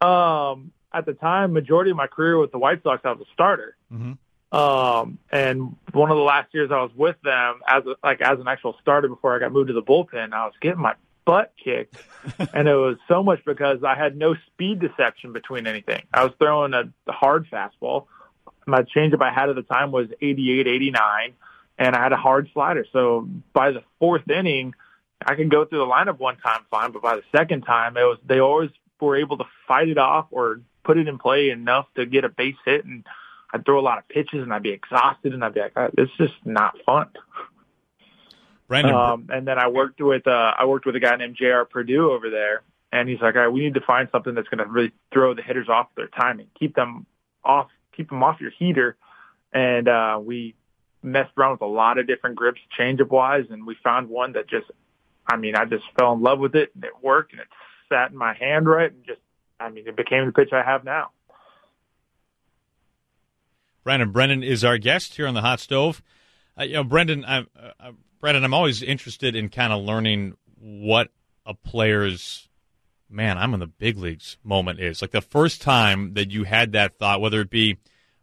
Um, 0.00 0.72
at 0.92 1.06
the 1.06 1.12
time, 1.12 1.52
majority 1.52 1.92
of 1.92 1.96
my 1.96 2.08
career 2.08 2.36
with 2.36 2.50
the 2.50 2.58
White 2.58 2.82
Sox, 2.82 3.00
I 3.04 3.12
was 3.12 3.20
a 3.20 3.32
starter. 3.32 3.76
Mm-hmm. 3.92 4.58
Um, 4.58 5.18
and 5.30 5.76
one 5.92 6.10
of 6.10 6.16
the 6.16 6.24
last 6.24 6.52
years 6.52 6.72
I 6.72 6.82
was 6.82 6.90
with 6.96 7.14
them 7.22 7.60
as 7.68 7.84
a, 7.86 7.94
like 8.02 8.20
as 8.20 8.40
an 8.40 8.48
actual 8.48 8.74
starter 8.82 9.06
before 9.06 9.36
I 9.36 9.38
got 9.38 9.52
moved 9.52 9.68
to 9.68 9.72
the 9.72 9.82
bullpen, 9.82 10.32
I 10.32 10.46
was 10.46 10.54
getting 10.60 10.80
my 10.80 10.94
butt 11.24 11.52
kicked, 11.62 11.96
and 12.54 12.68
it 12.68 12.74
was 12.74 12.96
so 13.08 13.22
much 13.22 13.44
because 13.44 13.82
I 13.84 13.94
had 13.94 14.16
no 14.16 14.34
speed 14.46 14.80
deception 14.80 15.32
between 15.32 15.66
anything. 15.66 16.02
I 16.12 16.24
was 16.24 16.32
throwing 16.38 16.74
a, 16.74 16.92
hard 17.10 17.46
fastball. 17.50 18.06
My 18.66 18.82
changeup 18.82 19.22
I 19.22 19.32
had 19.32 19.48
at 19.48 19.56
the 19.56 19.62
time 19.62 19.92
was 19.92 20.08
88, 20.20 20.66
89, 20.66 21.32
and 21.78 21.94
I 21.94 22.02
had 22.02 22.12
a 22.12 22.16
hard 22.16 22.48
slider. 22.52 22.86
So 22.92 23.28
by 23.52 23.72
the 23.72 23.82
fourth 23.98 24.28
inning, 24.30 24.74
I 25.24 25.34
could 25.34 25.50
go 25.50 25.64
through 25.64 25.80
the 25.80 25.86
lineup 25.86 26.18
one 26.18 26.36
time 26.36 26.62
fine, 26.70 26.92
but 26.92 27.02
by 27.02 27.16
the 27.16 27.22
second 27.32 27.62
time, 27.62 27.96
it 27.96 28.02
was 28.02 28.18
they 28.26 28.40
always 28.40 28.70
were 29.00 29.16
able 29.16 29.38
to 29.38 29.44
fight 29.68 29.88
it 29.88 29.98
off 29.98 30.26
or 30.30 30.60
put 30.82 30.98
it 30.98 31.08
in 31.08 31.18
play 31.18 31.50
enough 31.50 31.86
to 31.96 32.06
get 32.06 32.24
a 32.24 32.28
base 32.28 32.56
hit 32.64 32.84
and 32.84 33.04
I'd 33.52 33.64
throw 33.64 33.78
a 33.78 33.82
lot 33.82 33.98
of 33.98 34.08
pitches 34.08 34.42
and 34.42 34.52
I'd 34.52 34.62
be 34.62 34.70
exhausted 34.70 35.32
and 35.32 35.44
I'd 35.44 35.54
be 35.54 35.60
like, 35.60 35.76
uh, 35.76 35.88
it's 35.96 36.12
just 36.18 36.34
not 36.44 36.74
fun. 36.84 37.08
Brandon, 38.68 38.94
um, 38.94 39.28
and 39.30 39.46
then 39.46 39.58
I 39.58 39.68
worked 39.68 40.00
with 40.00 40.26
uh, 40.26 40.54
I 40.58 40.64
worked 40.64 40.86
with 40.86 40.96
a 40.96 41.00
guy 41.00 41.16
named 41.16 41.36
J.R. 41.36 41.66
Perdew 41.66 42.10
over 42.10 42.30
there, 42.30 42.62
and 42.92 43.08
he's 43.08 43.20
like, 43.20 43.34
all 43.34 43.42
right, 43.42 43.48
we 43.52 43.60
need 43.60 43.74
to 43.74 43.82
find 43.82 44.08
something 44.10 44.34
that's 44.34 44.48
going 44.48 44.64
to 44.64 44.70
really 44.72 44.92
throw 45.12 45.34
the 45.34 45.42
hitters 45.42 45.68
off 45.68 45.88
their 45.96 46.08
timing, 46.08 46.46
keep 46.58 46.74
them 46.74 47.06
off, 47.44 47.68
keep 47.96 48.08
them 48.08 48.22
off 48.22 48.40
your 48.40 48.52
heater. 48.58 48.96
And 49.52 49.86
uh, 49.86 50.18
we 50.22 50.54
messed 51.02 51.32
around 51.36 51.52
with 51.52 51.60
a 51.60 51.66
lot 51.66 51.98
of 51.98 52.06
different 52.06 52.36
grips, 52.36 52.60
changeup 52.78 53.10
wise, 53.10 53.44
and 53.50 53.66
we 53.66 53.76
found 53.82 54.08
one 54.08 54.32
that 54.32 54.48
just 54.48 54.70
I 55.26 55.36
mean, 55.36 55.56
I 55.56 55.64
just 55.64 55.84
fell 55.98 56.12
in 56.12 56.22
love 56.22 56.38
with 56.38 56.54
it 56.54 56.70
and 56.74 56.84
it 56.84 56.92
worked 57.02 57.32
and 57.32 57.40
it 57.40 57.48
sat 57.88 58.10
in 58.10 58.16
my 58.16 58.34
hand 58.34 58.66
right 58.66 58.90
and 58.90 59.04
just, 59.04 59.20
I 59.58 59.70
mean, 59.70 59.86
it 59.86 59.96
became 59.96 60.26
the 60.26 60.32
pitch 60.32 60.50
I 60.52 60.62
have 60.62 60.84
now. 60.84 61.10
Brandon 63.82 64.10
Brennan 64.10 64.42
is 64.42 64.64
our 64.64 64.78
guest 64.78 65.14
here 65.14 65.26
on 65.26 65.34
the 65.34 65.42
Hot 65.42 65.60
Stove. 65.60 66.02
Uh, 66.58 66.64
you 66.64 66.74
know, 66.74 66.84
Brandon, 66.84 67.24
I, 67.24 67.40
uh, 67.40 67.92
Brandon, 68.20 68.44
I'm 68.44 68.54
always 68.54 68.82
interested 68.82 69.34
in 69.34 69.48
kind 69.48 69.72
of 69.72 69.82
learning 69.82 70.36
what 70.58 71.08
a 71.44 71.54
player's 71.54 72.48
man, 73.10 73.38
I'm 73.38 73.54
in 73.54 73.60
the 73.60 73.66
big 73.66 73.96
leagues 73.96 74.36
moment 74.42 74.80
is. 74.80 75.02
Like 75.02 75.12
the 75.12 75.20
first 75.20 75.62
time 75.62 76.14
that 76.14 76.30
you 76.30 76.44
had 76.44 76.72
that 76.72 76.98
thought, 76.98 77.20
whether 77.20 77.40
it 77.40 77.50
be 77.50 77.78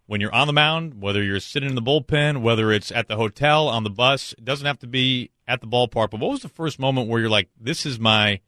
when 0.06 0.20
you're 0.20 0.34
on 0.34 0.48
the 0.48 0.54
mound, 0.54 1.02
whether 1.02 1.24
you're 1.24 1.39
sitting 1.39 1.70
in 1.70 1.76
the 1.76 1.82
bullpen, 1.82 2.41
whether 2.41 2.72
it's 2.72 2.91
at 2.91 3.08
the 3.08 3.15
hotel, 3.15 3.70
on 3.70 3.84
the 3.84 3.89
bus, 3.89 4.34
it 4.38 4.44
doesn't 4.44 4.67
have 4.67 4.80
to 4.80 4.88
be 4.88 5.32
at 5.48 5.62
the 5.62 5.67
ballpark. 5.67 6.10
But 6.12 6.20
what 6.20 6.32
was 6.32 6.41
the 6.41 6.50
first 6.50 6.80
moment 6.80 7.08
where 7.08 7.22
you're 7.22 7.30
like, 7.30 7.50
this 7.60 7.86
is 7.86 8.00
my 8.00 8.41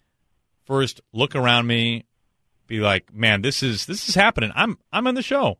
first 0.65 1.01
look 1.13 1.35
around 1.35 1.67
me, 1.67 2.05
be 2.67 2.79
like, 2.79 3.13
man, 3.13 3.41
this 3.41 3.63
is 3.63 3.85
this 3.85 4.09
is 4.09 4.15
happening. 4.15 4.51
I'm 4.55 4.77
I'm 4.91 5.07
in 5.07 5.15
the 5.15 5.21
show. 5.21 5.57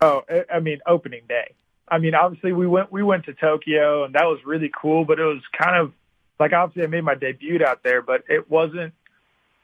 Oh, 0.00 0.22
I 0.52 0.60
mean, 0.60 0.80
opening 0.86 1.22
day. 1.28 1.54
I 1.88 1.98
mean, 1.98 2.14
obviously 2.14 2.52
we 2.52 2.66
went 2.66 2.90
we 2.90 3.02
went 3.02 3.24
to 3.26 3.34
Tokyo 3.34 4.04
and 4.04 4.14
that 4.14 4.24
was 4.24 4.38
really 4.44 4.70
cool, 4.74 5.04
but 5.04 5.18
it 5.18 5.24
was 5.24 5.42
kind 5.56 5.76
of 5.76 5.92
like 6.38 6.52
obviously 6.52 6.84
I 6.84 6.86
made 6.86 7.04
my 7.04 7.14
debut 7.14 7.64
out 7.64 7.82
there, 7.82 8.02
but 8.02 8.24
it 8.28 8.50
wasn't 8.50 8.94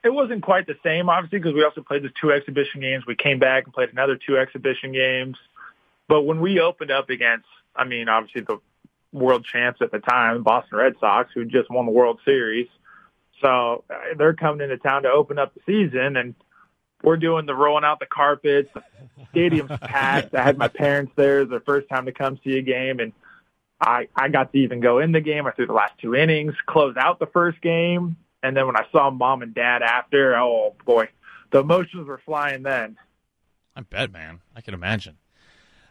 it 0.03 0.11
wasn't 0.11 0.43
quite 0.43 0.67
the 0.67 0.77
same, 0.83 1.09
obviously, 1.09 1.39
because 1.39 1.55
we 1.55 1.65
also 1.65 1.83
played 1.83 2.03
the 2.03 2.11
two 2.21 2.33
exhibition 2.33 2.81
games. 2.81 3.05
We 3.07 3.17
came 3.17 3.39
back 3.39 3.65
and 3.65 3.75
played 3.75 3.91
another 3.91 4.17
two 4.17 4.39
exhibition 4.39 4.93
games. 4.93 5.37
But 6.09 6.23
when 6.23 6.41
we 6.41 6.59
opened 6.61 6.91
up 6.91 7.11
against, 7.11 7.47
I 7.77 7.85
mean, 7.85 8.09
obviously 8.09 8.43
the 8.43 8.61
world 9.13 9.45
champs 9.45 9.81
at 9.83 9.93
the 9.93 9.99
time, 9.99 10.43
Boston 10.43 10.79
Red 10.79 10.95
Sox, 11.01 11.31
who 11.35 11.45
just 11.45 11.71
won 11.71 11.87
the 11.87 11.93
World 11.93 12.21
Series. 12.25 12.69
So 13.41 13.85
uh, 13.91 14.15
they're 14.17 14.35
coming 14.35 14.63
into 14.63 14.79
town 14.79 15.03
to 15.03 15.11
open 15.11 15.39
up 15.39 15.55
the 15.55 15.61
season, 15.67 16.17
and 16.17 16.35
we're 17.03 17.17
doing 17.17 17.47
the 17.47 17.55
rolling 17.55 17.85
out 17.85 18.01
the 18.01 18.07
carpets. 18.07 18.71
Stadium's 19.31 19.71
packed. 19.81 20.35
I 20.35 20.43
had 20.43 20.59
my 20.59 20.69
parents 20.69 21.13
there. 21.17 21.45
Their 21.45 21.61
first 21.61 21.89
time 21.89 22.07
to 22.07 22.13
come 22.13 22.39
see 22.45 22.59
a 22.59 22.63
game, 22.63 23.01
and 23.01 23.13
I 23.81 24.09
I 24.15 24.29
got 24.29 24.53
to 24.53 24.59
even 24.59 24.81
go 24.81 24.99
in 24.99 25.13
the 25.13 25.21
game. 25.21 25.47
I 25.47 25.53
threw 25.53 25.67
the 25.67 25.73
last 25.73 25.95
two 26.01 26.15
innings, 26.15 26.55
close 26.67 26.97
out 26.97 27.19
the 27.19 27.27
first 27.27 27.61
game, 27.61 28.17
and 28.43 28.57
then 28.57 28.67
when 28.67 28.77
I 28.77 28.87
saw 28.93 29.11
mom 29.11 29.43
and 29.43 29.55
dad 29.55 29.83
after, 29.83 30.37
oh 30.37 30.75
boy, 30.85 31.09
the 31.51 31.61
emotions 31.61 32.07
were 32.07 32.21
flying 32.25 32.63
then. 32.63 32.97
I 33.75 33.83
bet, 33.83 34.13
man. 34.13 34.41
I 34.55 34.61
can 34.61 34.75
imagine. 34.75 35.17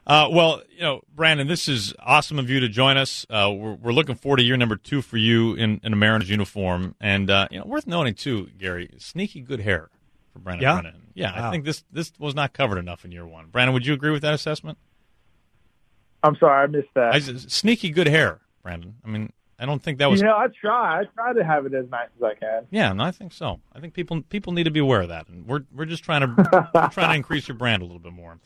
Uh, 0.05 0.27
well, 0.31 0.63
you 0.71 0.81
know, 0.81 1.01
Brandon, 1.15 1.47
this 1.47 1.67
is 1.67 1.93
awesome 1.99 2.39
of 2.39 2.49
you 2.49 2.59
to 2.61 2.69
join 2.69 2.97
us. 2.97 3.27
Uh, 3.29 3.51
we're, 3.55 3.75
we're, 3.75 3.91
looking 3.91 4.15
forward 4.15 4.37
to 4.37 4.43
year 4.43 4.57
number 4.57 4.75
two 4.75 5.03
for 5.03 5.17
you 5.17 5.53
in, 5.53 5.79
in 5.83 5.93
a 5.93 5.95
Mariners 5.95 6.29
uniform, 6.29 6.95
and 6.99 7.29
uh, 7.29 7.47
you 7.51 7.59
know, 7.59 7.65
worth 7.65 7.85
noting 7.85 8.15
too, 8.15 8.49
Gary, 8.57 8.89
sneaky 8.97 9.41
good 9.41 9.59
hair 9.59 9.89
for 10.39 10.43
Brandon 10.43 10.63
yeah? 10.63 10.81
Brennan. 10.81 11.01
Yeah, 11.13 11.39
wow. 11.39 11.47
I 11.47 11.51
think 11.51 11.65
this 11.65 11.83
this 11.91 12.11
was 12.17 12.33
not 12.33 12.53
covered 12.53 12.77
enough 12.77 13.05
in 13.05 13.11
year 13.11 13.25
one. 13.25 13.47
Brandon, 13.47 13.73
would 13.73 13.85
you 13.85 13.93
agree 13.93 14.11
with 14.11 14.21
that 14.21 14.33
assessment? 14.33 14.77
I'm 16.23 16.35
sorry, 16.37 16.63
I 16.63 16.67
missed 16.67 16.89
that. 16.95 17.13
I, 17.13 17.19
sneaky 17.19 17.89
good 17.91 18.07
hair, 18.07 18.39
Brandon. 18.61 18.95
I 19.05 19.07
mean, 19.07 19.31
I 19.57 19.65
don't 19.65 19.81
think 19.81 19.99
that 19.99 20.09
was. 20.09 20.21
You 20.21 20.27
know, 20.27 20.35
I 20.35 20.47
try. 20.47 21.01
I 21.01 21.03
try 21.05 21.33
to 21.33 21.43
have 21.43 21.65
it 21.65 21.73
as 21.73 21.89
nice 21.89 22.07
as 22.17 22.23
I 22.23 22.33
can. 22.35 22.67
Yeah, 22.71 22.93
no, 22.93 23.03
I 23.03 23.11
think 23.11 23.33
so. 23.33 23.59
I 23.73 23.79
think 23.79 23.93
people 23.93 24.21
people 24.23 24.53
need 24.53 24.63
to 24.63 24.71
be 24.71 24.79
aware 24.79 25.01
of 25.01 25.09
that, 25.09 25.27
and 25.27 25.45
we're 25.45 25.63
we're 25.73 25.85
just 25.85 26.03
trying 26.03 26.21
to 26.21 26.69
trying 26.91 27.09
to 27.09 27.15
increase 27.15 27.47
your 27.47 27.57
brand 27.57 27.81
a 27.81 27.85
little 27.85 27.99
bit 27.99 28.13
more. 28.13 28.39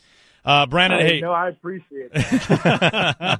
Uh, 0.45 0.65
Brandon, 0.65 0.99
hey, 0.99 1.21
no, 1.21 1.31
I 1.31 1.49
appreciate 1.49 2.11
it. 2.13 3.39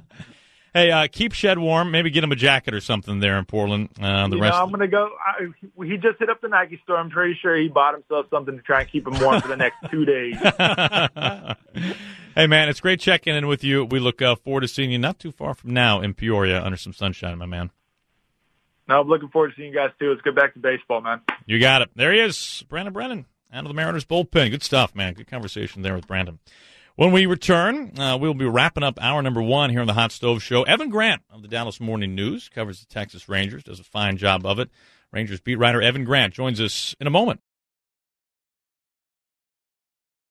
hey, 0.74 0.90
uh, 0.90 1.08
keep 1.10 1.32
Shed 1.32 1.58
warm. 1.58 1.90
Maybe 1.90 2.10
get 2.10 2.22
him 2.22 2.32
a 2.32 2.36
jacket 2.36 2.74
or 2.74 2.80
something 2.80 3.20
there 3.20 3.38
in 3.38 3.46
Portland. 3.46 3.88
Uh, 3.98 4.28
the 4.28 4.36
you 4.36 4.42
rest. 4.42 4.54
Know, 4.54 4.62
I'm 4.62 4.68
going 4.68 4.80
to 4.80 4.88
go. 4.88 5.08
I, 5.24 5.84
he 5.84 5.96
just 5.96 6.18
hit 6.18 6.28
up 6.28 6.42
the 6.42 6.48
Nike 6.48 6.78
store. 6.82 6.98
I'm 6.98 7.08
pretty 7.08 7.38
sure 7.40 7.56
he 7.56 7.68
bought 7.68 7.94
himself 7.94 8.26
something 8.28 8.56
to 8.56 8.62
try 8.62 8.80
and 8.82 8.90
keep 8.90 9.06
him 9.06 9.18
warm 9.20 9.40
for 9.40 9.48
the 9.48 9.56
next 9.56 9.76
two 9.90 10.04
days. 10.04 10.36
hey, 12.34 12.46
man, 12.46 12.68
it's 12.68 12.80
great 12.80 13.00
checking 13.00 13.34
in 13.34 13.46
with 13.46 13.64
you. 13.64 13.84
We 13.84 14.00
look 14.00 14.20
uh, 14.20 14.34
forward 14.36 14.60
to 14.62 14.68
seeing 14.68 14.90
you 14.90 14.98
not 14.98 15.18
too 15.18 15.32
far 15.32 15.54
from 15.54 15.72
now 15.72 16.00
in 16.00 16.12
Peoria 16.12 16.62
under 16.62 16.76
some 16.76 16.92
sunshine, 16.92 17.38
my 17.38 17.46
man. 17.46 17.70
No, 18.86 19.00
I'm 19.00 19.08
looking 19.08 19.30
forward 19.30 19.50
to 19.50 19.54
seeing 19.56 19.72
you 19.72 19.74
guys 19.74 19.90
too. 19.98 20.10
Let's 20.10 20.20
get 20.20 20.34
back 20.34 20.52
to 20.54 20.60
baseball, 20.60 21.00
man. 21.00 21.22
You 21.46 21.58
got 21.58 21.80
it. 21.80 21.90
There 21.94 22.12
he 22.12 22.20
is, 22.20 22.64
Brandon 22.68 22.92
Brennan, 22.92 23.24
out 23.50 23.64
of 23.64 23.68
the 23.68 23.74
Mariners 23.74 24.04
bullpen. 24.04 24.50
Good 24.50 24.62
stuff, 24.62 24.94
man. 24.94 25.14
Good 25.14 25.26
conversation 25.26 25.80
there 25.80 25.94
with 25.94 26.06
Brandon. 26.06 26.38
When 26.96 27.10
we 27.10 27.26
return, 27.26 27.98
uh, 27.98 28.16
we'll 28.18 28.34
be 28.34 28.44
wrapping 28.44 28.84
up 28.84 29.02
hour 29.02 29.20
number 29.20 29.42
one 29.42 29.70
here 29.70 29.80
on 29.80 29.88
the 29.88 29.94
Hot 29.94 30.12
Stove 30.12 30.44
Show. 30.44 30.62
Evan 30.62 30.90
Grant 30.90 31.22
of 31.28 31.42
the 31.42 31.48
Dallas 31.48 31.80
Morning 31.80 32.14
News 32.14 32.48
covers 32.48 32.78
the 32.78 32.86
Texas 32.86 33.28
Rangers, 33.28 33.64
does 33.64 33.80
a 33.80 33.84
fine 33.84 34.16
job 34.16 34.46
of 34.46 34.60
it. 34.60 34.70
Rangers 35.10 35.40
beat 35.40 35.56
writer 35.56 35.82
Evan 35.82 36.04
Grant 36.04 36.34
joins 36.34 36.60
us 36.60 36.94
in 37.00 37.08
a 37.08 37.10
moment. 37.10 37.40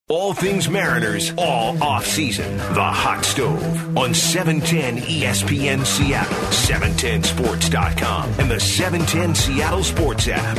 All 0.08 0.34
things 0.34 0.70
Mariners, 0.70 1.34
all 1.38 1.82
off 1.84 2.06
season. 2.06 2.56
The 2.58 2.82
Hot 2.82 3.26
Stove 3.26 3.98
on 3.98 4.14
710 4.14 5.00
ESPN 5.00 5.86
Seattle, 5.86 6.34
710sports.com, 6.34 8.30
and 8.40 8.50
the 8.50 8.60
710 8.60 9.36
Seattle 9.36 9.84
Sports 9.84 10.30
app. 10.30 10.58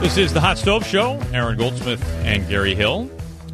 This 0.00 0.16
is 0.16 0.32
the 0.32 0.40
Hot 0.40 0.56
Stove 0.56 0.86
Show. 0.86 1.20
Aaron 1.34 1.58
Goldsmith 1.58 2.02
and 2.24 2.48
Gary 2.48 2.74
Hill. 2.74 3.10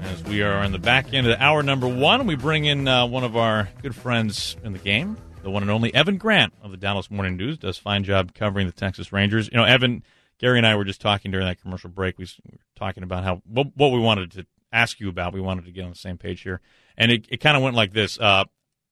As 0.09 0.25
we 0.25 0.41
are 0.41 0.65
in 0.65 0.73
the 0.73 0.79
back 0.79 1.13
end 1.13 1.27
of 1.27 1.37
the 1.37 1.43
hour 1.43 1.63
number 1.63 1.87
one, 1.87 2.27
we 2.27 2.35
bring 2.35 2.65
in 2.65 2.89
uh, 2.89 3.07
one 3.07 3.25
of 3.25 3.37
our 3.37 3.69
good 3.83 3.95
friends 3.95 4.57
in 4.65 4.73
the 4.73 4.79
game, 4.79 5.19
the 5.43 5.51
one 5.51 5.63
and 5.63 5.71
only 5.71 5.95
Evan 5.95 6.17
Grant 6.17 6.55
of 6.63 6.71
the 6.71 6.79
Dallas 6.79 7.11
Morning 7.11 7.37
News. 7.37 7.59
Does 7.59 7.77
fine 7.77 8.05
job 8.05 8.33
covering 8.33 8.67
the 8.67 8.73
Texas 8.73 9.13
Rangers. 9.13 9.51
You 9.53 9.59
know, 9.59 9.65
Evan, 9.65 10.03
Gary 10.39 10.57
and 10.57 10.67
I 10.67 10.77
were 10.77 10.85
just 10.85 11.03
talking 11.03 11.31
during 11.31 11.47
that 11.47 11.61
commercial 11.61 11.91
break. 11.91 12.17
We 12.17 12.25
were 12.25 12.59
talking 12.75 13.03
about 13.03 13.23
how 13.23 13.43
what, 13.45 13.77
what 13.77 13.93
we 13.93 13.99
wanted 13.99 14.31
to 14.33 14.47
ask 14.73 14.99
you 14.99 15.11
about. 15.11 15.35
We 15.35 15.43
wanted 15.43 15.67
to 15.67 15.73
get 15.73 15.85
on 15.85 15.91
the 15.91 15.97
same 15.97 16.17
page 16.17 16.41
here, 16.41 16.63
and 16.97 17.13
it, 17.13 17.27
it 17.29 17.37
kind 17.39 17.59
of 17.59 17.63
went 17.63 17.77
like 17.77 17.93
this. 17.93 18.19
Uh, 18.19 18.45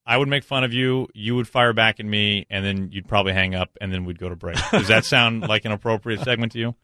I 0.04 0.18
would 0.18 0.28
make 0.28 0.44
fun 0.44 0.64
of 0.64 0.74
you, 0.74 1.08
you 1.14 1.34
would 1.34 1.48
fire 1.48 1.72
back 1.72 1.98
at 1.98 2.04
me, 2.04 2.46
and 2.50 2.62
then 2.62 2.90
you'd 2.92 3.08
probably 3.08 3.32
hang 3.32 3.54
up, 3.54 3.70
and 3.80 3.90
then 3.90 4.04
we'd 4.04 4.18
go 4.18 4.28
to 4.28 4.36
break. 4.36 4.58
Does 4.70 4.88
that 4.88 5.06
sound 5.06 5.48
like 5.48 5.64
an 5.64 5.72
appropriate 5.72 6.20
segment 6.20 6.52
to 6.52 6.58
you? 6.58 6.74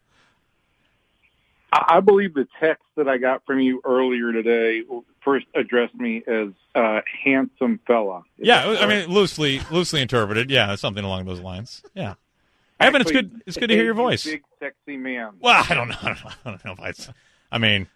I 1.73 2.01
believe 2.01 2.35
the 2.35 2.47
text 2.61 2.85
that 2.97 3.09
I 3.09 3.17
got 3.17 3.47
from 3.47 3.59
you 3.61 3.81
earlier 3.85 4.31
today 4.33 4.83
first 5.25 5.47
addressed 5.55 5.95
me 5.95 6.23
as 6.27 6.49
uh, 6.75 7.01
handsome 7.25 7.81
fella. 7.87 8.25
Yeah, 8.37 8.77
I 8.81 8.87
mean 8.87 9.09
loosely 9.09 9.61
loosely 9.71 10.03
interpreted. 10.03 10.51
Yeah, 10.51 10.75
something 10.75 11.05
along 11.05 11.25
those 11.25 11.41
lines. 11.41 11.83
Yeah. 11.95 12.15
Evan, 12.81 13.01
it's 13.01 13.13
good. 13.13 13.43
It's 13.47 13.57
good 13.57 13.69
to 13.69 13.75
hear 13.75 13.85
your 13.85 13.95
voice. 13.95 14.25
Big, 14.25 14.43
sexy 14.59 14.97
man. 14.97 15.35
Well, 15.41 15.65
I 15.69 15.75
don't 15.75 15.89
know. 15.89 15.97
I 16.03 16.07
don't 16.07 16.25
know, 16.25 16.31
I 16.45 16.51
don't 16.51 16.65
know 16.65 16.73
if 16.73 16.81
I. 16.81 17.13
I 17.53 17.59
mean, 17.59 17.87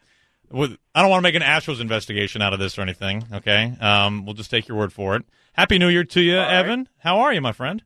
I 0.54 1.02
don't 1.02 1.10
want 1.10 1.20
to 1.20 1.22
make 1.22 1.34
an 1.34 1.42
Astros 1.42 1.80
investigation 1.80 2.40
out 2.40 2.52
of 2.52 2.60
this 2.60 2.78
or 2.78 2.82
anything. 2.82 3.24
Okay, 3.32 3.74
um, 3.80 4.24
we'll 4.24 4.34
just 4.34 4.50
take 4.50 4.68
your 4.68 4.78
word 4.78 4.92
for 4.92 5.16
it. 5.16 5.24
Happy 5.54 5.78
New 5.78 5.88
Year 5.88 6.04
to 6.04 6.20
you, 6.20 6.38
Evan. 6.38 6.88
How 6.98 7.18
are 7.18 7.32
you, 7.32 7.40
my 7.40 7.52
friend? 7.52 7.82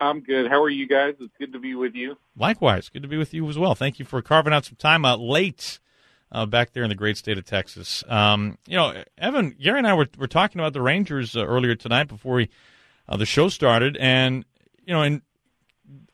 I'm 0.00 0.20
good. 0.20 0.50
How 0.50 0.62
are 0.62 0.70
you 0.70 0.86
guys? 0.86 1.14
It's 1.20 1.34
good 1.38 1.52
to 1.52 1.58
be 1.58 1.74
with 1.74 1.94
you. 1.94 2.16
Likewise, 2.36 2.88
good 2.88 3.02
to 3.02 3.08
be 3.08 3.16
with 3.16 3.32
you 3.32 3.48
as 3.48 3.58
well. 3.58 3.74
Thank 3.74 3.98
you 3.98 4.04
for 4.04 4.20
carving 4.22 4.52
out 4.52 4.64
some 4.64 4.76
time 4.76 5.04
uh, 5.04 5.16
late 5.16 5.78
uh, 6.32 6.46
back 6.46 6.72
there 6.72 6.82
in 6.82 6.88
the 6.88 6.94
great 6.94 7.16
state 7.16 7.38
of 7.38 7.44
Texas. 7.44 8.02
Um, 8.08 8.58
you 8.66 8.76
know, 8.76 9.04
Evan, 9.16 9.50
Gary, 9.50 9.78
and 9.78 9.86
I 9.86 9.94
were, 9.94 10.08
were 10.18 10.26
talking 10.26 10.60
about 10.60 10.72
the 10.72 10.82
Rangers 10.82 11.36
uh, 11.36 11.44
earlier 11.44 11.74
tonight 11.76 12.08
before 12.08 12.34
we, 12.36 12.50
uh, 13.08 13.16
the 13.16 13.26
show 13.26 13.48
started, 13.48 13.96
and 13.98 14.44
you 14.84 14.92
know, 14.92 15.02
in 15.02 15.22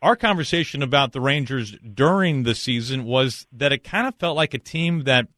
our 0.02 0.16
conversation 0.16 0.82
about 0.82 1.12
the 1.12 1.20
Rangers 1.20 1.76
during 1.94 2.42
the 2.42 2.54
season 2.54 3.04
was 3.04 3.46
that 3.52 3.72
it 3.72 3.84
kind 3.84 4.06
of 4.06 4.14
felt 4.16 4.36
like 4.36 4.54
a 4.54 4.58
team 4.58 5.04
that 5.04 5.28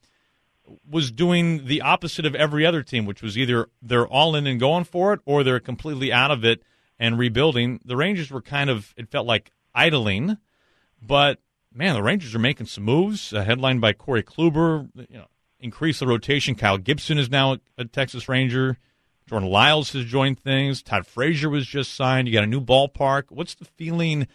was 0.89 1.11
doing 1.11 1.67
the 1.67 1.83
opposite 1.83 2.25
of 2.25 2.35
every 2.35 2.65
other 2.65 2.83
team, 2.83 3.05
which 3.05 3.23
was 3.23 3.37
either 3.37 3.69
they're 3.81 4.07
all 4.07 4.35
in 4.35 4.47
and 4.47 4.59
going 4.59 4.85
for 4.85 5.13
it, 5.13 5.21
or 5.25 5.45
they're 5.45 5.61
completely 5.61 6.13
out 6.13 6.31
of 6.31 6.45
it 6.45 6.63
and 7.03 7.19
rebuilding. 7.19 7.81
The 7.85 7.97
Rangers 7.97 8.31
were 8.31 8.41
kind 8.41 8.71
of, 8.71 8.95
it 8.97 9.11
felt 9.11 9.27
like 9.27 9.51
idling, 9.75 10.39
but 11.05 11.41
man, 11.75 11.97
the 11.97 12.03
Rangers 12.03 12.33
are 12.33 12.39
making 12.39 12.67
some 12.67 12.85
moves. 12.85 13.33
Uh, 13.33 13.43
headlined 13.43 13.81
by 13.81 13.93
Corey 13.93 14.23
Kluber, 14.23 14.89
you 14.95 15.19
know, 15.19 15.27
increase 15.59 15.99
the 15.99 16.07
rotation. 16.07 16.55
Kyle 16.55 16.79
Gibson 16.79 17.19
is 17.19 17.29
now 17.29 17.57
a 17.77 17.87
Texas 17.87 18.29
Ranger. 18.29 18.79
Jordan 19.29 19.51
Lyles 19.51 19.93
has 19.95 20.05
joined 20.05 20.39
things. 20.39 20.81
Todd 20.81 21.05
Frazier 21.05 21.51
was 21.51 21.67
just 21.67 21.93
signed. 21.93 22.29
You 22.29 22.35
got 22.35 22.45
a 22.45 22.47
new 22.47 22.61
ballpark. 22.61 23.25
What's 23.31 23.57
the 23.57 23.65
feeling 23.65 24.29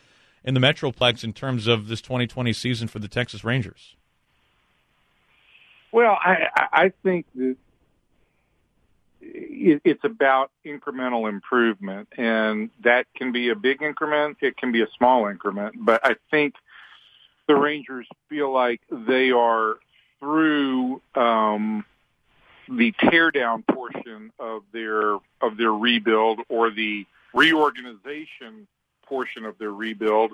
in 0.44 0.54
the 0.54 0.60
Metroplex 0.60 1.24
in 1.24 1.32
terms 1.32 1.68
of 1.68 1.88
this 1.88 2.02
2020 2.02 2.52
season 2.52 2.90
for 2.90 3.00
the 3.00 3.08
Texas 3.08 3.46
Rangers? 3.46 3.96
Well, 5.94 6.18
I, 6.22 6.50
I 6.74 6.92
think 7.02 7.28
that 7.36 7.56
it's 9.34 10.04
about 10.04 10.52
incremental 10.66 11.30
improvement, 11.30 12.08
and 12.18 12.70
that 12.84 13.08
can 13.16 13.32
be 13.32 13.50
a 13.50 13.56
big 13.56 13.82
increment. 13.82 14.38
It 14.42 14.58
can 14.58 14.72
be 14.72 14.82
a 14.82 14.88
small 14.98 15.28
increment, 15.28 15.76
but 15.80 16.06
I 16.06 16.16
think 16.32 16.56
the 17.48 17.56
Rangers 17.56 18.08
feel 18.30 18.52
like 18.52 18.82
they 18.92 19.32
are 19.32 19.78
through 20.20 21.02
um, 21.16 21.86
the 22.70 22.92
teardown 22.94 23.66
portion 23.68 24.32
of 24.40 24.64
their 24.74 25.16
of 25.42 25.58
their 25.58 25.72
rebuild 25.72 26.42
or 26.50 26.70
the 26.70 27.06
reorganization 27.34 28.68
portion 29.04 29.46
of 29.46 29.58
their 29.58 29.72
rebuild, 29.72 30.32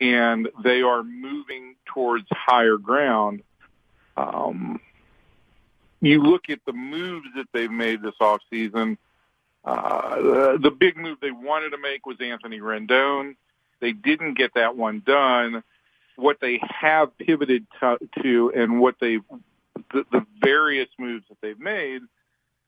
and 0.00 0.48
they 0.62 0.82
are 0.82 1.02
moving 1.02 1.74
towards 1.86 2.26
higher 2.30 2.76
ground. 2.76 3.42
Um, 4.16 4.80
you 6.06 6.22
look 6.22 6.50
at 6.50 6.60
the 6.66 6.72
moves 6.72 7.26
that 7.36 7.46
they've 7.52 7.70
made 7.70 8.02
this 8.02 8.14
offseason. 8.20 8.98
Uh, 9.64 10.16
the, 10.16 10.58
the 10.60 10.70
big 10.70 10.96
move 10.96 11.18
they 11.20 11.30
wanted 11.30 11.70
to 11.70 11.78
make 11.78 12.04
was 12.06 12.16
Anthony 12.20 12.60
Rendon. 12.60 13.36
They 13.80 13.92
didn't 13.92 14.34
get 14.34 14.54
that 14.54 14.76
one 14.76 15.02
done. 15.04 15.62
What 16.16 16.40
they 16.40 16.60
have 16.80 17.16
pivoted 17.18 17.66
to, 17.80 17.98
to 18.22 18.52
and 18.54 18.80
what 18.80 18.96
they 19.00 19.18
the, 19.92 20.04
the 20.12 20.26
various 20.40 20.88
moves 20.98 21.24
that 21.28 21.38
they've 21.40 21.58
made, 21.58 22.02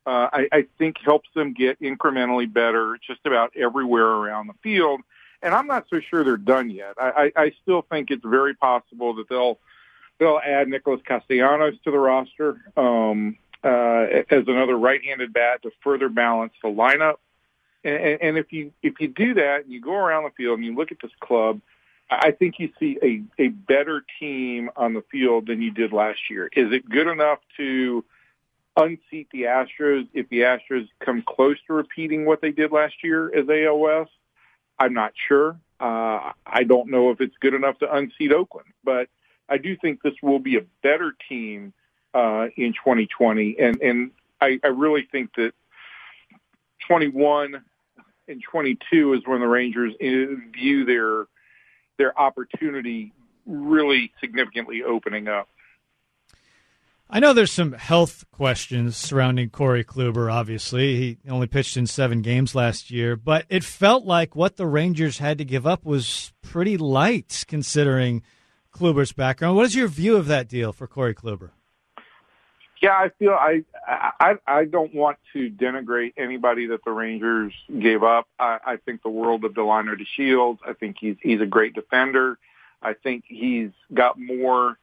uh, 0.07 0.29
I, 0.33 0.49
I 0.53 0.67
think 0.79 0.97
helps 1.05 1.29
them 1.35 1.53
get 1.53 1.81
incrementally 1.81 2.53
better 2.53 2.99
just 3.07 3.21
about 3.25 3.57
everywhere 3.57 4.07
around 4.07 4.49
the 4.49 4.55
field. 4.63 5.01
And 5.43 5.55
I'm 5.55 5.67
not 5.67 5.87
so 5.91 6.01
sure 6.01 6.25
they're 6.25 6.37
done 6.37 6.71
yet. 6.71 6.95
I, 6.99 7.31
I, 7.37 7.43
I 7.43 7.53
still 7.63 7.83
think 7.83 8.11
it's 8.11 8.25
very 8.25 8.55
possible 8.55 9.15
that 9.15 9.29
they'll 9.29 9.59
they'll 10.19 10.41
add 10.45 10.69
Nicholas 10.69 11.01
Castellanos 11.05 11.75
to 11.85 11.91
the 11.91 11.99
roster 11.99 12.61
um, 12.77 13.37
uh, 13.63 14.23
as 14.31 14.45
another 14.47 14.77
right-handed 14.77 15.33
bat 15.33 15.63
to 15.63 15.71
further 15.83 16.09
balance 16.09 16.53
the 16.63 16.69
lineup. 16.69 17.17
And, 17.85 18.21
and 18.21 18.39
if 18.39 18.53
you 18.53 18.73
if 18.83 19.01
you 19.01 19.09
do 19.09 19.35
that 19.35 19.65
and 19.65 19.73
you 19.73 19.81
go 19.81 19.95
around 19.95 20.25
the 20.25 20.31
field 20.31 20.59
and 20.59 20.65
you 20.65 20.75
look 20.75 20.93
at 20.93 20.99
this 21.03 21.13
club, 21.21 21.61
I 22.11 22.31
think 22.31 22.59
you 22.59 22.71
see 22.79 22.99
a, 23.03 23.43
a 23.43 23.49
better 23.49 24.05
team 24.21 24.71
on 24.77 24.95
the 24.95 25.03
field 25.11 25.47
than 25.47 25.61
you 25.63 25.71
did 25.71 25.93
last 25.93 26.31
year. 26.31 26.49
Is 26.53 26.73
it 26.73 26.89
good 26.89 27.07
enough 27.07 27.39
to 27.57 28.05
unseat 28.77 29.29
the 29.33 29.45
Astros 29.45 30.07
if 30.13 30.29
the 30.29 30.41
Astros 30.41 30.89
come 31.01 31.23
close 31.23 31.57
to 31.67 31.73
repeating 31.73 32.25
what 32.25 32.41
they 32.41 32.53
did 32.53 32.73
last 32.73 32.95
year 33.03 33.27
as 33.35 33.47
AOS? 33.47 34.09
I'm 34.79 34.95
not 34.95 35.13
sure. 35.29 35.59
Uh, 35.81 36.33
I 36.47 36.65
don't 36.65 36.91
know 36.91 37.11
if 37.11 37.21
it's 37.21 37.37
good 37.41 37.55
enough 37.55 37.79
to 37.79 37.93
unseat 37.93 38.33
Oakland, 38.33 38.69
but 38.85 39.09
I 39.49 39.59
do 39.59 39.77
think 39.77 40.03
this 40.03 40.15
will 40.23 40.39
be 40.39 40.57
a 40.57 40.65
better 40.83 41.15
team 41.29 41.73
uh, 42.15 42.49
in 42.57 42.73
2020, 42.73 43.57
and 43.59 43.81
and 43.81 44.11
I, 44.41 44.59
I 44.65 44.69
really 44.69 45.07
think 45.11 45.35
that 45.37 45.53
21 46.87 47.63
and 48.29 48.43
22 48.43 49.15
is 49.15 49.21
when 49.25 49.41
the 49.41 49.47
Rangers 49.47 49.93
uh, 49.95 50.35
view 50.53 50.85
their 50.85 51.27
their 51.99 52.19
opportunity 52.19 53.13
really 53.47 54.13
significantly 54.21 54.83
opening 54.83 55.29
up. 55.29 55.49
I 57.09 57.21
know 57.21 57.33
there's 57.33 57.53
some 57.53 57.73
health 57.73 58.25
questions 58.33 58.97
surrounding 58.97 59.51
Corey 59.51 59.85
Kluber, 59.85 60.33
obviously. 60.33 60.97
He 60.97 61.19
only 61.31 61.47
pitched 61.47 61.77
in 61.77 61.87
seven 61.87 62.21
games 62.21 62.57
last 62.57 62.91
year, 62.91 63.15
but 63.15 63.47
it 63.49 63.63
felt 63.63 64.05
like 64.05 64.35
what 64.35 64.57
the 64.57 64.67
Rangers 64.67 65.19
had 65.19 65.39
to 65.39 65.45
give 65.45 65.69
up 65.69 65.85
was 65.85 66.33
pretty 66.43 66.77
light 66.77 67.45
considering 67.47 68.25
Kluber's 68.77 69.13
background. 69.13 69.57
What 69.57 69.67
is 69.67 69.75
your 69.75 69.89
view 69.89 70.17
of 70.17 70.27
that 70.27 70.49
deal 70.49 70.73
for 70.73 70.87
Corey 70.87 71.15
Kluber? 71.15 71.51
Yeah, 72.83 72.93
I 72.93 73.09
feel 73.19 73.31
I 73.33 73.65
I 73.89 74.37
I 74.47 74.65
don't 74.65 74.95
want 74.95 75.19
to 75.33 75.51
denigrate 75.51 76.13
anybody 76.17 76.67
that 76.69 76.85
the 76.85 76.91
Rangers 76.91 77.55
gave 77.79 78.03
up. 78.03 78.29
I, 78.39 78.59
I 78.65 78.77
think 78.77 79.03
the 79.03 79.09
world 79.09 79.45
of 79.45 79.55
Delino 79.55 79.95
DeShields. 79.95 80.59
I 80.67 80.75
think 80.75 80.97
he's 81.01 81.17
he's 81.23 81.41
a 81.41 81.47
great 81.47 81.75
defender. 81.75 82.39
I 82.83 82.93
think 82.93 83.25
he's 83.27 83.71
got 83.93 84.21
more 84.21 84.79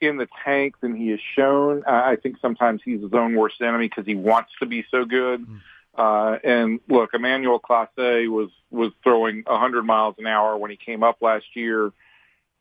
in 0.00 0.16
the 0.16 0.28
tank 0.44 0.76
than 0.80 0.94
he 0.94 1.08
has 1.08 1.20
shown. 1.34 1.84
I 1.86 2.16
think 2.16 2.36
sometimes 2.40 2.82
he's 2.84 3.02
his 3.02 3.12
own 3.12 3.34
worst 3.34 3.60
enemy 3.60 3.88
because 3.88 4.06
he 4.06 4.14
wants 4.14 4.52
to 4.60 4.66
be 4.66 4.84
so 4.90 5.04
good. 5.04 5.46
Mm. 5.46 5.60
Uh, 5.96 6.38
and 6.42 6.80
look, 6.88 7.10
Emmanuel 7.14 7.60
Clase 7.60 8.28
was 8.28 8.50
was 8.70 8.92
throwing 9.02 9.42
100 9.46 9.82
miles 9.82 10.16
an 10.18 10.26
hour 10.26 10.56
when 10.56 10.70
he 10.70 10.76
came 10.76 11.02
up 11.02 11.18
last 11.20 11.46
year. 11.54 11.92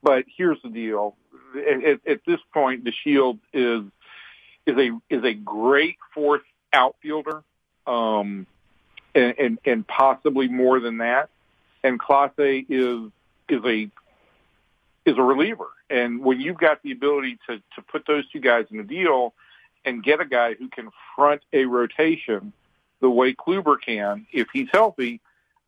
But 0.03 0.25
here's 0.37 0.61
the 0.61 0.69
deal: 0.69 1.15
at, 1.55 2.05
at 2.05 2.19
this 2.27 2.39
point, 2.53 2.83
DeShield 2.83 3.39
is 3.53 3.83
is 4.65 4.77
a 4.77 4.91
is 5.09 5.23
a 5.23 5.33
great 5.33 5.97
fourth 6.13 6.41
outfielder, 6.73 7.43
um, 7.87 8.45
and, 9.15 9.33
and 9.39 9.59
and 9.65 9.87
possibly 9.87 10.47
more 10.47 10.79
than 10.79 10.97
that. 10.97 11.29
And 11.83 11.99
Clase 11.99 12.65
is 12.69 13.11
is 13.49 13.65
a 13.65 13.89
is 15.09 15.17
a 15.17 15.21
reliever, 15.21 15.69
and 15.89 16.21
when 16.21 16.39
you've 16.41 16.57
got 16.57 16.83
the 16.83 16.91
ability 16.91 17.39
to 17.47 17.57
to 17.57 17.81
put 17.81 18.05
those 18.05 18.29
two 18.29 18.39
guys 18.39 18.65
in 18.71 18.79
a 18.79 18.83
deal 18.83 19.33
and 19.85 20.03
get 20.03 20.19
a 20.19 20.25
guy 20.25 20.53
who 20.53 20.67
can 20.69 20.89
front 21.15 21.41
a 21.51 21.65
rotation 21.65 22.53
the 23.01 23.09
way 23.09 23.33
Kluber 23.33 23.75
can, 23.79 24.25
if 24.31 24.47
he's 24.53 24.69
healthy, 24.71 25.19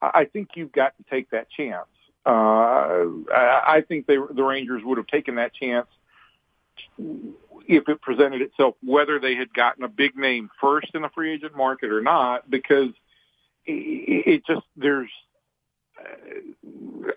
I 0.01 0.23
think 0.25 0.51
you've 0.55 0.71
got 0.71 0.95
to 0.97 1.03
take 1.09 1.29
that 1.31 1.49
chance. 1.49 1.87
Uh, 2.25 3.05
I 3.31 3.83
think 3.87 4.07
they, 4.07 4.15
the 4.15 4.43
Rangers 4.43 4.81
would 4.83 4.97
have 4.97 5.07
taken 5.07 5.35
that 5.35 5.53
chance 5.53 5.87
if 7.67 7.87
it 7.87 8.01
presented 8.01 8.41
itself, 8.41 8.75
whether 8.83 9.19
they 9.19 9.35
had 9.35 9.53
gotten 9.53 9.83
a 9.83 9.87
big 9.87 10.15
name 10.15 10.49
first 10.59 10.87
in 10.93 11.01
the 11.01 11.09
free 11.09 11.33
agent 11.33 11.55
market 11.55 11.91
or 11.91 12.01
not, 12.01 12.49
because 12.49 12.89
it, 13.65 14.43
just 14.45 14.65
there's 14.75 15.09
uh, 15.99 17.11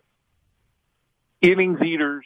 innings 1.40 1.80
eaters, 1.82 2.24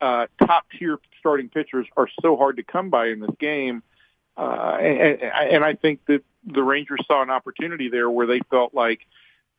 uh, 0.00 0.26
top 0.44 0.66
tier 0.78 0.98
starting 1.20 1.48
pitchers 1.48 1.86
are 1.96 2.08
so 2.20 2.36
hard 2.36 2.56
to 2.56 2.62
come 2.62 2.90
by 2.90 3.08
in 3.08 3.20
this 3.20 3.34
game, 3.38 3.82
uh, 4.36 4.76
and, 4.80 5.22
and 5.22 5.64
I 5.64 5.74
think 5.74 6.00
that 6.06 6.22
the 6.44 6.62
Rangers 6.62 7.00
saw 7.06 7.22
an 7.22 7.30
opportunity 7.30 7.88
there 7.88 8.10
where 8.10 8.26
they 8.26 8.40
felt 8.50 8.74
like 8.74 9.00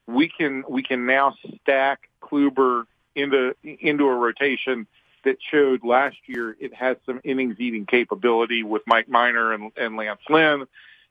we 0.08 0.30
can 0.30 0.64
we 0.70 0.84
can 0.84 1.06
now 1.06 1.36
stack 1.62 2.10
Kluber 2.22 2.86
into 3.16 3.56
into 3.64 4.06
a 4.06 4.16
rotation 4.16 4.88
that 5.24 5.38
showed 5.52 5.84
last 5.84 6.18
year 6.28 6.56
it 6.60 6.74
has 6.74 6.98
some 7.06 7.20
innings 7.24 7.56
eating 7.60 7.86
capability 7.86 8.62
with 8.62 8.84
Mike 8.86 9.10
Minor 9.10 9.54
and, 9.54 9.72
and 9.76 9.96
Lance 9.98 10.22
Lynn. 10.30 10.66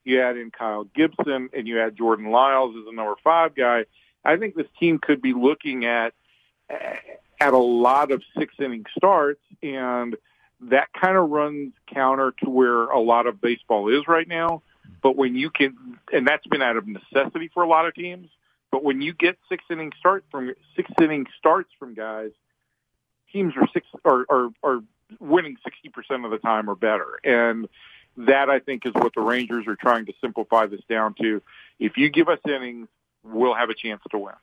You 0.04 0.20
add 0.20 0.36
in 0.36 0.50
Kyle 0.50 0.84
Gibson 0.84 1.48
and 1.52 1.66
you 1.66 1.80
add 1.80 1.96
Jordan 1.96 2.30
Lyles 2.30 2.76
as 2.76 2.84
a 2.86 2.94
number 2.94 3.14
five 3.24 3.54
guy. 3.54 3.86
I 4.24 4.36
think 4.36 4.54
this 4.54 4.66
team 4.78 4.98
could 4.98 5.20
be 5.20 5.32
looking 5.32 5.84
at 5.84 6.14
at 7.40 7.52
a 7.52 7.58
lot 7.58 8.12
of 8.12 8.22
six 8.38 8.54
inning 8.58 8.86
starts 8.96 9.40
and 9.62 10.16
that 10.60 10.88
kind 10.92 11.16
of 11.16 11.30
runs 11.30 11.72
counter 11.92 12.32
to 12.42 12.50
where 12.50 12.84
a 12.84 13.00
lot 13.00 13.26
of 13.26 13.40
baseball 13.40 13.88
is 13.88 14.06
right 14.08 14.26
now. 14.26 14.62
But 15.02 15.16
when 15.16 15.36
you 15.36 15.50
can, 15.50 15.98
and 16.12 16.26
that's 16.26 16.46
been 16.46 16.62
out 16.62 16.76
of 16.76 16.86
necessity 16.86 17.50
for 17.52 17.62
a 17.62 17.68
lot 17.68 17.86
of 17.86 17.94
teams. 17.94 18.28
But 18.74 18.82
when 18.82 19.00
you 19.02 19.12
get 19.12 19.38
six 19.48 19.62
inning 19.70 19.92
starts 20.00 20.26
from 20.32 20.52
six 20.74 20.90
inning 21.00 21.26
starts 21.38 21.70
from 21.78 21.94
guys, 21.94 22.32
teams 23.32 23.54
are 23.56 23.68
six 23.72 23.86
are 24.04 24.26
are, 24.28 24.48
are 24.64 24.80
winning 25.20 25.58
sixty 25.62 25.90
percent 25.90 26.24
of 26.24 26.32
the 26.32 26.38
time 26.38 26.68
or 26.68 26.74
better, 26.74 27.20
and 27.22 27.68
that 28.16 28.50
I 28.50 28.58
think 28.58 28.84
is 28.84 28.92
what 28.92 29.14
the 29.14 29.20
Rangers 29.20 29.68
are 29.68 29.76
trying 29.76 30.06
to 30.06 30.12
simplify 30.20 30.66
this 30.66 30.80
down 30.88 31.14
to. 31.22 31.40
If 31.78 31.98
you 31.98 32.10
give 32.10 32.28
us 32.28 32.40
innings, 32.44 32.88
we'll 33.22 33.54
have 33.54 33.70
a 33.70 33.74
chance 33.74 34.00
to 34.10 34.18
win. 34.18 34.34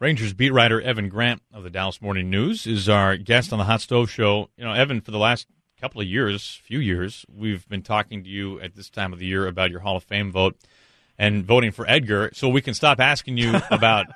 Rangers 0.00 0.32
beat 0.32 0.52
writer 0.52 0.80
Evan 0.80 1.08
Grant 1.08 1.40
of 1.52 1.62
the 1.62 1.70
Dallas 1.70 2.02
Morning 2.02 2.28
News 2.28 2.66
is 2.66 2.88
our 2.88 3.16
guest 3.16 3.52
on 3.52 3.60
the 3.60 3.64
Hot 3.66 3.80
Stove 3.80 4.10
Show. 4.10 4.50
You 4.56 4.64
know, 4.64 4.72
Evan, 4.72 5.00
for 5.00 5.12
the 5.12 5.18
last 5.18 5.46
couple 5.80 6.00
of 6.00 6.08
years, 6.08 6.60
few 6.64 6.80
years, 6.80 7.24
we've 7.32 7.68
been 7.68 7.82
talking 7.82 8.24
to 8.24 8.28
you 8.28 8.58
at 8.58 8.74
this 8.74 8.90
time 8.90 9.12
of 9.12 9.20
the 9.20 9.26
year 9.26 9.46
about 9.46 9.70
your 9.70 9.78
Hall 9.78 9.98
of 9.98 10.02
Fame 10.02 10.32
vote 10.32 10.56
and 11.18 11.44
voting 11.44 11.70
for 11.70 11.88
Edgar, 11.88 12.30
so 12.32 12.48
we 12.48 12.60
can 12.60 12.74
stop 12.74 13.00
asking 13.00 13.36
you 13.36 13.54
about 13.70 14.06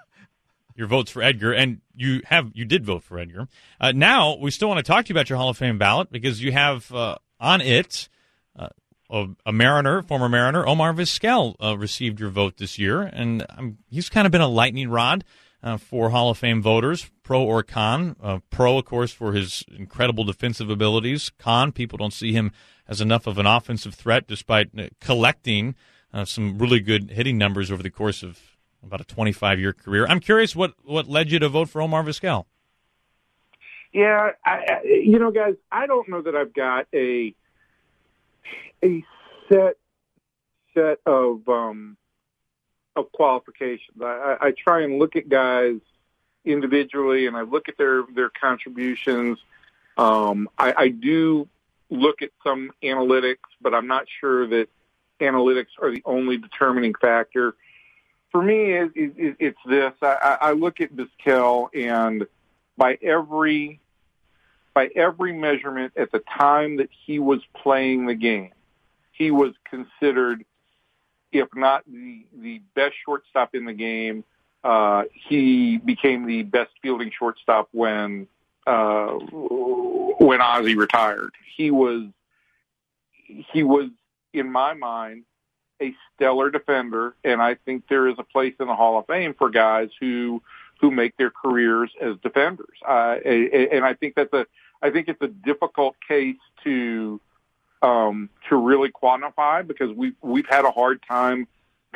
your 0.78 0.86
votes 0.86 1.10
for 1.10 1.22
Edgar, 1.22 1.52
and 1.52 1.80
you 1.94 2.22
have 2.26 2.50
you 2.54 2.64
did 2.64 2.84
vote 2.84 3.02
for 3.02 3.18
Edgar. 3.18 3.48
Uh, 3.80 3.92
now 3.94 4.36
we 4.36 4.50
still 4.50 4.68
want 4.68 4.78
to 4.78 4.84
talk 4.84 5.04
to 5.04 5.08
you 5.08 5.14
about 5.14 5.28
your 5.28 5.38
Hall 5.38 5.48
of 5.48 5.58
Fame 5.58 5.76
ballot 5.76 6.10
because 6.10 6.42
you 6.42 6.52
have 6.52 6.90
uh, 6.92 7.16
on 7.40 7.60
it 7.60 8.08
uh, 8.56 8.68
a, 9.10 9.26
a, 9.46 9.52
Mariner, 9.52 10.02
former 10.02 10.28
Mariner, 10.28 10.66
Omar 10.66 10.92
Vizquel 10.92 11.56
uh, 11.62 11.76
received 11.76 12.20
your 12.20 12.30
vote 12.30 12.58
this 12.58 12.78
year, 12.78 13.02
and 13.02 13.44
um, 13.50 13.78
he's 13.90 14.08
kind 14.08 14.26
of 14.26 14.30
been 14.30 14.40
a 14.40 14.48
lightning 14.48 14.88
rod 14.88 15.24
uh, 15.62 15.76
for 15.76 16.10
Hall 16.10 16.30
of 16.30 16.38
Fame 16.38 16.62
voters, 16.62 17.10
pro 17.24 17.42
or 17.42 17.64
con. 17.64 18.14
Uh, 18.22 18.38
pro, 18.50 18.78
of 18.78 18.84
course, 18.84 19.10
for 19.10 19.32
his 19.32 19.64
incredible 19.76 20.22
defensive 20.22 20.70
abilities. 20.70 21.30
Con, 21.38 21.72
people 21.72 21.98
don't 21.98 22.12
see 22.12 22.32
him 22.32 22.52
as 22.86 23.00
enough 23.00 23.26
of 23.26 23.38
an 23.38 23.46
offensive 23.46 23.94
threat, 23.94 24.26
despite 24.28 24.70
collecting 25.00 25.74
some 26.24 26.58
really 26.58 26.80
good 26.80 27.10
hitting 27.10 27.38
numbers 27.38 27.70
over 27.70 27.82
the 27.82 27.90
course 27.90 28.22
of 28.22 28.38
about 28.82 29.00
a 29.00 29.04
25 29.04 29.58
year 29.58 29.72
career. 29.72 30.06
I'm 30.06 30.20
curious 30.20 30.54
what, 30.54 30.74
what 30.84 31.08
led 31.08 31.30
you 31.30 31.38
to 31.38 31.48
vote 31.48 31.68
for 31.68 31.82
Omar 31.82 32.02
Vizquel. 32.02 32.44
Yeah, 33.92 34.30
I, 34.44 34.80
you 34.84 35.18
know, 35.18 35.30
guys, 35.30 35.54
I 35.72 35.86
don't 35.86 36.08
know 36.08 36.20
that 36.22 36.36
I've 36.36 36.52
got 36.52 36.86
a 36.94 37.34
a 38.84 39.04
set 39.48 39.76
set 40.74 40.98
of 41.06 41.48
um, 41.48 41.96
of 42.94 43.10
qualifications. 43.12 44.00
I, 44.00 44.36
I 44.40 44.52
try 44.52 44.82
and 44.82 44.98
look 44.98 45.16
at 45.16 45.28
guys 45.28 45.80
individually, 46.44 47.26
and 47.26 47.36
I 47.36 47.42
look 47.42 47.68
at 47.68 47.78
their 47.78 48.02
their 48.14 48.30
contributions. 48.30 49.38
Um, 49.96 50.48
I, 50.58 50.74
I 50.76 50.88
do 50.88 51.48
look 51.90 52.22
at 52.22 52.30
some 52.44 52.70
analytics, 52.82 53.48
but 53.60 53.74
I'm 53.74 53.86
not 53.86 54.06
sure 54.20 54.46
that 54.48 54.68
analytics 55.20 55.68
are 55.80 55.90
the 55.90 56.02
only 56.04 56.36
determining 56.36 56.94
factor. 56.94 57.54
for 58.30 58.42
me, 58.42 58.72
it, 58.72 58.92
it, 58.94 59.36
it's 59.38 59.58
this. 59.66 59.92
I, 60.02 60.38
I 60.40 60.52
look 60.52 60.80
at 60.80 60.90
Vizquel, 60.94 61.68
and 61.74 62.26
by 62.76 62.98
every 63.02 63.80
by 64.74 64.88
every 64.94 65.32
measurement 65.32 65.92
at 65.96 66.12
the 66.12 66.20
time 66.38 66.76
that 66.76 66.88
he 67.06 67.18
was 67.18 67.40
playing 67.56 68.06
the 68.06 68.14
game, 68.14 68.52
he 69.12 69.30
was 69.30 69.52
considered, 69.68 70.44
if 71.32 71.48
not 71.54 71.84
the 71.86 72.24
the 72.40 72.60
best 72.74 72.94
shortstop 73.04 73.54
in 73.54 73.64
the 73.64 73.72
game, 73.72 74.24
uh, 74.62 75.04
he 75.12 75.78
became 75.78 76.26
the 76.26 76.42
best 76.42 76.70
fielding 76.82 77.10
shortstop 77.10 77.68
when 77.72 78.28
uh, 78.66 79.12
when 79.12 80.40
Ozzie 80.40 80.76
retired. 80.76 81.32
He 81.56 81.70
was 81.70 82.04
he 83.24 83.62
was 83.62 83.88
in 84.38 84.50
my 84.50 84.74
mind 84.74 85.24
a 85.80 85.94
stellar 86.14 86.50
defender, 86.50 87.14
and 87.24 87.40
I 87.40 87.54
think 87.54 87.84
there 87.88 88.08
is 88.08 88.16
a 88.18 88.24
place 88.24 88.54
in 88.58 88.66
the 88.66 88.74
Hall 88.74 88.98
of 88.98 89.06
Fame 89.06 89.34
for 89.34 89.50
guys 89.50 89.90
who 90.00 90.42
who 90.80 90.90
make 90.90 91.16
their 91.16 91.30
careers 91.30 91.90
as 92.00 92.16
defenders. 92.22 92.78
Uh, 92.86 93.16
and 93.24 93.84
I 93.84 93.94
think 93.94 94.14
that's 94.14 94.32
a 94.32 94.46
I 94.82 94.90
think 94.90 95.08
it's 95.08 95.22
a 95.22 95.28
difficult 95.28 95.96
case 96.06 96.36
to 96.64 97.20
um, 97.82 98.28
to 98.48 98.56
really 98.56 98.90
quantify 98.90 99.66
because 99.66 99.94
we 99.96 100.12
we've 100.22 100.48
had 100.48 100.64
a 100.64 100.70
hard 100.70 101.02
time 101.06 101.46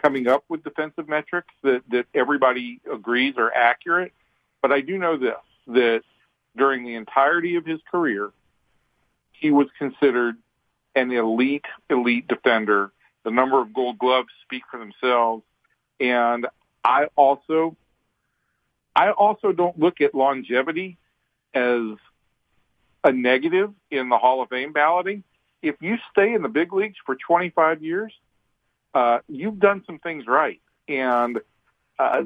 coming 0.01 0.27
up 0.27 0.45
with 0.49 0.65
defensive 0.65 1.09
metrics 1.09 1.53
that 1.63 1.83
that 1.91 2.07
everybody 2.15 2.81
agrees 2.91 3.35
are 3.37 3.53
accurate. 3.53 4.13
But 4.61 4.73
I 4.73 4.81
do 4.81 4.99
know 4.99 5.17
this 5.17 5.35
that 5.69 6.03
during 6.57 6.85
the 6.85 6.95
entirety 6.95 7.57
of 7.57 7.65
his 7.65 7.81
career, 7.91 8.31
he 9.33 9.51
was 9.51 9.69
considered 9.79 10.37
an 10.95 11.11
elite 11.11 11.65
elite 11.89 12.29
defender 12.29 12.93
the 13.25 13.31
number 13.31 13.61
of 13.61 13.73
gold 13.73 13.99
gloves 13.99 14.29
speak 14.43 14.63
for 14.71 14.79
themselves. 14.79 15.45
And 16.01 16.47
I 16.85 17.07
also, 17.17 17.77
I 18.95 19.11
also 19.11 19.53
don't 19.53 19.79
look 19.79 20.01
at 20.01 20.15
longevity 20.15 20.99
as 21.55 21.97
a 23.05 23.13
negative 23.13 23.73
in 23.91 24.09
the 24.09 24.19
Hall 24.19 24.43
of 24.43 24.49
Fame 24.49 24.73
balloting. 24.73 25.23
If 25.63 25.77
you 25.81 25.99
stay 26.11 26.35
in 26.35 26.43
the 26.43 26.49
big 26.49 26.73
leagues 26.73 26.97
for 27.07 27.15
25 27.15 27.83
years, 27.83 28.13
uh, 28.95 29.21
you've 29.29 29.61
done 29.61 29.85
some 29.87 29.99
things 29.99 30.27
right. 30.27 30.61
And 30.89 31.39
uh, 31.99 32.23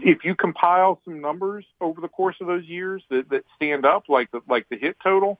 if 0.00 0.24
you 0.24 0.34
compile 0.34 1.00
some 1.04 1.20
numbers 1.20 1.66
over 1.80 2.00
the 2.00 2.08
course 2.08 2.36
of 2.40 2.46
those 2.46 2.64
years 2.64 3.02
that, 3.10 3.28
that 3.28 3.44
stand 3.56 3.84
up, 3.84 4.08
like 4.08 4.30
the, 4.30 4.40
like 4.48 4.66
the 4.70 4.76
hit 4.76 4.96
total, 5.02 5.38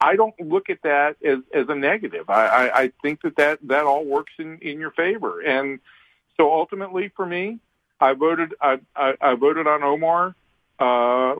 I 0.00 0.16
don't 0.16 0.38
look 0.40 0.70
at 0.70 0.82
that 0.82 1.16
as, 1.24 1.38
as 1.54 1.68
a 1.68 1.74
negative. 1.74 2.28
I, 2.28 2.46
I, 2.46 2.80
I 2.82 2.92
think 3.02 3.22
that, 3.22 3.36
that 3.36 3.58
that 3.64 3.84
all 3.84 4.04
works 4.04 4.32
in, 4.38 4.58
in 4.58 4.78
your 4.78 4.90
favor. 4.90 5.40
And 5.40 5.80
so 6.36 6.52
ultimately 6.52 7.10
for 7.16 7.24
me, 7.24 7.60
I 8.00 8.12
voted, 8.12 8.54
I, 8.60 8.80
I, 8.94 9.14
I 9.20 9.34
voted 9.34 9.66
on 9.66 9.82
Omar, 9.82 10.34
uh, 10.78 11.36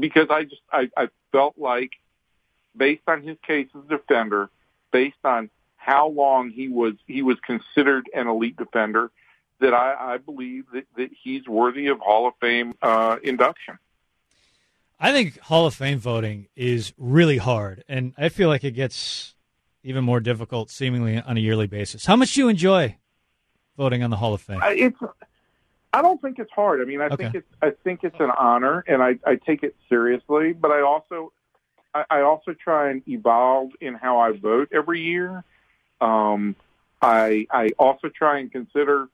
because 0.00 0.28
I 0.30 0.44
just, 0.44 0.62
I, 0.72 0.90
I 0.96 1.08
felt 1.32 1.56
like 1.56 1.92
based 2.76 3.02
on 3.06 3.22
his 3.22 3.36
case 3.46 3.68
as 3.74 3.84
a 3.84 3.88
defender, 3.98 4.50
based 4.90 5.24
on 5.24 5.50
how 5.76 6.08
long 6.08 6.50
he 6.50 6.68
was, 6.68 6.94
he 7.06 7.22
was 7.22 7.38
considered 7.40 8.10
an 8.14 8.26
elite 8.26 8.56
defender, 8.56 9.10
that 9.60 9.72
I, 9.72 10.14
I 10.14 10.16
believe 10.18 10.64
that, 10.72 10.84
that 10.96 11.10
he's 11.22 11.46
worthy 11.46 11.86
of 11.86 12.00
Hall 12.00 12.26
of 12.26 12.34
Fame, 12.40 12.74
uh, 12.82 13.16
induction. 13.22 13.78
I 14.98 15.12
think 15.12 15.38
Hall 15.40 15.66
of 15.66 15.74
Fame 15.74 15.98
voting 15.98 16.48
is 16.56 16.92
really 16.96 17.38
hard, 17.38 17.84
and 17.88 18.14
I 18.16 18.28
feel 18.28 18.48
like 18.48 18.64
it 18.64 18.72
gets 18.72 19.34
even 19.82 20.04
more 20.04 20.20
difficult 20.20 20.70
seemingly 20.70 21.20
on 21.20 21.36
a 21.36 21.40
yearly 21.40 21.66
basis. 21.66 22.06
How 22.06 22.16
much 22.16 22.34
do 22.34 22.40
you 22.40 22.48
enjoy 22.48 22.96
voting 23.76 24.02
on 24.02 24.10
the 24.10 24.16
Hall 24.16 24.34
of 24.34 24.40
Fame? 24.40 24.60
It's 24.64 24.98
I 25.92 26.02
don't 26.02 26.20
think 26.20 26.40
it's 26.40 26.50
hard. 26.50 26.80
I 26.80 26.84
mean, 26.84 27.00
I 27.00 27.06
okay. 27.06 27.16
think 27.16 27.34
it's 27.36 27.48
I 27.62 27.70
think 27.84 28.00
it's 28.02 28.18
an 28.18 28.32
honor, 28.36 28.84
and 28.88 29.02
I, 29.02 29.16
I 29.24 29.36
take 29.36 29.62
it 29.62 29.76
seriously. 29.88 30.52
But 30.52 30.72
I 30.72 30.80
also 30.80 31.32
I, 31.94 32.04
I 32.10 32.20
also 32.22 32.52
try 32.52 32.90
and 32.90 33.06
evolve 33.08 33.70
in 33.80 33.94
how 33.94 34.18
I 34.18 34.32
vote 34.32 34.70
every 34.72 35.00
year. 35.00 35.44
Um, 36.00 36.56
I 37.00 37.46
I 37.50 37.70
also 37.78 38.08
try 38.08 38.40
and 38.40 38.50
consider 38.50 39.08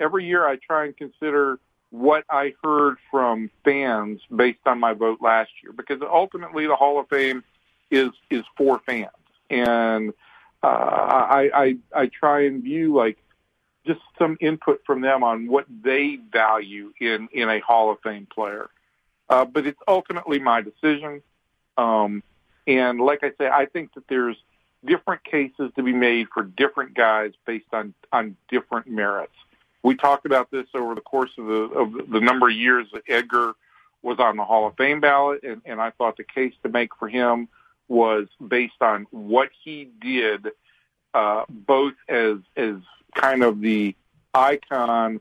every 0.00 0.26
year. 0.26 0.46
I 0.46 0.56
try 0.56 0.86
and 0.86 0.96
consider 0.96 1.58
what 1.94 2.24
I 2.28 2.54
heard 2.64 2.96
from 3.08 3.50
fans 3.64 4.20
based 4.34 4.66
on 4.66 4.80
my 4.80 4.94
vote 4.94 5.20
last 5.22 5.50
year, 5.62 5.72
because 5.72 6.02
ultimately 6.02 6.66
the 6.66 6.74
Hall 6.74 6.98
of 6.98 7.08
Fame 7.08 7.44
is 7.88 8.10
is 8.30 8.42
for 8.56 8.80
fans, 8.84 9.10
and 9.48 10.12
uh, 10.60 10.66
I, 10.66 11.50
I 11.54 11.76
I 11.94 12.06
try 12.06 12.46
and 12.46 12.64
view 12.64 12.92
like 12.94 13.18
just 13.86 14.00
some 14.18 14.36
input 14.40 14.82
from 14.84 15.02
them 15.02 15.22
on 15.22 15.46
what 15.46 15.66
they 15.84 16.18
value 16.32 16.92
in 17.00 17.28
in 17.32 17.48
a 17.48 17.60
Hall 17.60 17.92
of 17.92 18.00
Fame 18.00 18.26
player. 18.26 18.70
Uh, 19.28 19.44
but 19.44 19.64
it's 19.64 19.80
ultimately 19.86 20.40
my 20.40 20.62
decision, 20.62 21.22
um, 21.78 22.24
and 22.66 23.00
like 23.00 23.22
I 23.22 23.30
say, 23.38 23.48
I 23.48 23.66
think 23.66 23.94
that 23.94 24.08
there's 24.08 24.36
different 24.84 25.22
cases 25.22 25.70
to 25.76 25.82
be 25.84 25.92
made 25.92 26.26
for 26.34 26.42
different 26.42 26.94
guys 26.94 27.34
based 27.46 27.72
on 27.72 27.94
on 28.12 28.36
different 28.48 28.88
merits 28.88 29.36
we 29.84 29.94
talked 29.94 30.24
about 30.26 30.50
this 30.50 30.66
over 30.74 30.94
the 30.96 31.02
course 31.02 31.30
of 31.38 31.46
the 31.46 31.52
of 31.52 32.10
the 32.10 32.20
number 32.20 32.48
of 32.48 32.56
years 32.56 32.88
that 32.92 33.02
Edgar 33.06 33.52
was 34.02 34.18
on 34.18 34.36
the 34.36 34.44
Hall 34.44 34.66
of 34.66 34.76
Fame 34.76 35.00
ballot, 35.00 35.44
and, 35.44 35.62
and 35.64 35.80
I 35.80 35.90
thought 35.90 36.16
the 36.16 36.24
case 36.24 36.54
to 36.62 36.68
make 36.68 36.96
for 36.98 37.08
him 37.08 37.48
was 37.86 38.26
based 38.46 38.80
on 38.80 39.06
what 39.10 39.50
he 39.62 39.90
did, 40.00 40.48
uh, 41.12 41.44
both 41.48 41.92
as 42.08 42.38
as 42.56 42.76
kind 43.14 43.44
of 43.44 43.60
the 43.60 43.94
icon 44.32 45.20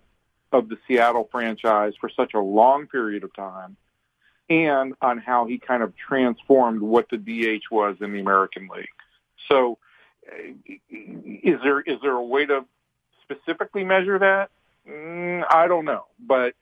of 0.53 0.69
the 0.69 0.77
Seattle 0.87 1.27
franchise 1.29 1.93
for 1.99 2.09
such 2.09 2.33
a 2.33 2.39
long 2.39 2.87
period 2.87 3.25
of 3.25 3.35
time, 3.35 3.75
and 4.49 4.93
on 5.01 5.17
how 5.17 5.45
he 5.45 5.57
kind 5.57 5.83
of 5.83 5.93
transformed 5.97 6.81
what 6.81 7.09
the 7.09 7.17
DH 7.17 7.63
was 7.69 7.97
in 7.99 8.13
the 8.13 8.21
American 8.21 8.69
League. 8.73 8.87
So, 9.49 9.77
uh, 10.31 10.53
is 10.89 11.59
there 11.61 11.81
is 11.81 11.99
there 12.01 12.15
a 12.15 12.23
way 12.23 12.45
to 12.45 12.63
specifically 13.35 13.83
measure 13.83 14.19
that? 14.19 14.49
Mm, 14.89 15.43
I 15.49 15.67
don't 15.67 15.85
know, 15.85 16.05
but 16.19 16.53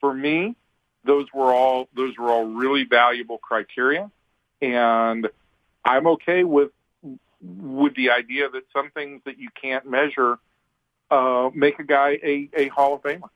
for 0.00 0.12
me, 0.12 0.56
those 1.04 1.26
were 1.32 1.52
all 1.52 1.88
those 1.94 2.16
were 2.18 2.30
all 2.30 2.44
really 2.44 2.84
valuable 2.84 3.38
criteria, 3.38 4.10
and 4.60 5.28
I'm 5.84 6.06
okay 6.08 6.44
with 6.44 6.70
with 7.40 7.94
the 7.94 8.10
idea 8.10 8.48
that 8.48 8.62
some 8.72 8.90
things 8.90 9.22
that 9.24 9.38
you 9.38 9.48
can't 9.60 9.88
measure 9.88 10.38
uh, 11.10 11.50
make 11.54 11.78
a 11.78 11.84
guy 11.84 12.18
a, 12.22 12.48
a 12.56 12.68
Hall 12.68 12.94
of 12.94 13.02
Famer. 13.02 13.28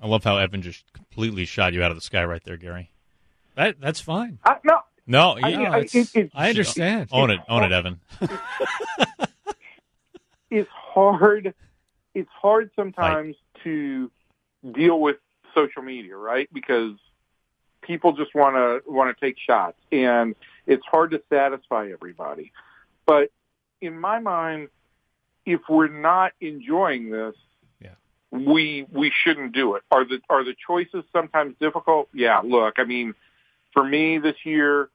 I 0.00 0.06
love 0.06 0.24
how 0.24 0.36
Evan 0.36 0.62
just 0.62 0.84
completely 0.92 1.44
shot 1.44 1.72
you 1.72 1.82
out 1.82 1.90
of 1.90 1.96
the 1.96 2.00
sky 2.00 2.24
right 2.24 2.42
there, 2.44 2.56
Gary. 2.56 2.90
That 3.56 3.80
that's 3.80 4.00
fine. 4.00 4.38
Uh, 4.44 4.54
no, 4.64 4.78
no, 5.06 5.36
I, 5.42 5.50
I, 5.50 5.78
it, 5.80 5.94
it, 6.14 6.30
I 6.34 6.48
understand. 6.48 7.08
Own 7.12 7.30
it, 7.30 7.40
own 7.48 7.64
it, 7.64 7.72
Evan. 7.72 8.00
it's 10.50 10.70
hard 10.70 11.54
it's 12.14 12.30
hard 12.40 12.70
sometimes 12.76 13.36
right. 13.36 13.64
to 13.64 14.10
deal 14.70 15.00
with 15.00 15.16
social 15.54 15.82
media, 15.82 16.16
right? 16.16 16.48
Because 16.52 16.92
people 17.82 18.12
just 18.12 18.34
want 18.34 18.56
to 18.56 18.90
want 18.90 19.16
to 19.16 19.24
take 19.24 19.36
shots, 19.38 19.78
and 19.90 20.34
it's 20.66 20.84
hard 20.86 21.10
to 21.12 21.22
satisfy 21.28 21.90
everybody. 21.92 22.52
But 23.06 23.30
in 23.80 23.98
my 23.98 24.20
mind, 24.20 24.68
if 25.44 25.60
we're 25.68 25.88
not 25.88 26.32
enjoying 26.40 27.10
this, 27.10 27.34
yeah. 27.80 27.94
we 28.30 28.86
we 28.92 29.12
shouldn't 29.14 29.52
do 29.52 29.74
it. 29.74 29.82
Are 29.90 30.04
the 30.04 30.20
are 30.28 30.44
the 30.44 30.54
choices 30.66 31.04
sometimes 31.12 31.56
difficult? 31.60 32.08
Yeah. 32.14 32.40
Look, 32.44 32.74
I 32.78 32.84
mean, 32.84 33.14
for 33.72 33.84
me 33.84 34.18
this 34.18 34.36
year, 34.44 34.88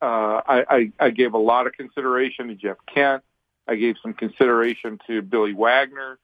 uh, 0.00 0.40
I, 0.46 0.64
I, 0.68 0.92
I 1.00 1.10
gave 1.10 1.34
a 1.34 1.38
lot 1.38 1.66
of 1.66 1.72
consideration 1.72 2.48
to 2.48 2.54
Jeff 2.54 2.76
Kent. 2.92 3.22
I 3.66 3.74
gave 3.74 3.96
some 4.02 4.14
consideration 4.14 4.98
to 5.06 5.20
Billy 5.22 5.52
Wagner 5.52 6.18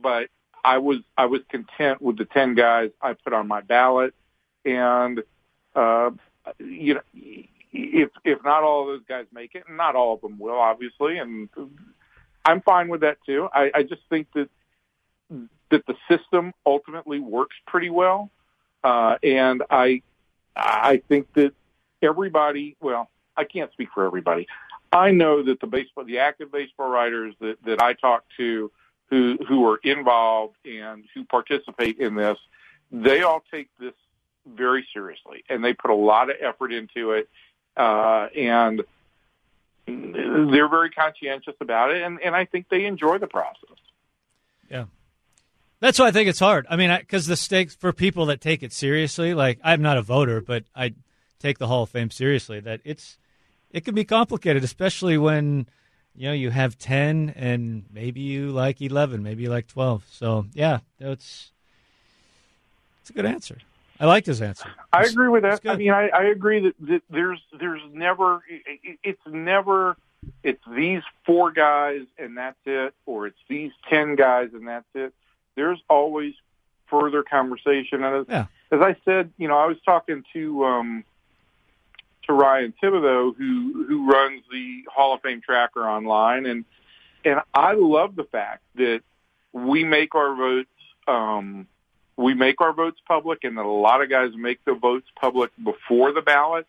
but 0.00 0.28
I 0.64 0.78
was 0.78 0.98
I 1.16 1.26
was 1.26 1.42
content 1.48 2.02
with 2.02 2.18
the 2.18 2.24
ten 2.24 2.54
guys 2.54 2.90
I 3.00 3.14
put 3.14 3.32
on 3.32 3.46
my 3.46 3.60
ballot, 3.60 4.14
and 4.64 5.22
uh, 5.74 6.10
you 6.58 6.94
know, 6.94 7.00
if 7.14 8.10
if 8.24 8.44
not 8.44 8.62
all 8.62 8.82
of 8.82 8.88
those 8.88 9.06
guys 9.08 9.26
make 9.32 9.54
it, 9.54 9.64
and 9.68 9.76
not 9.76 9.94
all 9.94 10.14
of 10.14 10.20
them 10.20 10.38
will, 10.38 10.58
obviously, 10.58 11.18
and 11.18 11.48
I'm 12.44 12.62
fine 12.62 12.88
with 12.88 13.02
that 13.02 13.18
too. 13.24 13.48
I, 13.52 13.70
I 13.74 13.82
just 13.82 14.02
think 14.08 14.28
that 14.34 14.48
that 15.70 15.84
the 15.86 15.94
system 16.08 16.52
ultimately 16.64 17.20
works 17.20 17.56
pretty 17.66 17.90
well, 17.90 18.30
uh, 18.82 19.18
and 19.22 19.62
I 19.70 20.02
I 20.56 21.02
think 21.08 21.32
that 21.34 21.52
everybody, 22.02 22.76
well, 22.80 23.10
I 23.36 23.44
can't 23.44 23.72
speak 23.72 23.88
for 23.94 24.06
everybody. 24.06 24.46
I 24.92 25.10
know 25.10 25.42
that 25.42 25.60
the 25.60 25.66
baseball, 25.66 26.04
the 26.04 26.18
active 26.18 26.50
baseball 26.50 26.88
writers 26.88 27.34
that 27.40 27.62
that 27.64 27.82
I 27.82 27.92
talk 27.94 28.24
to 28.38 28.70
who 29.10 29.38
who 29.48 29.68
are 29.68 29.78
involved 29.78 30.56
and 30.64 31.04
who 31.14 31.24
participate 31.24 31.98
in 31.98 32.14
this, 32.14 32.38
they 32.90 33.22
all 33.22 33.42
take 33.50 33.68
this 33.78 33.94
very 34.46 34.86
seriously 34.92 35.44
and 35.48 35.64
they 35.64 35.72
put 35.72 35.90
a 35.90 35.94
lot 35.94 36.30
of 36.30 36.36
effort 36.40 36.72
into 36.72 37.12
it, 37.12 37.28
uh, 37.76 38.28
and 38.36 38.82
they're 39.86 40.68
very 40.68 40.90
conscientious 40.90 41.54
about 41.60 41.92
it, 41.92 42.02
and, 42.02 42.20
and 42.20 42.34
I 42.34 42.44
think 42.44 42.68
they 42.68 42.84
enjoy 42.86 43.18
the 43.18 43.28
process. 43.28 43.78
Yeah. 44.70 44.86
That's 45.78 45.98
why 45.98 46.08
I 46.08 46.10
think 46.10 46.28
it's 46.28 46.40
hard. 46.40 46.66
I 46.68 46.76
mean, 46.76 46.96
because 46.98 47.26
the 47.26 47.36
stakes 47.36 47.74
for 47.74 47.92
people 47.92 48.26
that 48.26 48.40
take 48.40 48.62
it 48.62 48.72
seriously, 48.72 49.34
like 49.34 49.60
I'm 49.62 49.82
not 49.82 49.98
a 49.98 50.02
voter, 50.02 50.40
but 50.40 50.64
I 50.74 50.94
take 51.38 51.58
the 51.58 51.66
Hall 51.66 51.82
of 51.82 51.90
Fame 51.90 52.10
seriously. 52.10 52.60
That 52.60 52.80
it's 52.84 53.18
it 53.70 53.84
can 53.84 53.94
be 53.94 54.04
complicated, 54.04 54.64
especially 54.64 55.18
when 55.18 55.66
you 56.16 56.28
know 56.28 56.32
you 56.32 56.50
have 56.50 56.78
ten 56.78 57.32
and 57.36 57.84
maybe 57.92 58.20
you 58.20 58.50
like 58.50 58.80
eleven, 58.80 59.22
maybe 59.22 59.44
you 59.44 59.50
like 59.50 59.66
twelve. 59.66 60.04
So 60.10 60.46
yeah, 60.52 60.80
it's 60.98 61.52
it's 63.00 63.10
a 63.10 63.12
good 63.12 63.26
answer. 63.26 63.58
I 63.98 64.06
like 64.06 64.26
his 64.26 64.42
answer. 64.42 64.68
I 64.92 65.04
agree 65.04 65.28
with 65.28 65.42
that. 65.42 65.60
I 65.64 65.76
mean, 65.76 65.90
I, 65.90 66.08
I 66.08 66.24
agree 66.24 66.60
that, 66.60 66.74
that 66.80 67.02
there's 67.08 67.40
there's 67.58 67.80
never 67.92 68.42
it, 68.48 68.98
it's 69.02 69.20
never 69.26 69.96
it's 70.42 70.62
these 70.74 71.02
four 71.24 71.50
guys 71.50 72.02
and 72.18 72.36
that's 72.36 72.58
it, 72.66 72.94
or 73.06 73.26
it's 73.26 73.38
these 73.48 73.72
ten 73.88 74.16
guys 74.16 74.50
and 74.52 74.66
that's 74.68 74.88
it. 74.94 75.14
There's 75.54 75.80
always 75.88 76.34
further 76.88 77.22
conversation. 77.22 78.04
And 78.04 78.16
as, 78.16 78.26
yeah. 78.28 78.46
as 78.70 78.80
I 78.80 78.96
said, 79.04 79.32
you 79.38 79.48
know, 79.48 79.56
I 79.56 79.66
was 79.66 79.78
talking 79.84 80.24
to 80.32 80.64
um, 80.64 81.04
to 82.26 82.32
Ryan 82.32 82.74
Thibodaux, 82.82 83.36
who 83.36 83.84
who 83.88 84.10
runs 84.10 84.42
the 84.50 84.84
Hall 84.92 85.14
of 85.14 85.22
Fame 85.22 85.40
tracker 85.40 85.88
online, 85.88 86.46
and 86.46 86.64
and 87.24 87.40
I 87.54 87.72
love 87.72 88.16
the 88.16 88.24
fact 88.24 88.62
that 88.76 89.02
we 89.52 89.84
make 89.84 90.14
our 90.14 90.34
votes. 90.34 90.70
Um, 91.08 91.66
we 92.16 92.34
make 92.34 92.60
our 92.60 92.72
votes 92.72 92.98
public, 93.06 93.44
and 93.44 93.58
that 93.58 93.64
a 93.64 93.68
lot 93.68 94.02
of 94.02 94.08
guys 94.08 94.30
make 94.34 94.64
the 94.64 94.74
votes 94.74 95.06
public 95.20 95.50
before 95.62 96.12
the 96.12 96.22
ballot, 96.22 96.66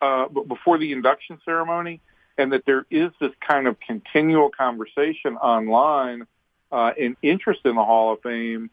uh, 0.00 0.28
before 0.28 0.78
the 0.78 0.92
induction 0.92 1.40
ceremony, 1.44 2.00
and 2.36 2.52
that 2.52 2.64
there 2.66 2.84
is 2.90 3.10
this 3.20 3.32
kind 3.46 3.66
of 3.66 3.80
continual 3.80 4.50
conversation 4.50 5.36
online 5.36 6.26
uh, 6.70 6.92
and 7.00 7.16
interest 7.22 7.60
in 7.64 7.74
the 7.74 7.84
Hall 7.84 8.12
of 8.12 8.20
Fame 8.22 8.70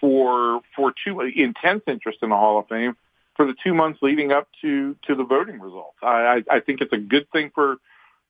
for 0.00 0.60
for 0.76 0.92
two 1.04 1.20
intense 1.20 1.82
interest 1.86 2.18
in 2.22 2.30
the 2.30 2.36
Hall 2.36 2.58
of 2.58 2.68
Fame 2.68 2.96
for 3.38 3.46
the 3.46 3.54
two 3.62 3.72
months 3.72 4.00
leading 4.02 4.32
up 4.32 4.48
to 4.60 4.96
to 5.06 5.14
the 5.14 5.22
voting 5.22 5.60
results. 5.60 5.96
I, 6.02 6.42
I, 6.50 6.56
I 6.56 6.60
think 6.60 6.80
it's 6.82 6.92
a 6.92 6.98
good 6.98 7.30
thing 7.30 7.50
for 7.54 7.76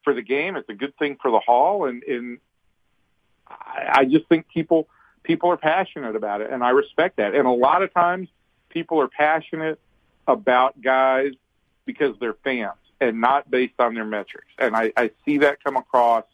for 0.04 0.12
the 0.12 0.22
game. 0.22 0.54
It's 0.54 0.68
a 0.68 0.74
good 0.74 0.96
thing 0.98 1.16
for 1.20 1.30
the 1.32 1.40
Hall, 1.40 1.86
and 1.86 2.04
and 2.04 2.38
I, 3.48 4.00
I 4.00 4.04
just 4.04 4.28
think 4.28 4.48
people 4.48 4.86
people 5.22 5.50
are 5.50 5.56
passionate 5.56 6.14
about 6.14 6.42
it, 6.42 6.50
and 6.50 6.62
I 6.62 6.70
respect 6.70 7.16
that. 7.16 7.34
And 7.34 7.48
a 7.48 7.52
lot 7.52 7.82
of 7.82 7.92
times, 7.92 8.28
people 8.68 9.00
are 9.00 9.08
passionate 9.08 9.80
about 10.28 10.80
guys 10.80 11.32
because 11.86 12.14
they're 12.20 12.36
fans 12.44 12.76
and 13.00 13.18
not 13.18 13.50
based 13.50 13.78
on 13.78 13.94
their 13.94 14.04
metrics. 14.04 14.48
And 14.58 14.76
I, 14.76 14.92
I 14.94 15.10
see 15.24 15.38
that 15.38 15.64
come 15.64 15.76
across 15.78 16.24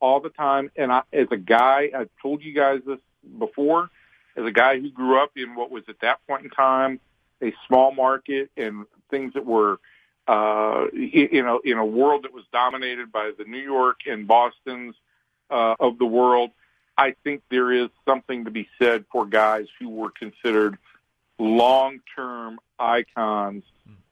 all 0.00 0.20
the 0.20 0.30
time. 0.30 0.70
And 0.74 0.90
I, 0.90 1.02
as 1.12 1.28
a 1.30 1.36
guy, 1.36 1.90
I've 1.94 2.08
told 2.22 2.42
you 2.42 2.54
guys 2.54 2.80
this 2.86 2.98
before, 3.38 3.90
as 4.36 4.46
a 4.46 4.52
guy 4.52 4.80
who 4.80 4.90
grew 4.90 5.22
up 5.22 5.32
in 5.36 5.54
what 5.54 5.70
was 5.70 5.84
at 5.88 6.00
that 6.00 6.26
point 6.26 6.44
in 6.44 6.50
time 6.50 6.98
a 7.42 7.52
small 7.66 7.92
market 7.92 8.50
and 8.56 8.86
things 9.10 9.34
that 9.34 9.44
were 9.44 9.78
uh, 10.26 10.86
in 10.92 11.46
a 11.46 11.58
in 11.60 11.78
a 11.78 11.84
world 11.84 12.24
that 12.24 12.32
was 12.32 12.44
dominated 12.52 13.12
by 13.12 13.30
the 13.38 13.44
New 13.44 13.60
York 13.60 14.00
and 14.06 14.26
Boston's 14.26 14.94
uh, 15.50 15.76
of 15.78 15.98
the 15.98 16.06
world. 16.06 16.50
I 16.98 17.14
think 17.24 17.42
there 17.50 17.70
is 17.72 17.90
something 18.06 18.46
to 18.46 18.50
be 18.50 18.68
said 18.78 19.04
for 19.12 19.26
guys 19.26 19.66
who 19.78 19.88
were 19.90 20.10
considered 20.10 20.78
long-term 21.38 22.58
icons 22.78 23.62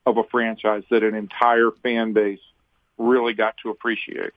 of 0.06 0.18
a 0.18 0.24
franchise 0.24 0.84
that 0.90 1.02
an 1.02 1.14
entire 1.14 1.70
fan 1.82 2.12
base 2.12 2.40
really 2.98 3.32
got 3.32 3.56
to 3.62 3.70
appreciate. 3.70 4.32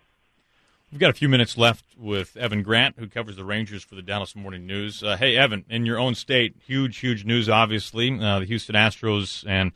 We've 0.91 1.01
got 1.01 1.09
a 1.09 1.13
few 1.13 1.27
minutes 1.27 1.57
left 1.57 1.83
with 1.97 2.37
Evan 2.37 2.63
Grant, 2.63 2.95
who 2.97 3.07
covers 3.07 3.35
the 3.35 3.43
Rangers 3.43 3.83
for 3.83 3.95
the 3.95 4.01
Dallas 4.01 4.37
Morning 4.37 4.65
News. 4.65 5.03
Uh, 5.03 5.17
hey, 5.17 5.35
Evan, 5.35 5.65
in 5.69 5.85
your 5.85 5.99
own 5.99 6.15
state, 6.15 6.55
huge, 6.65 6.99
huge 6.99 7.25
news, 7.25 7.49
obviously. 7.49 8.17
Uh, 8.17 8.39
the 8.39 8.45
Houston 8.45 8.73
Astros 8.73 9.45
and 9.45 9.73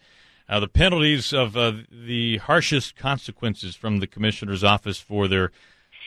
uh, 0.48 0.62
the 0.62 0.70
penalties 0.70 1.34
of 1.34 1.58
uh, 1.58 1.74
the 1.92 2.38
harshest 2.38 2.96
consequences 2.96 3.76
from 3.76 4.00
the 4.00 4.08
commissioner's 4.08 4.64
office 4.64 5.02
for 5.02 5.28
their 5.28 5.52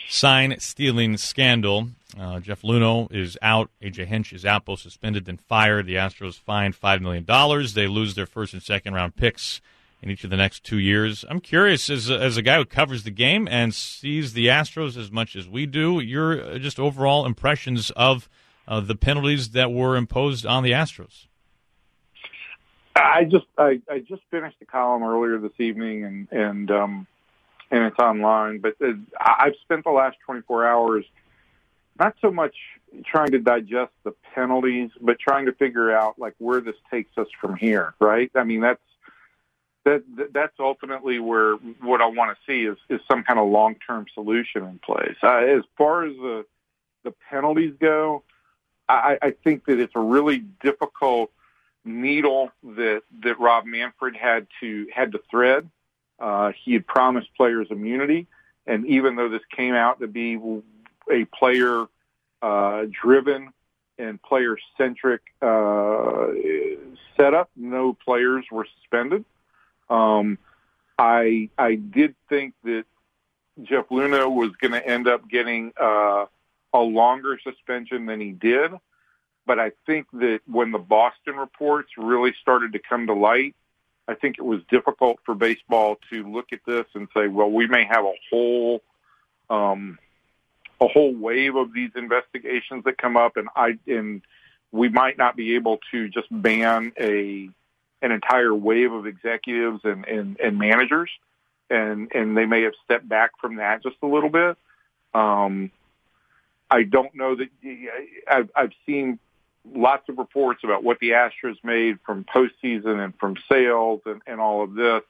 sign 0.08 0.58
stealing 0.58 1.18
scandal. 1.18 1.88
Uh, 2.18 2.40
Jeff 2.40 2.62
Luhnow 2.62 3.12
is 3.12 3.36
out. 3.42 3.68
AJ 3.82 4.06
Hinch 4.06 4.32
is 4.32 4.46
out, 4.46 4.64
both 4.64 4.80
suspended 4.80 5.28
and 5.28 5.38
fired. 5.38 5.84
The 5.84 5.96
Astros 5.96 6.38
fined 6.38 6.80
$5 6.80 7.02
million. 7.02 7.26
They 7.74 7.86
lose 7.86 8.14
their 8.14 8.26
first 8.26 8.54
and 8.54 8.62
second 8.62 8.94
round 8.94 9.16
picks 9.16 9.60
in 10.04 10.10
each 10.10 10.22
of 10.22 10.28
the 10.28 10.36
next 10.36 10.62
two 10.62 10.78
years. 10.78 11.24
I'm 11.30 11.40
curious, 11.40 11.88
as 11.88 12.10
a, 12.10 12.20
as 12.20 12.36
a 12.36 12.42
guy 12.42 12.58
who 12.58 12.66
covers 12.66 13.04
the 13.04 13.10
game 13.10 13.48
and 13.50 13.74
sees 13.74 14.34
the 14.34 14.48
Astros 14.48 14.98
as 14.98 15.10
much 15.10 15.34
as 15.34 15.48
we 15.48 15.64
do, 15.64 15.98
your 15.98 16.42
uh, 16.42 16.58
just 16.58 16.78
overall 16.78 17.24
impressions 17.24 17.90
of 17.92 18.28
uh, 18.68 18.80
the 18.80 18.94
penalties 18.94 19.50
that 19.50 19.72
were 19.72 19.96
imposed 19.96 20.44
on 20.44 20.62
the 20.62 20.72
Astros. 20.72 21.26
I 22.94 23.24
just 23.24 23.46
I, 23.56 23.80
I 23.90 24.00
just 24.00 24.22
finished 24.30 24.56
a 24.60 24.66
column 24.66 25.02
earlier 25.02 25.38
this 25.38 25.58
evening, 25.58 26.04
and 26.04 26.28
and 26.30 26.70
um, 26.70 27.06
and 27.70 27.84
it's 27.84 27.98
online. 27.98 28.58
But 28.58 28.76
uh, 28.84 28.92
I've 29.18 29.54
spent 29.62 29.84
the 29.84 29.90
last 29.90 30.18
24 30.26 30.66
hours 30.66 31.04
not 31.98 32.14
so 32.20 32.30
much 32.30 32.54
trying 33.06 33.30
to 33.30 33.38
digest 33.38 33.92
the 34.04 34.14
penalties, 34.34 34.90
but 35.00 35.18
trying 35.18 35.46
to 35.46 35.52
figure 35.52 35.96
out 35.96 36.18
like 36.18 36.34
where 36.38 36.60
this 36.60 36.76
takes 36.90 37.16
us 37.16 37.26
from 37.40 37.56
here. 37.56 37.94
Right? 37.98 38.30
I 38.34 38.44
mean, 38.44 38.60
that's 38.60 38.80
that, 39.84 40.02
that's 40.32 40.54
ultimately 40.58 41.18
where 41.18 41.54
what 41.80 42.00
I 42.00 42.06
want 42.06 42.36
to 42.36 42.36
see 42.46 42.66
is, 42.66 42.78
is 42.88 43.00
some 43.08 43.22
kind 43.22 43.38
of 43.38 43.48
long 43.48 43.76
term 43.86 44.06
solution 44.14 44.64
in 44.64 44.78
place. 44.78 45.16
Uh, 45.22 45.36
as 45.36 45.62
far 45.76 46.04
as 46.04 46.16
the 46.16 46.46
the 47.04 47.12
penalties 47.30 47.74
go, 47.78 48.22
I, 48.88 49.18
I 49.20 49.30
think 49.44 49.66
that 49.66 49.78
it's 49.78 49.94
a 49.94 50.00
really 50.00 50.38
difficult 50.62 51.30
needle 51.84 52.50
that 52.62 53.02
that 53.22 53.38
Rob 53.38 53.66
Manfred 53.66 54.16
had 54.16 54.46
to 54.60 54.86
had 54.92 55.12
to 55.12 55.20
thread. 55.30 55.68
Uh, 56.18 56.52
he 56.64 56.72
had 56.72 56.86
promised 56.86 57.28
players 57.36 57.66
immunity, 57.70 58.26
and 58.66 58.86
even 58.86 59.16
though 59.16 59.28
this 59.28 59.42
came 59.54 59.74
out 59.74 60.00
to 60.00 60.06
be 60.06 60.38
a 61.10 61.24
player 61.26 61.86
uh, 62.40 62.84
driven 62.90 63.50
and 63.98 64.20
player 64.22 64.56
centric 64.78 65.22
uh, 65.42 66.26
setup, 67.16 67.50
no 67.56 67.92
players 67.92 68.44
were 68.50 68.66
suspended. 68.80 69.24
Um, 69.88 70.38
I 70.98 71.50
I 71.58 71.74
did 71.74 72.14
think 72.28 72.54
that 72.64 72.84
Jeff 73.62 73.88
Luhnow 73.88 74.34
was 74.34 74.50
going 74.60 74.72
to 74.72 74.86
end 74.86 75.08
up 75.08 75.28
getting 75.28 75.72
uh, 75.80 76.26
a 76.72 76.78
longer 76.78 77.38
suspension 77.42 78.06
than 78.06 78.20
he 78.20 78.30
did, 78.32 78.72
but 79.46 79.58
I 79.58 79.72
think 79.86 80.06
that 80.12 80.40
when 80.46 80.72
the 80.72 80.78
Boston 80.78 81.36
reports 81.36 81.90
really 81.96 82.34
started 82.40 82.72
to 82.72 82.78
come 82.78 83.06
to 83.06 83.14
light, 83.14 83.54
I 84.08 84.14
think 84.14 84.38
it 84.38 84.44
was 84.44 84.60
difficult 84.70 85.18
for 85.24 85.34
baseball 85.34 85.98
to 86.10 86.28
look 86.30 86.52
at 86.52 86.60
this 86.66 86.86
and 86.94 87.08
say, 87.14 87.28
well, 87.28 87.50
we 87.50 87.66
may 87.66 87.84
have 87.84 88.04
a 88.04 88.12
whole 88.30 88.82
um, 89.50 89.98
a 90.80 90.88
whole 90.88 91.14
wave 91.14 91.54
of 91.54 91.72
these 91.72 91.90
investigations 91.94 92.84
that 92.84 92.98
come 92.98 93.16
up, 93.16 93.36
and 93.36 93.48
I 93.54 93.78
and 93.86 94.22
we 94.72 94.88
might 94.88 95.16
not 95.16 95.36
be 95.36 95.54
able 95.54 95.78
to 95.92 96.08
just 96.08 96.26
ban 96.30 96.92
a 96.98 97.48
an 98.04 98.12
entire 98.12 98.54
wave 98.54 98.92
of 98.92 99.06
executives 99.06 99.80
and, 99.82 100.04
and, 100.04 100.38
and 100.38 100.58
managers, 100.58 101.10
and 101.70 102.12
and 102.14 102.36
they 102.36 102.44
may 102.44 102.62
have 102.62 102.74
stepped 102.84 103.08
back 103.08 103.30
from 103.40 103.56
that 103.56 103.82
just 103.82 103.96
a 104.02 104.06
little 104.06 104.28
bit. 104.28 104.56
Um, 105.14 105.70
I 106.70 106.82
don't 106.82 107.14
know 107.14 107.36
that 107.36 107.48
I've, 108.28 108.50
I've 108.54 108.72
seen 108.84 109.18
lots 109.74 110.08
of 110.10 110.18
reports 110.18 110.60
about 110.64 110.84
what 110.84 110.98
the 110.98 111.10
Astros 111.10 111.56
made 111.62 111.98
from 112.04 112.24
postseason 112.24 113.02
and 113.02 113.14
from 113.18 113.36
sales 113.50 114.02
and, 114.04 114.20
and 114.26 114.38
all 114.40 114.62
of 114.62 114.74
this, 114.74 115.02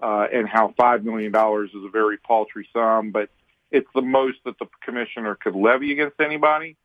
uh, 0.00 0.26
and 0.32 0.48
how 0.48 0.74
five 0.76 1.04
million 1.04 1.32
dollars 1.32 1.70
is 1.70 1.84
a 1.84 1.90
very 1.90 2.18
paltry 2.18 2.68
sum, 2.72 3.10
but 3.10 3.30
it's 3.70 3.88
the 3.94 4.02
most 4.02 4.38
that 4.44 4.58
the 4.60 4.66
commissioner 4.82 5.34
could 5.34 5.56
levy 5.56 5.92
against 5.92 6.20
anybody. 6.20 6.76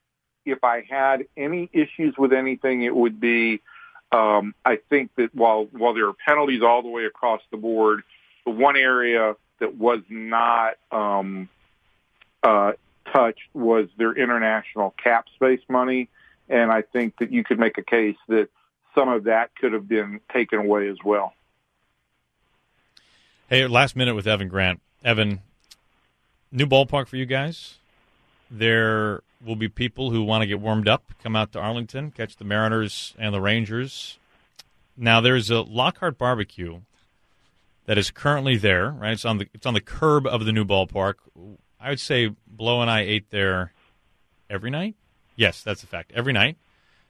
If 0.45 0.63
I 0.63 0.83
had 0.89 1.25
any 1.37 1.69
issues 1.71 2.15
with 2.17 2.33
anything, 2.33 2.81
it 2.81 2.95
would 2.95 3.19
be 3.19 3.61
um, 4.13 4.53
I 4.63 4.77
think 4.89 5.11
that 5.15 5.33
while 5.33 5.67
while 5.71 5.93
there 5.93 6.07
are 6.07 6.13
penalties 6.13 6.61
all 6.61 6.83
the 6.83 6.89
way 6.89 7.05
across 7.05 7.41
the 7.51 7.57
board, 7.57 8.03
the 8.45 8.51
one 8.51 8.77
area 8.77 9.35
that 9.59 9.75
was 9.75 10.01
not 10.07 10.75
um, 10.91 11.49
uh, 12.43 12.73
touched 13.11 13.41
was 13.53 13.87
their 13.97 14.13
international 14.13 14.93
cap 15.03 15.25
space 15.35 15.61
money, 15.67 16.09
and 16.47 16.71
I 16.71 16.83
think 16.83 17.17
that 17.17 17.31
you 17.31 17.43
could 17.43 17.59
make 17.59 17.77
a 17.77 17.83
case 17.83 18.17
that 18.27 18.49
some 18.93 19.09
of 19.09 19.23
that 19.23 19.55
could 19.55 19.73
have 19.73 19.87
been 19.87 20.19
taken 20.31 20.59
away 20.59 20.89
as 20.89 20.97
well. 21.03 21.33
Hey, 23.49 23.65
last 23.67 23.95
minute 23.95 24.13
with 24.15 24.27
Evan 24.27 24.47
Grant. 24.47 24.79
Evan, 25.03 25.41
new 26.51 26.67
ballpark 26.67 27.07
for 27.07 27.17
you 27.17 27.25
guys. 27.25 27.77
There 28.53 29.23
will 29.43 29.55
be 29.55 29.67
people 29.67 30.11
who 30.11 30.23
want 30.23 30.43
to 30.43 30.45
get 30.45 30.59
warmed 30.59 30.87
up, 30.87 31.11
come 31.23 31.35
out 31.35 31.51
to 31.53 31.59
Arlington, 31.59 32.11
catch 32.11 32.35
the 32.35 32.43
Mariners 32.43 33.15
and 33.17 33.33
the 33.33 33.41
Rangers. 33.41 34.19
Now 34.95 35.21
there's 35.21 35.49
a 35.49 35.61
Lockhart 35.61 36.19
barbecue 36.19 36.81
that 37.87 37.97
is 37.97 38.11
currently 38.11 38.55
there, 38.55 38.91
right? 38.91 39.13
It's 39.13 39.25
on 39.25 39.39
the 39.39 39.47
it's 39.55 39.65
on 39.65 39.73
the 39.73 39.81
curb 39.81 40.27
of 40.27 40.45
the 40.45 40.51
new 40.51 40.65
ballpark. 40.65 41.15
I 41.81 41.89
would 41.89 41.99
say 41.99 42.29
Blow 42.45 42.81
and 42.81 42.91
I 42.91 43.01
ate 43.01 43.31
there 43.31 43.73
every 44.51 44.69
night. 44.69 44.93
Yes, 45.35 45.63
that's 45.63 45.81
a 45.81 45.87
fact. 45.87 46.11
Every 46.13 46.31
night. 46.31 46.57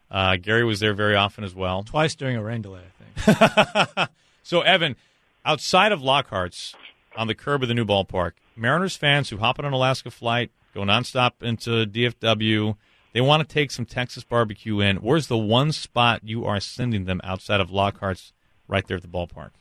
Uh, 0.10 0.38
Gary 0.38 0.64
was 0.64 0.80
there 0.80 0.94
very 0.94 1.16
often 1.16 1.44
as 1.44 1.54
well. 1.54 1.84
Twice 1.84 2.16
during 2.16 2.38
a 2.38 2.44
rain 2.44 2.62
delay, 2.62 2.84
I 3.28 3.34
think. 3.34 4.10
so, 4.44 4.62
Evan, 4.62 4.96
outside 5.44 5.92
of 5.92 6.02
Lockhart's 6.02 6.74
on 7.18 7.28
the 7.28 7.36
curb 7.36 7.64
of 7.64 7.68
the 7.68 7.74
new 7.74 7.84
ballpark, 7.84 8.34
Mariners 8.56 8.96
fans 8.96 9.30
who 9.30 9.38
hop 9.38 9.60
on 9.60 9.66
an 9.66 9.74
Alaska 9.74 10.10
flight, 10.10 10.52
go 10.74 10.82
nonstop 10.82 11.42
into 11.42 11.86
DFW, 11.86 12.76
they 13.14 13.22
want 13.22 13.48
to 13.48 13.54
take 13.54 13.72
some 13.72 13.86
Texas 13.86 14.24
barbecue 14.24 14.80
in. 14.80 14.98
Where's 14.98 15.28
the 15.28 15.38
one 15.38 15.72
spot 15.72 16.22
you 16.24 16.46
are 16.46 16.60
sending 16.60 17.06
them 17.06 17.22
outside 17.24 17.62
of 17.62 17.70
Lockhart's 17.70 18.34
right 18.68 18.86
there 18.88 18.98
at 18.98 19.04
the 19.04 19.10
ballpark? 19.10 19.52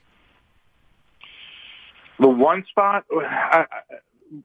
The 2.18 2.28
one 2.28 2.64
spot, 2.68 3.04
I, 3.12 3.66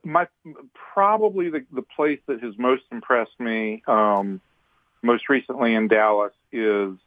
my 0.03 0.27
probably 0.73 1.49
the 1.49 1.65
the 1.71 1.83
place 1.83 2.19
that 2.27 2.41
has 2.41 2.57
most 2.57 2.83
impressed 2.91 3.39
me, 3.39 3.83
um, 3.87 4.41
most 5.01 5.29
recently 5.29 5.75
in 5.75 5.87
Dallas, 5.87 6.33
is 6.51 6.97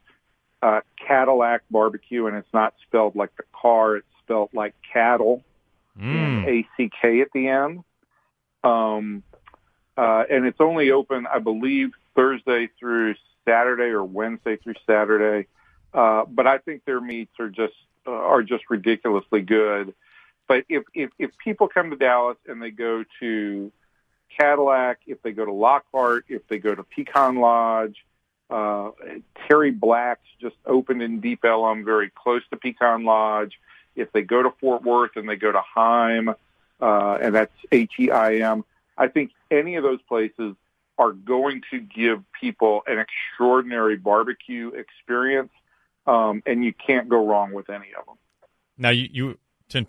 uh, 0.61 0.81
Cattleack 1.05 1.61
Barbecue, 1.69 2.27
and 2.27 2.37
it's 2.37 2.53
not 2.53 2.73
spelled 2.87 3.15
like 3.15 3.35
the 3.35 3.43
car; 3.53 3.97
it's 3.97 4.07
spelled 4.23 4.51
like 4.53 4.73
cattle, 4.93 5.43
Mm. 5.99 6.47
A 6.47 6.67
C 6.77 6.89
K 7.01 7.21
at 7.21 7.31
the 7.33 7.47
end. 7.47 7.83
Um, 8.63 9.23
uh, 9.97 10.23
and 10.29 10.45
it's 10.45 10.59
only 10.59 10.91
open, 10.91 11.27
I 11.27 11.39
believe, 11.39 11.91
Thursday 12.15 12.69
through 12.79 13.15
Saturday 13.45 13.91
or 13.91 14.03
Wednesday 14.03 14.57
through 14.57 14.75
Saturday. 14.85 15.47
Uh, 15.93 16.25
but 16.25 16.47
I 16.47 16.57
think 16.59 16.85
their 16.85 17.01
meats 17.01 17.33
are 17.39 17.49
just 17.49 17.73
uh, 18.07 18.11
are 18.11 18.43
just 18.43 18.69
ridiculously 18.69 19.41
good. 19.41 19.93
But 20.47 20.65
if, 20.69 20.83
if 20.93 21.11
if 21.19 21.37
people 21.37 21.67
come 21.67 21.89
to 21.91 21.95
Dallas 21.95 22.37
and 22.47 22.61
they 22.61 22.71
go 22.71 23.03
to 23.19 23.71
Cattleack, 24.37 24.99
if 25.07 25.21
they 25.21 25.31
go 25.31 25.45
to 25.45 25.51
Lockhart, 25.51 26.25
if 26.29 26.47
they 26.47 26.57
go 26.57 26.73
to 26.73 26.83
Pecan 26.83 27.35
Lodge, 27.37 28.05
uh, 28.49 28.91
Terry 29.47 29.71
Black's 29.71 30.27
just 30.39 30.55
opened 30.65 31.01
in 31.01 31.19
Deep 31.19 31.43
Ellum, 31.45 31.85
very 31.85 32.09
close 32.09 32.41
to 32.51 32.57
Pecan 32.57 33.03
Lodge. 33.03 33.59
If 33.95 34.11
they 34.13 34.21
go 34.21 34.41
to 34.43 34.51
Fort 34.59 34.83
Worth 34.83 35.11
and 35.15 35.27
they 35.27 35.35
go 35.35 35.51
to 35.51 35.61
Heim, 35.61 36.29
uh, 36.79 37.17
and 37.21 37.35
that's 37.35 37.53
H 37.71 37.93
E 37.99 38.09
I 38.09 38.35
M, 38.35 38.63
I 39.01 39.07
think 39.07 39.31
any 39.49 39.77
of 39.77 39.83
those 39.83 40.01
places 40.07 40.55
are 40.99 41.11
going 41.11 41.63
to 41.71 41.79
give 41.79 42.23
people 42.39 42.81
an 42.85 42.99
extraordinary 42.99 43.97
barbecue 43.97 44.69
experience, 44.69 45.49
um, 46.05 46.43
and 46.45 46.63
you 46.63 46.71
can't 46.71 47.09
go 47.09 47.25
wrong 47.25 47.51
with 47.51 47.71
any 47.71 47.87
of 47.99 48.05
them. 48.05 48.15
Now 48.77 48.89
you 48.89 49.09
you 49.11 49.37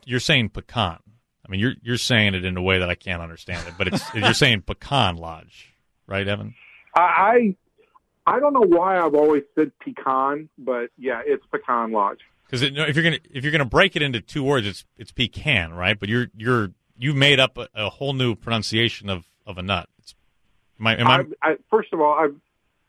you're 0.07 0.21
saying 0.21 0.49
pecan. 0.49 0.99
I 1.47 1.51
mean, 1.51 1.61
you're 1.61 1.75
you're 1.83 1.99
saying 1.99 2.35
it 2.35 2.47
in 2.47 2.57
a 2.57 2.63
way 2.63 2.79
that 2.79 2.89
I 2.89 2.95
can't 2.95 3.21
understand 3.21 3.69
it, 3.69 3.75
but 3.77 3.89
it's 3.89 4.03
you're 4.15 4.33
saying 4.33 4.63
pecan 4.63 5.17
lodge, 5.17 5.75
right, 6.07 6.27
Evan? 6.27 6.55
I 6.97 7.55
I 8.27 8.41
don't 8.41 8.55
know 8.55 8.67
why 8.67 8.99
I've 8.99 9.15
always 9.15 9.43
said 9.55 9.73
pecan, 9.79 10.49
but 10.57 10.89
yeah, 10.97 11.21
it's 11.27 11.45
pecan 11.53 11.93
lodge. 11.93 12.21
Because 12.47 12.63
if 12.63 12.97
you're 12.97 13.05
gonna 13.05 13.19
if 13.31 13.45
you're 13.45 13.53
gonna 13.53 13.67
break 13.67 13.95
it 13.95 14.01
into 14.01 14.23
two 14.23 14.43
words, 14.43 14.67
it's 14.67 14.87
it's 14.97 15.13
pecan, 15.13 15.75
right? 15.75 16.01
But 16.01 16.09
you're 16.09 16.29
you're 16.35 16.73
you 17.03 17.15
made 17.15 17.41
up 17.41 17.59
a, 17.59 17.69
a 17.75 17.91
whole 17.91 18.13
new 18.13 18.37
pronunciation 18.37 19.11
of, 19.11 19.25
of 19.45 19.59
a 19.59 19.63
nut. 19.63 19.89
It's, 19.99 20.15
am 20.79 20.87
I, 20.87 20.97
am 21.01 21.07
I, 21.09 21.17
I, 21.17 21.25
I, 21.51 21.57
first 21.69 21.93
of 21.93 22.01
all, 22.01 22.13
I've 22.13 22.37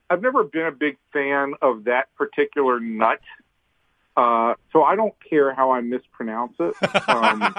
I've 0.09 0.21
never 0.21 0.43
been 0.43 0.67
a 0.67 0.71
big 0.71 0.97
fan 1.11 1.53
of 1.61 1.85
that 1.85 2.13
particular 2.15 2.79
nut, 2.79 3.21
uh, 4.15 4.53
so 4.71 4.83
I 4.83 4.95
don't 4.95 5.15
care 5.27 5.53
how 5.55 5.71
I 5.71 5.81
mispronounce 5.81 6.53
it. 6.59 6.75
Um, 7.09 7.41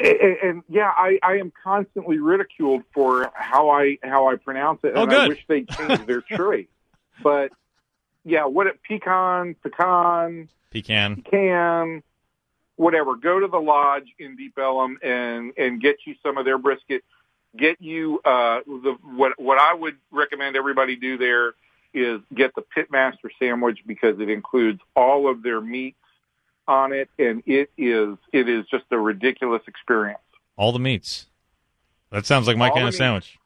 and, 0.00 0.36
and 0.42 0.62
yeah, 0.68 0.90
I, 0.96 1.20
I 1.22 1.34
am 1.34 1.52
constantly 1.62 2.18
ridiculed 2.18 2.82
for 2.92 3.30
how 3.34 3.70
I 3.70 3.98
how 4.02 4.28
I 4.28 4.34
pronounce 4.34 4.80
it, 4.82 4.94
Oh, 4.96 5.02
and 5.02 5.10
good. 5.10 5.20
I 5.20 5.28
wish 5.28 5.44
they 5.46 5.62
changed 5.62 6.08
their 6.08 6.20
tree. 6.32 6.66
But 7.22 7.52
yeah, 8.24 8.46
what 8.46 8.66
it 8.66 8.80
pecan, 8.82 9.54
pecan, 9.62 10.48
pecan? 10.72 11.22
can, 11.30 12.02
whatever. 12.76 13.16
Go 13.16 13.40
to 13.40 13.48
the 13.48 13.58
lodge 13.58 14.08
in 14.18 14.36
Deep 14.36 14.56
Ellum 14.58 14.98
and 15.02 15.52
and 15.56 15.80
get 15.80 15.96
you 16.06 16.14
some 16.22 16.38
of 16.38 16.44
their 16.44 16.58
brisket. 16.58 17.02
Get 17.56 17.80
you 17.80 18.20
uh, 18.24 18.60
the 18.66 18.96
what 19.02 19.32
what 19.38 19.58
I 19.58 19.74
would 19.74 19.96
recommend 20.10 20.56
everybody 20.56 20.96
do 20.96 21.18
there 21.18 21.54
is 21.94 22.20
get 22.34 22.54
the 22.54 22.62
Pitmaster 22.76 23.30
sandwich 23.38 23.78
because 23.86 24.20
it 24.20 24.28
includes 24.28 24.80
all 24.94 25.30
of 25.30 25.42
their 25.42 25.60
meats 25.60 25.96
on 26.68 26.92
it, 26.92 27.08
and 27.18 27.42
it 27.46 27.70
is 27.78 28.16
it 28.32 28.48
is 28.48 28.66
just 28.70 28.84
a 28.90 28.98
ridiculous 28.98 29.62
experience. 29.66 30.20
All 30.56 30.72
the 30.72 30.78
meats. 30.78 31.26
That 32.10 32.26
sounds 32.26 32.46
like 32.46 32.56
my 32.56 32.68
All 32.68 32.74
kind 32.74 32.84
of 32.84 32.92
meats. 32.92 32.98
sandwich. 32.98 33.38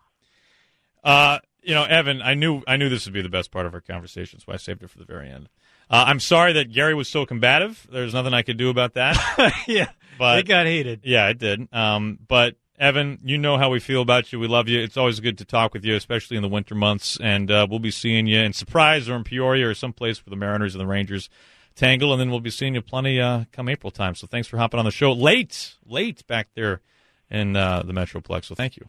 Uh, 1.03 1.39
you 1.63 1.75
know, 1.75 1.85
Evan, 1.85 2.23
I 2.23 2.35
knew 2.35 2.63
I 2.67 2.77
knew 2.77 2.89
this 2.89 3.05
would 3.07 3.15
be 3.15 3.23
the 3.23 3.29
best 3.29 3.51
part 3.51 3.67
of 3.67 3.75
our 3.75 3.81
conversation, 3.81 4.41
so 4.41 4.53
I 4.53 4.57
saved 4.57 4.83
it 4.83 4.91
for 4.91 4.99
the 4.99 5.05
very 5.05 5.31
end. 5.31 5.49
Uh, 5.91 6.05
I'm 6.07 6.21
sorry 6.21 6.53
that 6.53 6.73
Gary 6.73 6.95
was 6.95 7.09
so 7.09 7.27
combative. 7.27 7.85
There's 7.91 8.15
nothing 8.15 8.33
I 8.33 8.43
could 8.43 8.57
do 8.57 8.71
about 8.71 8.95
that. 8.95 9.17
yeah, 9.67 9.89
But 10.19 10.39
it 10.39 10.47
got 10.47 10.67
heated. 10.67 11.01
Yeah, 11.03 11.29
it 11.29 11.39
did. 11.39 11.69
Um, 11.73 12.19
but 12.29 12.55
Evan, 12.79 13.19
you 13.25 13.37
know 13.37 13.59
how 13.59 13.71
we 13.71 13.81
feel 13.81 14.01
about 14.01 14.33
you. 14.33 14.39
We 14.39 14.47
love 14.47 14.69
you. 14.69 14.81
It's 14.81 14.97
always 14.97 15.19
good 15.19 15.39
to 15.39 15.45
talk 15.45 15.75
with 15.75 15.85
you, 15.85 15.97
especially 15.97 16.37
in 16.37 16.43
the 16.43 16.49
winter 16.49 16.77
months. 16.77 17.19
And 17.21 17.51
uh, 17.51 17.67
we'll 17.69 17.81
be 17.81 17.91
seeing 17.91 18.29
you 18.29 18.39
in 18.39 18.53
Surprise 18.53 19.09
or 19.09 19.17
in 19.17 19.25
Peoria 19.25 19.69
or 19.69 19.75
someplace 19.75 20.25
where 20.25 20.31
the 20.31 20.37
Mariners 20.37 20.75
and 20.75 20.81
the 20.81 20.87
Rangers 20.87 21.29
tangle. 21.75 22.13
And 22.13 22.21
then 22.21 22.31
we'll 22.31 22.41
be 22.41 22.51
seeing 22.51 22.75
you 22.75 22.83
plenty 22.83 23.21
uh, 23.21 23.45
come 23.51 23.69
April 23.69 23.91
time. 23.91 24.15
So 24.15 24.29
thanks 24.29 24.47
for 24.47 24.59
hopping 24.59 24.79
on 24.79 24.85
the 24.85 24.93
show 24.93 25.13
late, 25.13 25.75
late 25.85 26.25
back 26.29 26.49
there 26.55 26.81
in 27.29 27.57
uh, 27.57 27.83
the 27.83 27.93
Metroplex. 27.93 28.45
So 28.45 28.55
thank 28.55 28.77
you. 28.77 28.87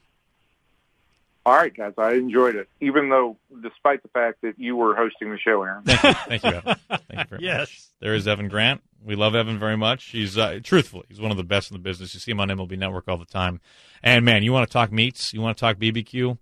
All 1.45 1.55
right, 1.55 1.75
guys, 1.75 1.93
I 1.97 2.13
enjoyed 2.13 2.55
it, 2.55 2.69
even 2.81 3.09
though, 3.09 3.35
despite 3.63 4.03
the 4.03 4.09
fact 4.09 4.41
that 4.43 4.59
you 4.59 4.75
were 4.75 4.95
hosting 4.95 5.31
the 5.31 5.39
show, 5.39 5.63
Aaron. 5.63 5.83
Thank 5.85 6.03
you, 6.03 6.13
thank 6.13 6.43
you, 6.43 6.49
Evan. 6.51 6.75
Thank 6.87 7.01
you 7.09 7.23
very 7.29 7.43
Yes. 7.43 7.59
much. 7.59 7.81
There 7.99 8.13
is 8.13 8.27
Evan 8.27 8.47
Grant. 8.47 8.81
We 9.03 9.15
love 9.15 9.33
Evan 9.33 9.57
very 9.57 9.75
much. 9.75 10.05
He's 10.05 10.37
uh, 10.37 10.59
truthfully, 10.63 11.05
he's 11.09 11.19
one 11.19 11.31
of 11.31 11.37
the 11.37 11.43
best 11.43 11.71
in 11.71 11.75
the 11.75 11.81
business. 11.81 12.13
You 12.13 12.19
see 12.19 12.29
him 12.31 12.39
on 12.39 12.49
MLB 12.49 12.77
Network 12.77 13.07
all 13.07 13.17
the 13.17 13.25
time. 13.25 13.59
And 14.03 14.23
man, 14.23 14.43
you 14.43 14.53
want 14.53 14.67
to 14.67 14.71
talk 14.71 14.91
meats, 14.91 15.33
you 15.33 15.41
want 15.41 15.57
to 15.57 15.59
talk 15.61 15.77
BBQ, 15.77 16.37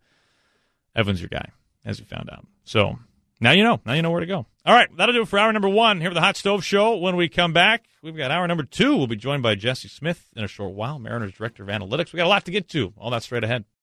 Evan's 0.95 1.21
your 1.21 1.29
guy, 1.29 1.49
as 1.85 1.99
we 2.01 2.05
found 2.05 2.29
out. 2.29 2.45
So 2.65 2.99
now 3.39 3.51
you 3.51 3.63
know. 3.63 3.79
Now 3.85 3.93
you 3.93 4.01
know 4.01 4.11
where 4.11 4.19
to 4.19 4.25
go. 4.25 4.45
All 4.65 4.75
right, 4.75 4.89
that'll 4.97 5.15
do 5.15 5.21
it 5.21 5.27
for 5.29 5.39
hour 5.39 5.51
number 5.53 5.69
one 5.69 6.01
here 6.01 6.09
at 6.09 6.13
the 6.13 6.19
Hot 6.21 6.35
Stove 6.35 6.65
Show. 6.65 6.97
When 6.97 7.15
we 7.15 7.29
come 7.29 7.53
back, 7.53 7.85
we've 8.03 8.17
got 8.17 8.31
hour 8.31 8.45
number 8.47 8.63
two. 8.63 8.97
We'll 8.97 9.07
be 9.07 9.15
joined 9.15 9.41
by 9.43 9.55
Jesse 9.55 9.87
Smith 9.87 10.27
in 10.35 10.43
a 10.43 10.47
short 10.49 10.73
while, 10.73 10.99
Mariners 10.99 11.31
Director 11.31 11.63
of 11.63 11.69
Analytics. 11.69 12.11
We 12.11 12.17
got 12.17 12.25
a 12.25 12.29
lot 12.29 12.43
to 12.45 12.51
get 12.51 12.67
to. 12.69 12.93
All 12.97 13.09
that 13.11 13.23
straight 13.23 13.45
ahead. 13.45 13.63